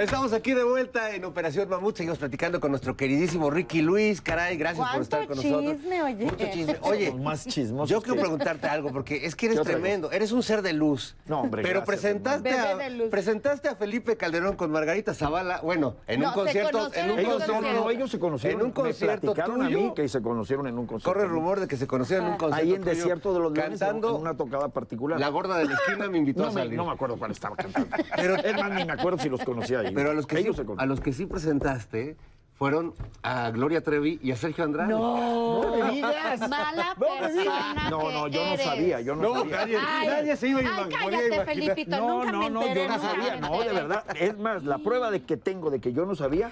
Estamos 0.00 0.32
aquí 0.32 0.54
de 0.54 0.64
vuelta 0.64 1.14
en 1.14 1.26
Operación 1.26 1.68
Mamut. 1.68 1.94
Seguimos 1.94 2.18
platicando 2.18 2.58
con 2.58 2.70
nuestro 2.70 2.96
queridísimo 2.96 3.50
Ricky 3.50 3.82
Luis. 3.82 4.22
Caray, 4.22 4.56
gracias 4.56 4.88
por 4.92 5.02
estar 5.02 5.26
con 5.26 5.36
¿Cuánto 5.36 5.50
nosotros. 5.50 5.76
chisme, 5.76 6.02
oye? 6.02 6.24
Mucho 6.24 6.46
chisme. 6.50 6.76
Oye, 6.82 7.12
Más 7.12 7.46
chismosos 7.46 7.90
yo 7.90 8.00
quiero 8.00 8.18
preguntarte 8.18 8.66
algo, 8.66 8.90
porque 8.92 9.26
es 9.26 9.36
que 9.36 9.46
eres 9.46 9.56
¿Qué 9.56 9.60
otra 9.60 9.74
tremendo. 9.74 10.10
Eres 10.10 10.32
un 10.32 10.42
ser 10.42 10.62
de 10.62 10.72
luz. 10.72 11.16
No, 11.26 11.42
hombre, 11.42 11.62
Pero 11.62 11.80
gracias, 11.82 12.00
presentaste 12.00 12.50
a, 12.58 12.78
presentaste 13.10 13.68
a 13.68 13.74
Felipe 13.76 14.16
Calderón 14.16 14.56
con 14.56 14.70
Margarita 14.70 15.12
Zavala. 15.12 15.60
Bueno, 15.62 15.96
en 16.06 16.20
No, 16.20 16.28
un 16.28 16.34
concierto. 16.34 16.90
En 16.94 17.10
un 17.10 17.18
Ellos, 17.18 17.32
no, 17.32 17.38
concierto. 17.46 17.60
no, 17.74 17.80
no, 17.84 17.90
ellos 17.90 18.10
se 18.10 18.18
conocieron. 18.18 18.60
En 18.60 18.66
un 18.66 18.72
concierto 18.72 19.26
Me 19.26 19.34
platicaron 19.34 19.66
tuyo. 19.66 19.78
a 19.78 19.82
mí 19.82 19.92
que 19.94 20.08
se 20.08 20.22
conocieron 20.22 20.66
en 20.66 20.78
un 20.78 20.86
concierto. 20.86 21.12
Corre 21.12 21.24
el 21.26 21.30
rumor 21.30 21.60
de 21.60 21.68
que 21.68 21.76
se 21.76 21.86
conocieron 21.86 22.24
en 22.26 22.32
un 22.32 22.38
concierto. 22.38 22.64
Ahí 22.66 22.74
en 22.74 22.80
tuyo, 22.82 22.94
Desierto 22.94 23.34
de 23.34 23.40
los 23.40 23.52
Leones, 23.52 23.78
Cantando. 23.78 24.14
en 24.16 24.20
una 24.22 24.34
tocada 24.34 24.68
particular. 24.68 25.20
La 25.20 25.28
gorda 25.28 25.58
de 25.58 25.66
la 25.66 25.74
esquina 25.74 26.08
me 26.08 26.16
invitó 26.16 26.40
no, 26.40 26.46
a 26.46 26.50
me, 26.52 26.60
salir. 26.62 26.76
no 26.78 26.86
me 26.86 26.92
acuerdo 26.92 27.18
cuál 27.18 27.32
estaba 27.32 27.54
cantando. 27.56 27.94
Pero- 28.16 28.36
es 28.36 28.54
más, 28.54 28.70
ni 28.72 28.84
me 28.86 28.92
acuerdo 28.94 29.18
si 29.18 29.28
los 29.28 29.42
conocía 29.44 29.80
ahí. 29.80 29.89
Pero 29.94 30.10
a 30.10 30.14
los 30.14 30.26
que, 30.26 30.36
sí, 30.42 30.50
a 30.78 30.86
los 30.86 31.00
que 31.00 31.12
sí 31.12 31.26
presentaste 31.26 32.16
fueron 32.54 32.92
a 33.22 33.50
Gloria 33.50 33.82
Trevi 33.82 34.20
y 34.22 34.32
a 34.32 34.36
Sergio 34.36 34.64
Andrade. 34.64 34.90
No, 34.90 35.62
No 35.62 35.76
me 35.84 35.90
digas. 35.92 36.40
Mala 36.48 36.94
persona 36.98 37.88
No, 37.90 38.10
no, 38.12 38.24
que 38.26 38.30
yo 38.32 38.44
no 38.46 38.56
sabía, 38.58 39.00
yo 39.00 39.16
no, 39.16 39.34
sabía. 39.34 39.56
nadie, 39.56 39.78
Ay, 39.80 40.08
nadie 40.08 40.36
se 40.36 40.48
iba 40.48 40.60
a 40.60 40.62
ay, 40.62 40.68
ima- 40.68 40.76
podía 40.82 40.98
cállate, 41.00 41.26
imaginar. 41.26 41.46
Felipito, 41.46 41.96
No, 41.96 42.08
nunca 42.24 42.32
no, 42.32 42.38
me 42.40 42.50
no, 42.50 42.62
enteré, 42.62 42.82
yo 42.86 42.88
no 42.88 42.98
sabía, 43.02 43.36
no, 43.36 43.60
de 43.60 43.72
verdad. 43.72 44.04
Es 44.14 44.38
más, 44.38 44.62
la 44.64 44.78
prueba 44.78 45.10
de 45.10 45.22
que 45.22 45.36
tengo 45.38 45.70
de 45.70 45.80
que 45.80 45.92
yo 45.94 46.04
no 46.04 46.14
sabía 46.14 46.50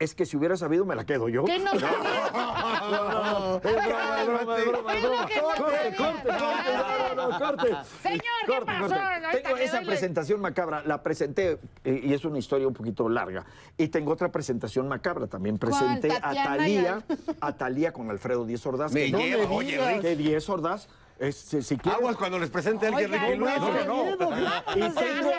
es 0.00 0.14
que 0.14 0.24
si 0.24 0.36
hubiera 0.38 0.56
sabido 0.56 0.86
me 0.86 0.96
la 0.96 1.04
quedo 1.04 1.28
yo. 1.28 1.44
¿Qué 1.44 1.58
no 1.58 1.70
sabía? 1.78 3.60
Es 3.62 3.62
broma, 3.62 4.20
es 4.20 4.26
broma, 4.26 4.58
es 4.58 4.66
broma, 4.66 4.94
es 4.94 4.98
Es 4.98 5.02
lo 5.04 5.10
broma. 5.10 5.26
que 5.26 5.36
no 5.36 5.48
Corte, 5.50 5.94
corte, 5.96 6.28
corte, 6.28 6.32
no, 6.32 7.14
no, 7.14 7.28
no, 7.30 7.38
corte. 7.38 7.76
Señor, 8.02 8.22
¿qué 8.46 8.60
pasó? 8.64 8.94
Tengo 9.42 9.56
esa 9.58 9.80
presentación 9.82 10.40
macabra, 10.40 10.82
la 10.86 11.02
presenté, 11.02 11.58
eh, 11.84 12.00
y 12.02 12.14
es 12.14 12.24
una 12.24 12.38
historia 12.38 12.66
un 12.66 12.72
poquito 12.72 13.10
larga. 13.10 13.44
Y 13.76 13.88
tengo 13.88 14.12
otra 14.12 14.32
presentación 14.32 14.88
macabra, 14.88 15.26
también 15.26 15.58
presenté 15.58 16.10
a 16.12 16.32
Talía, 16.32 17.02
a 17.40 17.52
Talía 17.52 17.92
con 17.92 18.10
Alfredo 18.10 18.46
Díez 18.46 18.64
Ordaz. 18.64 18.92
Me 18.92 19.04
que 19.06 19.12
no 19.12 19.18
lleva, 19.18 19.50
oye, 19.50 19.98
que 20.00 20.16
Díez 20.16 20.48
Ordaz, 20.48 20.88
es, 21.20 21.36
si, 21.36 21.62
si 21.62 21.76
quieres- 21.76 22.00
Aguas 22.00 22.16
cuando 22.16 22.38
les 22.38 22.48
presente 22.50 22.86
a 22.86 22.88
alguien 22.88 23.12
Oigan, 23.12 23.26
Ricky 23.26 23.38
Luis. 23.38 23.52
no, 23.86 24.16
no, 24.16 24.16
no. 24.16 24.26
Y 24.74 24.80
pues, 24.80 24.94
tengo, 24.94 25.30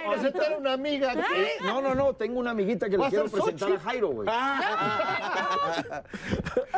a 0.56 0.58
una 0.58 0.74
amiga. 0.74 1.14
no, 1.64 1.82
no, 1.82 1.96
no, 1.96 2.14
tengo 2.14 2.40
una 2.40 2.52
amiguita 2.52 2.88
que 2.90 2.98
le 2.98 3.10
quiero 3.10 3.26
presentar 3.26 3.70
Xochitl. 3.70 3.74
a 3.76 3.80
Jairo, 3.80 4.08
güey. 4.10 4.28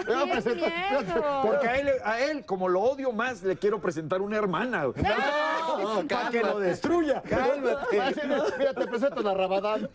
Le 0.07 0.15
va 0.15 0.21
a 0.21 0.25
¡Qué 0.25 0.31
presentar-! 0.31 1.41
Porque 1.43 1.67
a 1.67 1.75
él, 1.79 1.89
a 2.03 2.19
él, 2.21 2.45
como 2.45 2.67
lo 2.69 2.81
odio 2.81 3.11
más, 3.11 3.43
le 3.43 3.55
quiero 3.57 3.79
presentar 3.81 4.21
una 4.21 4.37
hermana. 4.37 4.85
güey. 4.85 5.03
para 6.07 6.29
que 6.29 6.41
lo 6.41 6.59
destruya. 6.59 7.21
Cálmate. 7.23 8.01
Mira, 8.57 8.73
te 8.73 8.87
presento 8.87 9.19
a 9.19 9.23
la 9.23 9.33
Rabadán. 9.33 9.89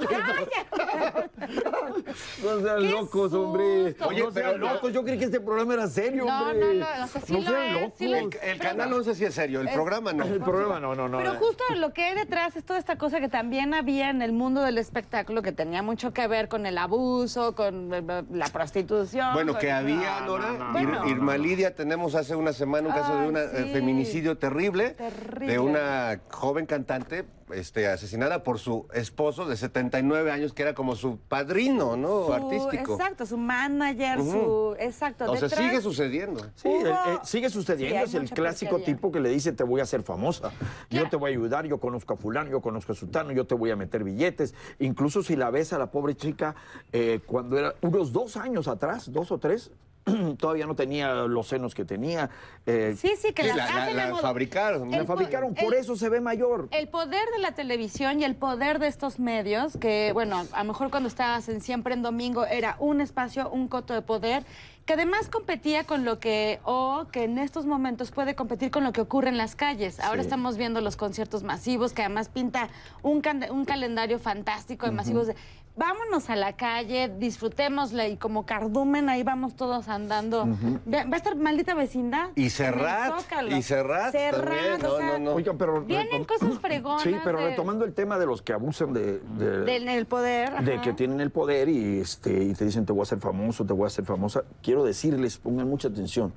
No 2.42 2.60
sean 2.60 2.78
¡Qué 2.80 2.90
locos, 2.90 3.32
hombre. 3.32 3.96
Oye, 4.06 4.22
no 4.22 4.30
sean 4.32 4.60
locos. 4.60 4.92
Yo 4.92 5.02
creí 5.04 5.18
que 5.18 5.24
este 5.26 5.40
programa 5.40 5.74
era 5.74 5.86
serio, 5.88 6.24
No, 6.26 6.42
hombre. 6.50 6.74
no, 6.74 6.86
no, 6.98 7.04
o 7.04 7.08
sea, 7.08 7.20
sí 7.22 7.32
no 7.32 7.40
lo 7.40 7.50
sean 7.50 7.74
locos. 7.82 8.00
el 8.42 8.58
canal 8.58 8.92
11 8.98 9.14
sí 9.14 9.24
es 9.24 9.34
serio, 9.34 9.60
el 9.60 9.68
programa 9.70 10.12
no. 10.12 10.24
El 10.24 10.40
programa 10.40 10.78
no, 10.80 10.94
no, 10.94 11.08
no. 11.08 11.18
Pero 11.18 11.34
justo 11.34 11.64
lo 11.76 11.92
que 11.92 12.04
hay 12.04 12.14
detrás 12.14 12.56
es 12.56 12.64
toda 12.64 12.78
esta 12.78 12.96
cosa 12.96 13.20
que 13.20 13.28
también 13.28 13.74
había 13.74 14.10
en 14.10 14.22
el 14.22 14.32
mundo 14.32 14.62
del 14.62 14.78
espectáculo 14.78 15.42
que 15.42 15.52
tenía 15.52 15.82
mucho 15.82 16.12
que 16.12 16.26
ver 16.26 16.48
con 16.48 16.66
el 16.66 16.78
abuso, 16.78 17.54
con 17.54 17.92
eh, 17.94 18.02
la 18.30 18.46
prostitución. 18.48 19.32
Bueno, 19.34 19.52
con- 19.52 19.60
que 19.60 19.70
había, 19.72 20.20
no, 20.20 20.26
Nora, 20.38 20.52
no, 20.52 20.58
no, 20.72 20.78
Ir- 20.78 20.88
Bueno. 20.88 21.08
Irma 21.08 21.36
Lidia, 21.38 21.74
tenemos 21.74 22.14
hace 22.14 22.34
una 22.36 22.52
semana 22.52 22.88
un 22.88 22.94
caso 22.94 23.16
de 23.16 23.28
un 23.28 23.36
sí. 23.36 23.72
feminicidio 23.72 24.36
terrible, 24.38 24.90
Terrible. 24.90 25.52
de 25.52 25.58
una 25.58 26.20
joven 26.30 26.66
cantante 26.66 27.24
este, 27.54 27.86
asesinada 27.88 28.42
por 28.42 28.58
su 28.58 28.86
esposo 28.92 29.46
de 29.46 29.56
79 29.56 30.30
años, 30.30 30.52
que 30.52 30.62
era 30.62 30.74
como 30.74 30.96
su 30.96 31.18
padrino, 31.18 31.96
¿no? 31.96 32.26
su- 32.26 32.32
Artístico. 32.32 32.94
Exacto, 32.94 33.26
su 33.26 33.36
manager, 33.36 34.18
su... 34.18 34.76
Exacto. 34.78 35.30
O 35.30 35.36
sea, 35.36 35.48
sigue 35.48 35.80
sucediendo. 35.80 36.40
Sí, 36.54 36.68
el- 36.68 36.86
Hubo- 36.88 37.14
eh, 37.14 37.18
sigue 37.24 37.50
sucediendo, 37.50 38.04
es 38.04 38.14
el 38.14 38.30
clásico 38.30 38.78
tipo 38.80 39.10
que 39.12 39.20
le 39.20 39.30
dice 39.30 39.52
te 39.52 39.64
voy 39.64 39.80
a 39.80 39.84
hacer 39.84 40.02
famosa, 40.02 40.52
yo 40.90 41.08
te 41.08 41.16
voy 41.16 41.30
a 41.30 41.34
ayudar, 41.34 41.66
yo 41.66 41.78
conozco 41.78 42.14
a 42.14 42.16
fulano, 42.16 42.50
yo 42.50 42.60
conozco 42.60 42.92
a 42.92 42.94
sultano, 42.94 43.32
yo 43.32 43.46
te 43.46 43.54
voy 43.54 43.70
a 43.70 43.76
meter 43.76 44.04
billetes. 44.04 44.54
Incluso 44.78 45.22
si 45.22 45.36
la 45.36 45.50
ves 45.50 45.72
a 45.72 45.78
la 45.78 45.90
pobre 45.90 46.14
chica 46.14 46.54
eh, 46.92 47.20
cuando 47.26 47.58
era 47.58 47.74
unos 47.82 48.12
dos 48.12 48.36
años 48.36 48.68
atrás, 48.68 49.12
dos 49.12 49.30
o 49.32 49.38
tres, 49.38 49.70
todavía 50.38 50.66
no 50.66 50.74
tenía 50.74 51.12
los 51.14 51.48
senos 51.48 51.74
que 51.74 51.84
tenía. 51.84 52.30
eh, 52.66 52.94
Sí, 52.98 53.12
sí, 53.20 53.32
que 53.32 53.44
las 53.44 53.56
la, 53.56 53.66
la- 53.66 53.82
hacen 53.84 53.96
la 53.96 54.04
a 54.06 54.10
modo- 54.10 54.22
fabricaron. 54.22 54.90
la 54.90 55.04
fabricaron, 55.04 55.54
por 55.54 55.74
el- 55.74 55.80
eso 55.80 55.96
se 55.96 56.08
ve 56.08 56.20
mayor. 56.20 56.68
El 56.70 56.88
poder 56.88 57.24
de 57.34 57.38
la 57.40 57.52
televisión 57.52 58.20
y 58.20 58.24
el 58.24 58.36
poder 58.36 58.78
de 58.78 58.86
estos 58.88 59.18
medios, 59.18 59.76
que 59.78 60.10
bueno, 60.12 60.44
a 60.52 60.62
lo 60.64 60.68
mejor 60.68 60.90
cuando 60.90 61.08
estabas 61.08 61.48
en 61.48 61.60
Siempre 61.60 61.94
en 61.94 62.02
Domingo 62.02 62.44
era 62.46 62.76
un 62.78 63.00
espacio, 63.00 63.50
un 63.50 63.68
coto 63.68 63.94
de 63.94 64.02
poder, 64.02 64.44
que 64.86 64.94
además 64.94 65.28
competía 65.28 65.84
con 65.84 66.06
lo 66.06 66.18
que, 66.18 66.60
o 66.64 67.06
que 67.12 67.24
en 67.24 67.36
estos 67.36 67.66
momentos 67.66 68.10
puede 68.10 68.34
competir 68.34 68.70
con 68.70 68.84
lo 68.84 68.92
que 68.92 69.02
ocurre 69.02 69.28
en 69.28 69.36
las 69.36 69.54
calles. 69.54 70.00
Ahora 70.00 70.22
Sí. 70.22 70.26
estamos 70.28 70.56
viendo 70.56 70.80
los 70.80 70.96
conciertos 70.96 71.42
masivos, 71.42 71.92
que 71.92 72.00
además 72.02 72.30
pinta 72.30 72.68
un, 73.02 73.22
un 73.50 73.64
calendario 73.66 74.18
fantástico 74.18 74.86
de 74.86 74.92
masivos 74.92 75.26
de 75.26 75.36
vámonos 75.78 76.28
a 76.28 76.36
la 76.36 76.54
calle, 76.54 77.08
disfrutémosla 77.18 78.08
y 78.08 78.16
como 78.16 78.44
cardumen 78.44 79.08
ahí 79.08 79.22
vamos 79.22 79.54
todos 79.54 79.88
andando. 79.88 80.46
Va 80.92 81.04
a 81.12 81.16
estar 81.16 81.36
maldita 81.36 81.74
vecindad. 81.74 82.30
Y 82.34 82.50
Zócalo. 82.50 83.56
y 83.56 83.62
también, 83.62 84.74
o 84.74 84.78
no, 84.88 84.96
sea, 84.96 85.06
no, 85.06 85.18
no. 85.20 85.32
Oiga, 85.32 85.54
pero 85.56 85.82
Vienen 85.82 86.24
cosas 86.24 86.58
fregonas. 86.60 87.02
Sí, 87.02 87.14
pero 87.24 87.38
de- 87.38 87.50
retomando 87.50 87.84
el 87.84 87.94
tema 87.94 88.18
de 88.18 88.26
los 88.26 88.42
que 88.42 88.52
abusan 88.52 88.92
de, 88.92 89.20
de- 89.20 89.60
del 89.60 89.88
el 89.88 90.06
poder. 90.06 90.62
de 90.64 90.74
ajá. 90.74 90.82
que 90.82 90.92
tienen 90.92 91.20
el 91.20 91.30
poder 91.30 91.68
y, 91.68 92.00
este, 92.00 92.44
y 92.44 92.54
te 92.54 92.64
dicen 92.64 92.84
te 92.84 92.92
voy 92.92 93.00
a 93.00 93.02
hacer 93.04 93.18
famoso, 93.20 93.64
te 93.64 93.72
voy 93.72 93.84
a 93.84 93.86
hacer 93.86 94.04
famosa. 94.04 94.42
Quiero 94.62 94.84
decirles, 94.84 95.38
pongan 95.38 95.68
mucha 95.68 95.88
atención, 95.88 96.32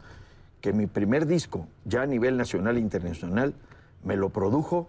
que 0.62 0.72
mi 0.74 0.86
primer 0.86 1.26
disco, 1.26 1.68
ya 1.86 2.04
a 2.04 2.06
nivel 2.06 2.38
nacional 2.38 2.78
e 2.78 2.80
internacional, 2.80 3.56
me 4.04 4.16
lo 4.16 4.30
produjo 4.30 4.88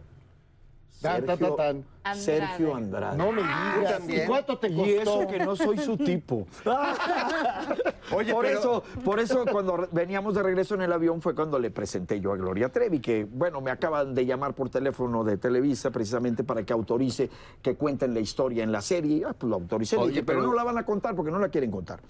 Tan, 1.03 1.27
tan, 1.27 1.37
Sergio, 1.39 1.55
tan, 1.57 1.85
tan. 2.03 2.17
Sergio 2.17 2.75
Andrade. 2.75 3.17
No 3.19 3.33
me 3.33 3.43
¿Tú 3.43 3.49
digas. 3.81 4.03
¿Y 4.09 4.27
cuánto 4.27 4.59
te 4.59 4.69
costó? 4.69 4.87
Y 4.87 4.91
eso 4.95 5.27
que 5.27 5.39
no 5.41 5.57
soy 5.57 5.79
su 5.79 5.97
tipo. 5.97 6.47
Oye, 8.15 8.33
por 8.33 8.45
pero- 8.45 8.59
eso, 8.59 8.83
por 9.05 9.21
eso 9.21 9.45
cuando 9.51 9.89
veníamos 9.93 10.35
de 10.35 10.43
regreso 10.43 10.75
en 10.75 10.83
el 10.83 10.93
avión 10.93 11.21
fue 11.23 11.35
cuando 11.35 11.59
le 11.59 11.71
presenté 11.71 12.21
yo 12.21 12.33
a 12.33 12.37
Gloria 12.37 12.69
Trevi, 12.71 13.01
que 13.01 13.25
bueno, 13.25 13.61
me 13.61 13.71
acaban 13.71 14.15
de 14.15 14.27
llamar 14.27 14.55
por 14.55 14.69
teléfono 14.71 15.25
de 15.25 15.37
Televisa 15.39 15.91
precisamente 15.91 16.45
para 16.45 16.63
que 16.65 16.73
autorice 16.73 17.31
que 17.61 17.75
cuenten 17.77 18.15
la 18.15 18.21
historia 18.21 18.63
en 18.65 18.73
la 18.73 18.81
serie. 18.83 19.25
Ah, 19.27 19.35
pues 19.39 19.49
lo 19.49 19.57
autoricé, 19.57 19.97
Oye, 19.97 20.09
dije, 20.11 20.23
pero, 20.23 20.41
pero- 20.41 20.51
no 20.51 20.57
la 20.57 20.65
van 20.65 20.79
a 20.79 20.85
contar 20.85 21.15
porque 21.15 21.31
no 21.31 21.39
la 21.39 21.49
quieren 21.49 21.71
contar. 21.71 22.01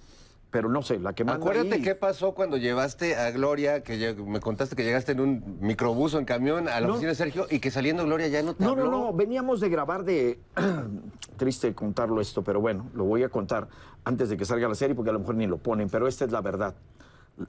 Pero 0.52 0.68
no 0.68 0.82
sé, 0.82 0.98
la 1.00 1.14
que 1.14 1.24
manda 1.24 1.38
Acuérdate 1.40 1.76
ahí- 1.76 1.82
qué 1.82 1.94
pasó 1.94 2.32
cuando 2.34 2.58
llevaste 2.58 3.16
a 3.16 3.30
Gloria, 3.30 3.82
que 3.82 4.14
me 4.26 4.38
contaste 4.38 4.76
que 4.76 4.84
llegaste 4.84 5.12
en 5.12 5.20
un 5.20 5.56
microbús 5.62 6.12
o 6.12 6.18
en 6.18 6.26
camión 6.26 6.68
a 6.68 6.78
la 6.78 6.86
No. 6.86 6.92
oficina 6.92 7.08
de 7.08 7.14
Sergio 7.14 7.46
y 7.50 7.58
que 7.58 7.70
saliendo 7.70 8.04
Gloria 8.04 8.28
ya 8.28 8.42
no 8.42 8.52
te 8.54 8.62
No, 8.62 8.72
habló. 8.72 8.84
no, 8.84 8.90
no, 8.90 9.12
veníamos 9.14 9.60
de 9.60 9.70
grabar 9.70 10.04
de... 10.04 10.38
Triste 11.38 11.74
contarlo 11.74 12.20
esto, 12.20 12.44
pero 12.44 12.60
bueno, 12.60 12.90
lo 12.94 13.04
voy 13.04 13.22
a 13.22 13.30
contar 13.30 13.66
antes 14.04 14.28
de 14.28 14.36
que 14.36 14.44
salga 14.44 14.68
la 14.68 14.74
serie 14.74 14.94
porque 14.94 15.08
a 15.08 15.14
lo 15.14 15.20
mejor 15.20 15.36
ni 15.36 15.46
lo 15.46 15.56
ponen, 15.56 15.88
pero 15.88 16.06
esta 16.06 16.26
es 16.26 16.30
la 16.32 16.42
verdad. 16.42 16.74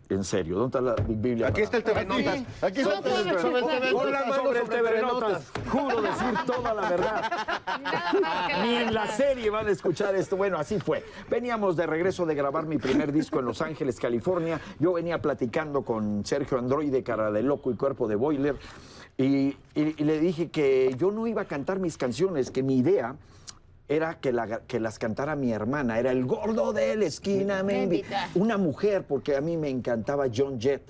En 0.10 0.24
serio, 0.24 0.58
¿dónde 0.58 0.78
está 0.80 0.82
la 0.82 0.96
Biblia? 1.08 1.48
Aquí 1.48 1.62
está 1.62 1.78
el 1.78 1.84
TV 1.84 2.00
Aquí, 2.00 2.08
Notas. 2.08 2.64
aquí 2.64 2.80
está 2.82 2.98
el 2.98 3.04
TV, 3.04 3.40
sobre 3.42 3.60
el 3.60 3.66
TV 3.66 3.92
Pon 3.92 4.12
la 4.12 4.20
Notas. 4.20 4.30
mano 4.30 4.44
sobre 4.44 4.60
el 4.60 4.66
sobre 4.66 4.78
TV 4.78 4.90
TV 4.90 5.02
Notas. 5.02 5.52
Juro 5.70 6.02
decir 6.02 6.34
toda 6.46 6.74
la 6.74 6.90
verdad. 6.90 7.32
Ni 8.64 8.76
en 8.76 8.94
la 8.94 9.08
serie 9.08 9.50
van 9.50 9.68
a 9.68 9.72
escuchar 9.72 10.16
esto. 10.16 10.38
Bueno, 10.38 10.58
así 10.58 10.80
fue. 10.80 11.04
Veníamos 11.30 11.76
de 11.76 11.86
regreso 11.86 12.26
de 12.26 12.34
grabar 12.34 12.66
mi 12.66 12.78
primer 12.78 13.12
disco 13.12 13.40
en 13.40 13.46
Los 13.46 13.62
Ángeles, 13.62 14.00
California. 14.00 14.60
Yo 14.80 14.94
venía 14.94 15.22
platicando 15.22 15.84
con 15.84 16.26
Sergio 16.26 16.58
Androide, 16.58 17.04
cara 17.04 17.30
de 17.32 17.44
loco 17.44 17.70
y 17.72 17.76
cuerpo 17.76 18.08
de 18.08 18.16
boiler. 18.16 18.56
Y, 19.18 19.26
y- 19.26 19.58
y 19.76 20.04
le 20.06 20.20
dije 20.20 20.50
que 20.50 20.96
yo 20.98 21.12
no 21.12 21.28
iba 21.28 21.44
a 21.44 21.46
cantar 21.46 21.80
mis 21.80 21.98
canciones, 21.98 22.50
que 22.52 22.64
mi 22.64 22.78
idea 22.78 23.16
era 23.88 24.16
que, 24.20 24.32
la- 24.32 24.62
que 24.62 24.80
las 24.80 24.98
cantara 25.00 25.36
mi 25.36 25.52
hermana. 25.52 26.00
Era 26.00 26.12
el 26.12 26.26
gordo 26.26 26.74
de 26.74 26.96
la 26.96 27.06
esquina, 27.06 27.64
me. 27.64 28.04
Una 28.36 28.58
mujer, 28.58 29.06
porque 29.08 29.36
a 29.36 29.42
mí 29.42 29.58
me 29.58 29.70
encantaba 29.70 30.26
John 30.34 30.60
Jett. 30.60 30.82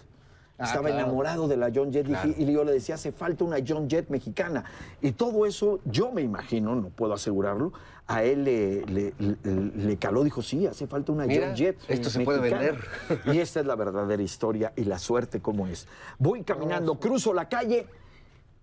Estaba 0.59 0.83
claro. 0.89 0.99
enamorado 0.99 1.47
de 1.47 1.57
la 1.57 1.71
John 1.73 1.91
Jett 1.91 2.07
y 2.37 2.45
yo 2.53 2.63
le 2.63 2.71
decía, 2.73 2.95
hace 2.95 3.11
falta 3.11 3.43
una 3.43 3.57
John 3.67 3.89
Jett 3.89 4.09
mexicana. 4.09 4.63
Y 5.01 5.11
todo 5.11 5.45
eso, 5.47 5.79
yo 5.83 6.11
me 6.11 6.21
imagino, 6.21 6.75
no 6.75 6.89
puedo 6.89 7.13
asegurarlo, 7.13 7.73
a 8.05 8.23
él 8.23 8.43
le, 8.45 8.85
le- 8.85 9.13
le- 9.17 9.35
le 9.75 9.97
caló, 9.97 10.23
dijo, 10.23 10.41
sí, 10.41 10.67
hace 10.67 10.85
falta 10.87 11.11
una 11.11 11.25
Mira, 11.25 11.47
John 11.47 11.57
Jett. 11.57 11.77
esto 11.87 12.09
se 12.09 12.19
puede 12.21 12.39
mexicana". 12.39 12.77
Y 13.33 13.39
esta 13.39 13.59
es 13.61 13.65
la 13.65 13.75
verdadera 13.75 14.21
historia 14.21 14.71
y 14.75 14.83
la 14.83 14.99
suerte 14.99 15.41
como 15.41 15.67
es. 15.67 15.87
Voy 16.19 16.43
caminando, 16.43 16.95
cruzo 16.99 17.33
la 17.33 17.49
calle 17.49 17.87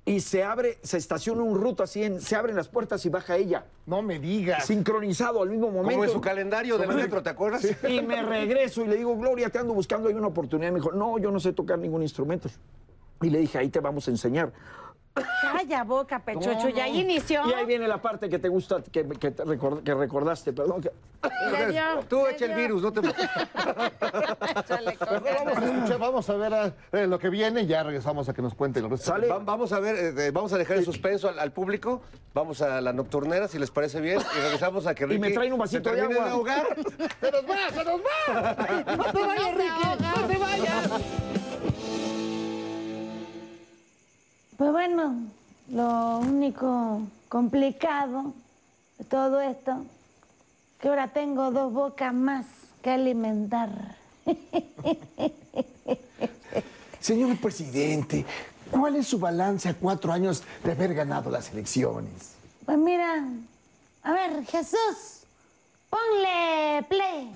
y 0.04 0.20
se 0.20 0.42
abre, 0.42 0.78
se 0.82 0.96
estaciona 0.96 1.42
un 1.42 1.60
ruto 1.60 1.82
así, 1.82 2.02
en- 2.02 2.20
se 2.20 2.34
abren 2.34 2.56
las 2.56 2.68
puertas 2.68 3.04
y 3.06 3.10
baja 3.10 3.36
ella. 3.36 3.66
No 3.86 4.02
me 4.02 4.18
digas. 4.18 4.66
Sincronizado 4.66 5.42
al 5.42 5.50
mismo 5.50 5.66
momento. 5.70 5.90
Como 5.92 6.04
en 6.04 6.10
su 6.10 6.20
calendario 6.20 6.78
del 6.78 6.88
metro, 6.94 7.22
¿te 7.22 7.30
acuerdas? 7.30 7.64
Y 7.88 8.00
me 8.02 8.22
regreso 8.22 8.82
y 8.82 8.88
le 8.88 8.96
digo, 8.96 9.16
Gloria, 9.16 9.50
te 9.50 9.58
ando 9.58 9.74
buscando, 9.74 10.08
hay 10.08 10.14
una 10.14 10.28
oportunidad. 10.28 10.72
Me 10.72 10.78
dijo, 10.80 10.92
no, 10.92 11.18
yo 11.18 11.30
no 11.30 11.38
sé 11.38 11.52
tocar 11.52 11.78
ningún 11.78 12.02
instrumento. 12.02 12.48
Y 13.22 13.28
le 13.30 13.38
dije, 13.40 13.58
ahí 13.58 13.68
te 13.68 13.80
vamos 13.80 14.08
a 14.08 14.10
enseñar. 14.10 14.52
Calla 15.42 15.84
boca, 15.84 16.18
pechocho. 16.18 16.68
Ya 16.70 16.84
ahí 16.84 17.00
inició. 17.00 17.48
Y 17.48 17.52
ahí 17.52 17.64
viene 17.66 17.86
la 17.88 18.00
parte 18.00 18.28
que 18.28 18.38
te 18.38 18.48
gusta, 18.48 18.82
que, 18.90 19.06
que 19.08 19.30
te 19.30 19.44
record- 19.44 19.82
que 19.82 19.94
recordaste, 19.94 20.52
perdón. 20.52 20.80
que- 20.82 20.90
Le 21.50 21.66
dio, 21.72 21.82
Tú 22.08 22.22
le 22.24 22.32
echa 22.32 22.44
el 22.46 22.54
virus, 22.54 22.82
no 22.82 22.92
te... 22.92 23.00
Échale 24.60 24.86
Mejor 24.90 25.22
vamos 25.22 25.56
a 25.58 25.64
escuchar, 25.66 25.98
vamos 25.98 26.30
a 26.30 26.34
ver 26.36 26.54
a- 26.54 26.72
eh, 26.92 27.06
lo 27.06 27.18
que 27.18 27.28
viene 27.28 27.62
y 27.62 27.66
ya 27.66 27.82
regresamos 27.82 28.28
a 28.28 28.32
que 28.32 28.42
nos 28.42 28.54
cuente 28.54 28.80
el 28.80 28.88
resto. 28.90 29.06
Sale. 29.10 29.28
Va- 29.28 29.38
Vamos 29.38 29.72
a 29.72 29.80
ver, 29.80 29.96
eh, 29.96 30.26
eh, 30.26 30.30
vamos 30.30 30.52
a 30.52 30.58
dejar 30.58 30.76
en 30.78 30.84
suspenso 30.84 31.28
al, 31.28 31.38
al 31.38 31.52
público. 31.52 32.02
Vamos 32.32 32.62
a 32.62 32.80
la 32.80 32.92
nocturnera, 32.92 33.48
si 33.48 33.58
les 33.58 33.70
parece 33.70 34.00
bien. 34.00 34.20
Y 34.36 34.40
regresamos 34.40 34.86
a 34.86 34.94
que 34.94 35.04
Ricky 35.06 35.18
me 35.20 35.30
traen 35.32 35.52
un 35.52 35.58
vasito 35.58 35.90
de 35.92 36.00
agua. 36.02 36.30
ahogar. 36.30 36.64
¡Se 37.20 37.30
nos 37.30 37.42
va, 37.44 37.70
se 37.70 37.84
nos 37.84 38.00
va! 38.00 38.56
¡No 38.96 39.04
te 39.04 39.22
vayas, 39.26 39.54
Ricky! 39.56 40.02
¡No 40.02 40.26
te 40.26 40.36
vayas! 40.38 40.90
Pues 44.60 44.72
bueno, 44.72 45.14
lo 45.70 46.18
único 46.18 47.00
complicado 47.30 48.34
de 48.98 49.04
todo 49.06 49.40
esto, 49.40 49.86
que 50.78 50.88
ahora 50.88 51.08
tengo 51.08 51.50
dos 51.50 51.72
bocas 51.72 52.12
más 52.12 52.44
que 52.82 52.90
alimentar. 52.90 53.70
Señor 57.00 57.38
presidente, 57.38 58.26
¿cuál 58.70 58.96
es 58.96 59.06
su 59.06 59.18
balance 59.18 59.66
a 59.66 59.72
cuatro 59.72 60.12
años 60.12 60.42
de 60.62 60.72
haber 60.72 60.92
ganado 60.92 61.30
las 61.30 61.50
elecciones? 61.52 62.34
Pues 62.66 62.76
mira, 62.76 63.24
a 64.02 64.12
ver, 64.12 64.44
Jesús, 64.44 65.22
ponle 65.88 66.84
play. 66.86 67.32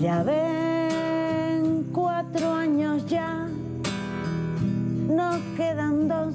Ya 0.00 0.24
ven, 0.24 0.55
cuatro 2.32 2.52
años 2.54 3.06
ya, 3.06 3.46
nos 5.08 5.36
quedan 5.56 6.08
dos 6.08 6.34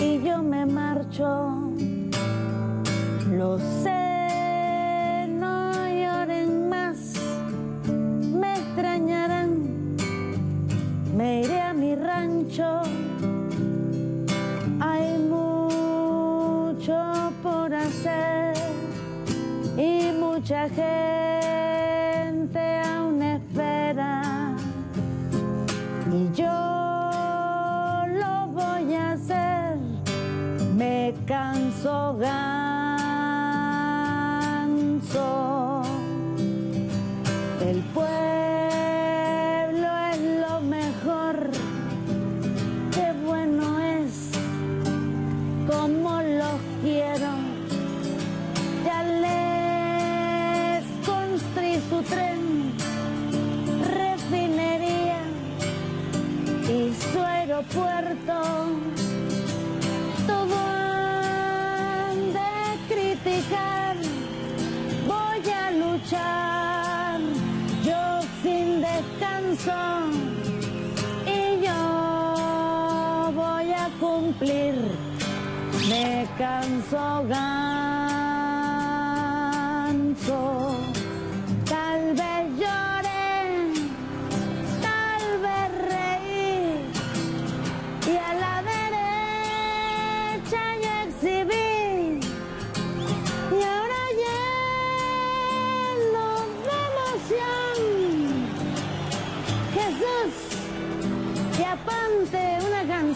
y 0.00 0.22
yo 0.22 0.42
me 0.42 0.66
marcho. 0.66 1.72
Lo 3.30 3.58
sé, 3.58 4.05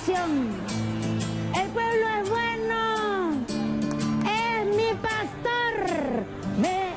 El 0.08 1.68
pueblo 1.74 2.06
es 2.22 2.30
bueno, 2.30 3.32
es 4.24 4.66
mi 4.74 4.94
pastor. 4.94 6.24
Me, 6.58 6.94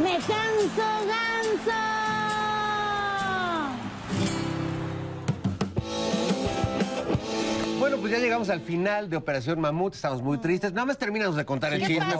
me 0.00 0.14
canso 0.18 0.86
ganso. 1.08 1.72
Bueno, 7.80 7.96
pues 7.96 8.12
ya 8.12 8.18
llegamos 8.18 8.48
al 8.48 8.60
final 8.60 9.10
de 9.10 9.16
Operación 9.16 9.60
Mamut, 9.60 9.94
estamos 9.94 10.22
muy 10.22 10.38
tristes. 10.38 10.72
Nada 10.72 10.86
más 10.86 10.98
terminamos 10.98 11.34
de 11.34 11.44
contar 11.44 11.74
el 11.74 11.84
chisme. 11.84 12.04
Ah, 12.06 12.10
se 12.12 12.16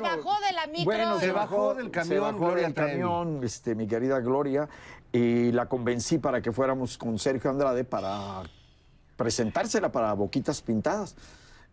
bajó 0.00 0.40
de 0.40 0.52
la 0.52 0.66
micro. 0.66 0.84
Bueno, 0.84 1.20
se, 1.20 1.30
bajó, 1.30 1.74
del 1.74 1.92
camión, 1.92 2.36
Gloria 2.36 2.64
del 2.64 2.74
camión, 2.74 3.44
este, 3.44 3.76
mi 3.76 3.86
querida 3.86 4.18
Gloria, 4.18 4.68
y 5.12 5.52
la 5.52 5.66
convencí 5.66 6.18
para 6.18 6.42
que 6.42 6.50
fuéramos 6.50 6.98
con 6.98 7.16
Sergio 7.20 7.48
Andrade 7.48 7.84
para 7.84 8.42
presentársela 9.18 9.92
para 9.92 10.14
Boquitas 10.14 10.62
Pintadas. 10.62 11.14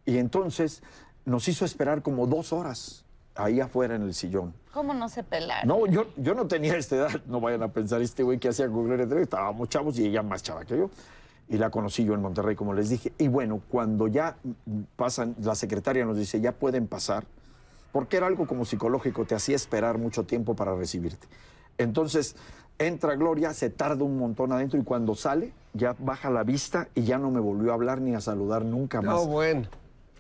Y 0.06 0.18
entonces 0.18 0.84
nos 1.24 1.48
hizo 1.48 1.64
esperar 1.64 2.02
como 2.02 2.28
dos 2.28 2.52
horas 2.52 3.06
ahí 3.36 3.62
afuera 3.62 3.96
en 3.96 4.02
el 4.02 4.14
sillón. 4.14 4.54
¿Cómo 4.74 4.94
no 4.94 5.08
se 5.08 5.24
pelaron? 5.24 5.68
No, 5.68 5.88
yo, 5.88 6.08
yo 6.18 6.34
no 6.34 6.48
tenía 6.48 6.76
esta 6.76 6.96
edad, 6.98 7.22
no 7.28 7.40
vayan 7.40 7.64
a 7.64 7.70
pensar 7.70 8.02
este 8.02 8.24
güey 8.24 8.40
que 8.40 8.50
hacía 8.50 8.68
con 8.68 8.86
Gloria 8.86 9.08
Trevi, 9.08 9.24
estábamos 9.24 9.70
chavos 9.70 9.98
y 10.00 10.06
ella 10.06 10.22
más 10.22 10.44
chava 10.44 10.66
que 10.66 10.78
yo. 10.78 10.90
Y 11.48 11.58
la 11.58 11.70
conocí 11.70 12.04
yo 12.04 12.16
en 12.16 12.22
Monterrey, 12.22 12.56
como 12.56 12.74
les 12.74 12.90
dije. 12.90 13.14
Y 13.20 13.28
bueno, 13.28 13.62
cuando 13.70 14.08
ya 14.08 14.38
pasan, 14.96 15.36
la 15.42 15.54
secretaria 15.54 16.04
nos 16.04 16.18
dice, 16.18 16.42
ya 16.42 16.54
pueden 16.54 16.88
pasar, 16.88 17.26
porque 17.92 18.18
era 18.18 18.26
algo 18.26 18.48
como 18.48 18.66
psicológico, 18.66 19.26
te 19.26 19.36
hacía 19.36 19.56
esperar 19.56 20.00
mucho 20.00 20.24
tiempo 20.24 20.56
para 20.56 20.76
recibirte. 20.76 21.28
Entonces, 21.78 22.36
entra 22.80 23.16
Gloria, 23.16 23.54
se 23.54 23.70
tarda 23.70 24.04
un 24.04 24.18
montón 24.18 24.52
adentro 24.52 24.80
y 24.80 24.84
cuando 24.84 25.16
sale, 25.16 25.54
ya 25.74 25.96
baja 25.98 26.30
la 26.30 26.44
vista 26.44 26.88
y 26.96 27.04
ya 27.04 27.18
no 27.18 27.32
me 27.32 27.40
volvió 27.40 27.72
a 27.72 27.74
hablar 27.76 28.02
ni 28.02 28.16
a 28.16 28.22
saludar 28.22 28.66
nunca 28.66 29.02
más. 29.02 29.16
No, 29.16 29.26
bueno. 29.28 29.68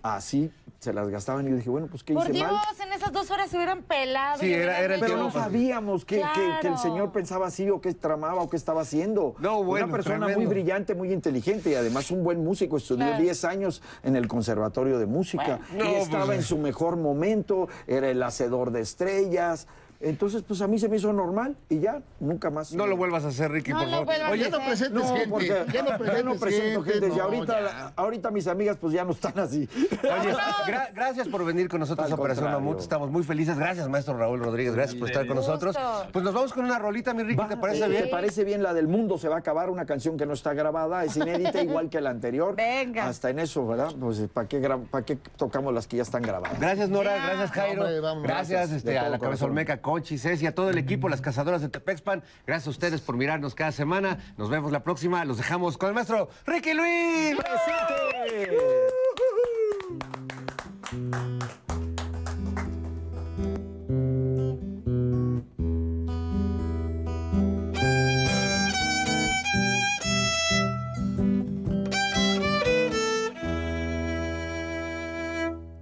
Así 0.03 0.51
se 0.79 0.93
las 0.93 1.09
gastaban 1.09 1.47
y 1.47 1.49
yo 1.49 1.55
dije, 1.55 1.69
bueno, 1.71 1.87
pues 1.87 2.03
¿qué 2.03 2.13
Por 2.13 2.23
hice 2.25 2.33
Dios, 2.33 2.51
mal? 2.51 2.61
en 2.85 2.93
esas 2.93 3.11
dos 3.11 3.31
horas 3.31 3.49
se 3.49 3.57
hubieran 3.57 3.81
pelado. 3.81 4.39
Sí, 4.39 4.45
y 4.45 4.53
era- 4.53 4.79
era 4.79 4.93
el 4.95 5.01
Pero 5.01 5.17
no 5.17 5.31
sabíamos 5.31 6.05
que, 6.05 6.17
que- 6.17 6.51
que 6.61 6.67
el 6.67 6.77
señor 6.77 7.11
pensaba 7.11 7.47
así 7.47 7.67
o 7.71 7.81
que 7.81 7.91
tramaba 7.95 8.43
o 8.43 8.47
qué 8.49 8.55
estaba 8.55 8.81
haciendo. 8.81 9.33
No, 9.39 9.63
bueno, 9.63 9.87
Una 9.87 9.95
persona 9.95 10.17
tremendo. 10.27 10.41
muy 10.41 10.45
brillante, 10.47 10.93
muy 10.93 11.11
inteligente 11.11 11.71
y 11.71 11.73
además 11.73 12.11
un 12.11 12.23
buen 12.23 12.43
músico. 12.43 12.77
Estudió 12.77 13.03
Claro. 13.07 13.23
10 13.23 13.45
años 13.45 13.81
en 14.03 14.15
el 14.15 14.27
Conservatorio 14.27 14.99
de 14.99 15.07
Música 15.07 15.59
Bueno. 15.71 15.89
y 15.89 15.93
No, 15.95 15.97
estaba 16.03 16.25
pues, 16.25 16.37
en 16.37 16.43
su 16.43 16.59
mejor 16.59 16.97
momento, 16.97 17.67
era 17.87 18.07
el 18.07 18.21
hacedor 18.21 18.69
de 18.69 18.81
estrellas. 18.81 19.67
Entonces, 20.05 20.43
pues 20.47 20.61
a 20.61 20.67
mí 20.67 20.77
se 20.77 20.87
me 20.87 20.97
hizo 20.97 21.11
normal 21.11 21.55
y 21.67 21.79
ya, 21.79 22.01
nunca 22.19 22.49
más. 22.51 22.73
No 22.73 22.85
lo 22.85 22.95
vuelvas 22.95 23.25
a 23.25 23.29
hacer, 23.29 23.51
Ricky, 23.51 23.71
No 23.71 23.79
por 23.79 23.89
favor. 23.89 24.05
vuelvas 24.05 24.27
a 24.29 24.31
Oye, 24.31 24.41
hacer. 24.45 24.51
no 24.59 24.65
presentes 24.65 25.03
No, 25.03 25.15
gente. 25.15 25.29
porque 25.29 25.47
ya 25.73 25.81
no 25.83 25.97
presentes 25.97 26.13
ya 26.17 26.23
no 26.23 26.35
presento 26.35 26.83
gente. 26.83 26.99
gente, 27.01 27.15
y 27.15 27.19
ahorita, 27.19 27.61
ya. 27.61 27.93
ahorita 27.95 28.31
mis 28.31 28.47
amigas 28.47 28.77
pues 28.79 28.93
ya 28.93 29.03
no 29.03 29.11
están 29.11 29.39
así. 29.39 29.67
Oye, 30.03 30.33
gra- 30.67 30.89
gracias 30.93 31.27
por 31.27 31.43
venir 31.43 31.67
con 31.69 31.79
nosotros 31.79 32.05
Al 32.05 32.11
a 32.11 32.15
Operación. 32.15 32.51
Mamut. 32.51 32.79
Estamos 32.79 33.09
muy 33.09 33.23
felices. 33.23 33.57
Gracias, 33.57 33.89
maestro 33.89 34.15
Raúl 34.17 34.39
Rodríguez. 34.43 34.75
Gracias 34.75 34.95
por 34.99 35.09
estar 35.09 35.25
con 35.25 35.37
Gusto. 35.37 35.51
nosotros. 35.53 35.77
Pues 36.13 36.23
nos 36.23 36.33
vamos 36.33 36.53
con 36.53 36.65
una 36.65 36.77
rolita, 36.77 37.13
mi 37.15 37.23
Ricky. 37.23 37.43
¿Te 37.47 37.57
parece 37.57 37.81
¿te 37.81 37.87
bien? 37.89 38.07
parece 38.11 38.43
bien 38.43 38.61
la 38.63 38.73
del 38.75 38.87
mundo? 38.87 39.17
Se 39.17 39.27
va 39.27 39.37
a 39.37 39.39
acabar 39.39 39.69
una 39.71 39.85
canción 39.85 40.17
que 40.17 40.25
no 40.27 40.33
está 40.33 40.53
grabada, 40.53 41.03
es 41.03 41.17
inédita, 41.17 41.61
igual 41.63 41.89
que 41.89 41.99
la 41.99 42.11
anterior. 42.11 42.55
Venga. 42.55 43.07
Hasta 43.07 43.31
en 43.31 43.39
eso, 43.39 43.65
¿verdad? 43.65 43.89
Pues, 43.99 44.19
¿para 44.31 44.47
qué, 44.47 44.61
gra- 44.61 44.85
pa' 44.87 45.01
qué 45.03 45.15
tocamos 45.37 45.73
las 45.73 45.87
que 45.87 45.97
ya 45.97 46.03
están 46.03 46.21
grabadas? 46.21 46.59
Gracias, 46.59 46.89
Nora. 46.89 47.15
Gracias, 47.15 47.51
Jairo. 47.51 47.81
Hombre, 47.85 47.99
gracias 48.23 48.49
Gracias, 48.59 48.71
este, 48.71 48.99
a 48.99 49.09
la 49.09 49.17
cabeza. 49.19 49.45
Olmeca, 49.45 49.77
Conchi, 49.95 50.17
Ceci, 50.17 50.45
a 50.45 50.53
todo 50.53 50.69
el 50.71 50.77
equipo, 50.77 51.07
las 51.07 51.21
cazadoras 51.21 51.61
de 51.61 51.69
Tepexpan. 51.69 52.21
Gracias 52.45 52.67
a 52.67 52.69
ustedes 52.71 52.99
por 52.99 53.15
mirarnos 53.15 53.55
cada 53.55 53.71
semana. 53.71 54.17
Nos 54.37 54.49
vemos 54.49 54.73
la 54.73 54.83
próxima. 54.83 55.23
Los 55.23 55.37
dejamos 55.37 55.77
con 55.77 55.87
el 55.87 55.95
maestro 55.95 56.27
Ricky 56.45 56.73
Luis. 56.73 57.37
¡Presente! 57.37 58.57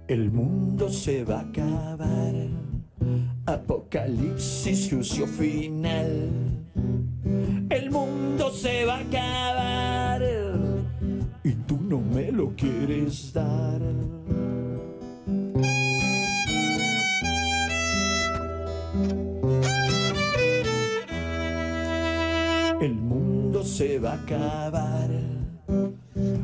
El 0.06 0.30
mundo 0.30 0.88
se 0.88 1.24
va 1.24 1.38
a 1.38 1.40
acabar. 1.40 2.43
Apocalipsis, 3.46 4.88
juicio 4.88 5.26
final. 5.26 6.30
El 7.68 7.90
mundo 7.90 8.50
se 8.50 8.86
va 8.86 8.96
a 8.96 9.00
acabar. 9.00 10.22
Y 11.42 11.52
tú 11.66 11.78
no 11.82 12.00
me 12.00 12.32
lo 12.32 12.54
quieres 12.56 13.34
dar. 13.34 13.82
El 22.80 22.94
mundo 22.94 23.62
se 23.62 23.98
va 23.98 24.12
a 24.12 24.22
acabar. 24.22 25.10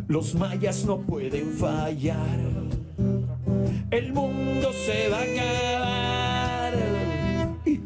Los 0.07 0.35
mayas 0.35 0.85
no 0.85 0.99
pueden 0.99 1.53
fallar. 1.53 2.41
El 3.91 4.13
mundo 4.13 4.71
se 4.75 5.09
va 5.09 5.19
a 5.19 5.23
acabar 5.23 6.50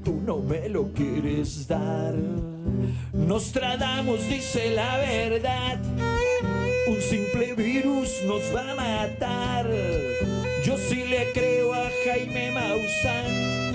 tú 0.05 0.21
no 0.25 0.39
me 0.39 0.69
lo 0.69 0.93
quieres 0.93 1.67
dar. 1.67 2.15
Nostradamus 3.13 4.29
dice 4.29 4.71
la 4.75 4.99
verdad. 4.99 5.81
Un 6.87 7.01
simple 7.01 7.55
virus 7.55 8.11
nos 8.27 8.43
va 8.55 8.73
a 8.73 8.75
matar. 8.75 9.67
Yo 10.65 10.77
sí 10.77 11.05
le 11.05 11.33
creo 11.33 11.73
a 11.73 11.89
Jaime 12.05 12.51
Maussan. 12.53 13.73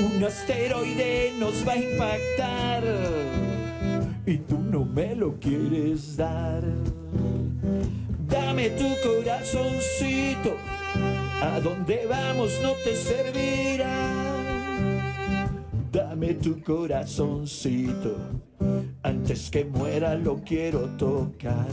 Un 0.00 0.24
asteroide 0.24 1.32
nos 1.38 1.66
va 1.66 1.72
a 1.72 1.76
impactar 1.76 2.82
y 4.26 4.38
tú 4.38 4.58
no 4.58 4.84
me 4.84 5.14
lo 5.14 5.34
quieres 5.40 6.16
dar. 6.16 6.62
Dame 8.28 8.70
tu 8.70 8.88
corazoncito, 9.02 10.56
a 11.42 11.60
donde 11.60 12.06
vamos 12.06 12.52
no 12.62 12.72
te 12.84 12.94
servirá. 12.94 14.19
Dame 16.20 16.34
tu 16.34 16.60
corazoncito, 16.60 18.14
antes 19.02 19.48
que 19.48 19.64
muera 19.64 20.14
lo 20.14 20.36
quiero 20.44 20.80
tocar. 20.98 21.66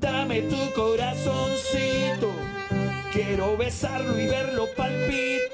Dame 0.00 0.40
tu 0.48 0.56
corazoncito, 0.74 2.30
quiero 3.12 3.58
besarlo 3.58 4.18
y 4.18 4.24
verlo 4.28 4.64
palpitar. 4.74 5.53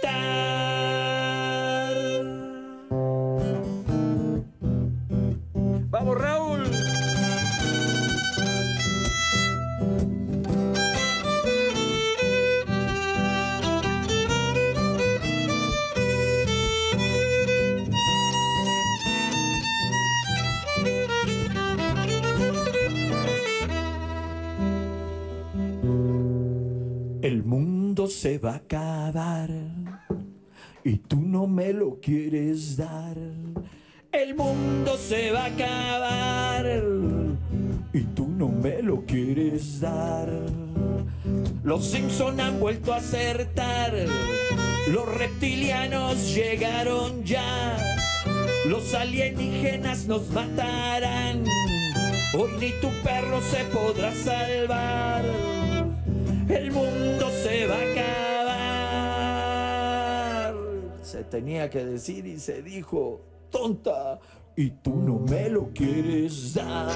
Y 30.85 30.97
tú 30.99 31.21
no 31.21 31.47
me 31.47 31.73
lo 31.73 31.99
quieres 32.01 32.77
dar. 32.77 33.17
El 34.13 34.35
mundo 34.35 34.97
se 34.97 35.31
va 35.33 35.45
a 35.45 35.47
acabar 35.47 36.67
y 37.93 38.01
tú 38.15 38.29
no 38.29 38.49
me 38.49 38.83
lo 38.83 39.05
quieres 39.07 39.81
dar. 39.81 40.29
Los 41.65 41.87
Simpson 41.87 42.41
han 42.41 42.61
vuelto 42.61 42.93
a 42.93 42.97
acertar. 42.97 43.93
Los 44.93 45.13
reptilianos 45.17 46.35
llegaron 46.35 47.25
ya. 47.25 47.77
Los 48.67 48.95
alienígenas 48.95 50.07
nos 50.07 50.31
matarán. 50.31 51.45
Hoy 52.39 52.51
ni 52.61 52.71
tu 52.81 52.89
perro 53.03 53.41
se 53.41 53.65
podrá 53.65 54.13
salvar. 54.15 55.25
El 56.49 56.71
mundo 56.73 57.31
se 57.43 57.67
va 57.67 57.75
a 57.75 57.93
acabar. 57.93 58.30
Se 61.11 61.25
tenía 61.25 61.69
que 61.69 61.85
decir 61.85 62.25
y 62.25 62.39
se 62.39 62.63
dijo, 62.63 63.21
tonta, 63.51 64.21
y 64.55 64.71
tú 64.71 64.95
no 64.95 65.19
me 65.19 65.51
lo 65.51 65.73
quieres 65.75 66.55
dar. 66.55 66.95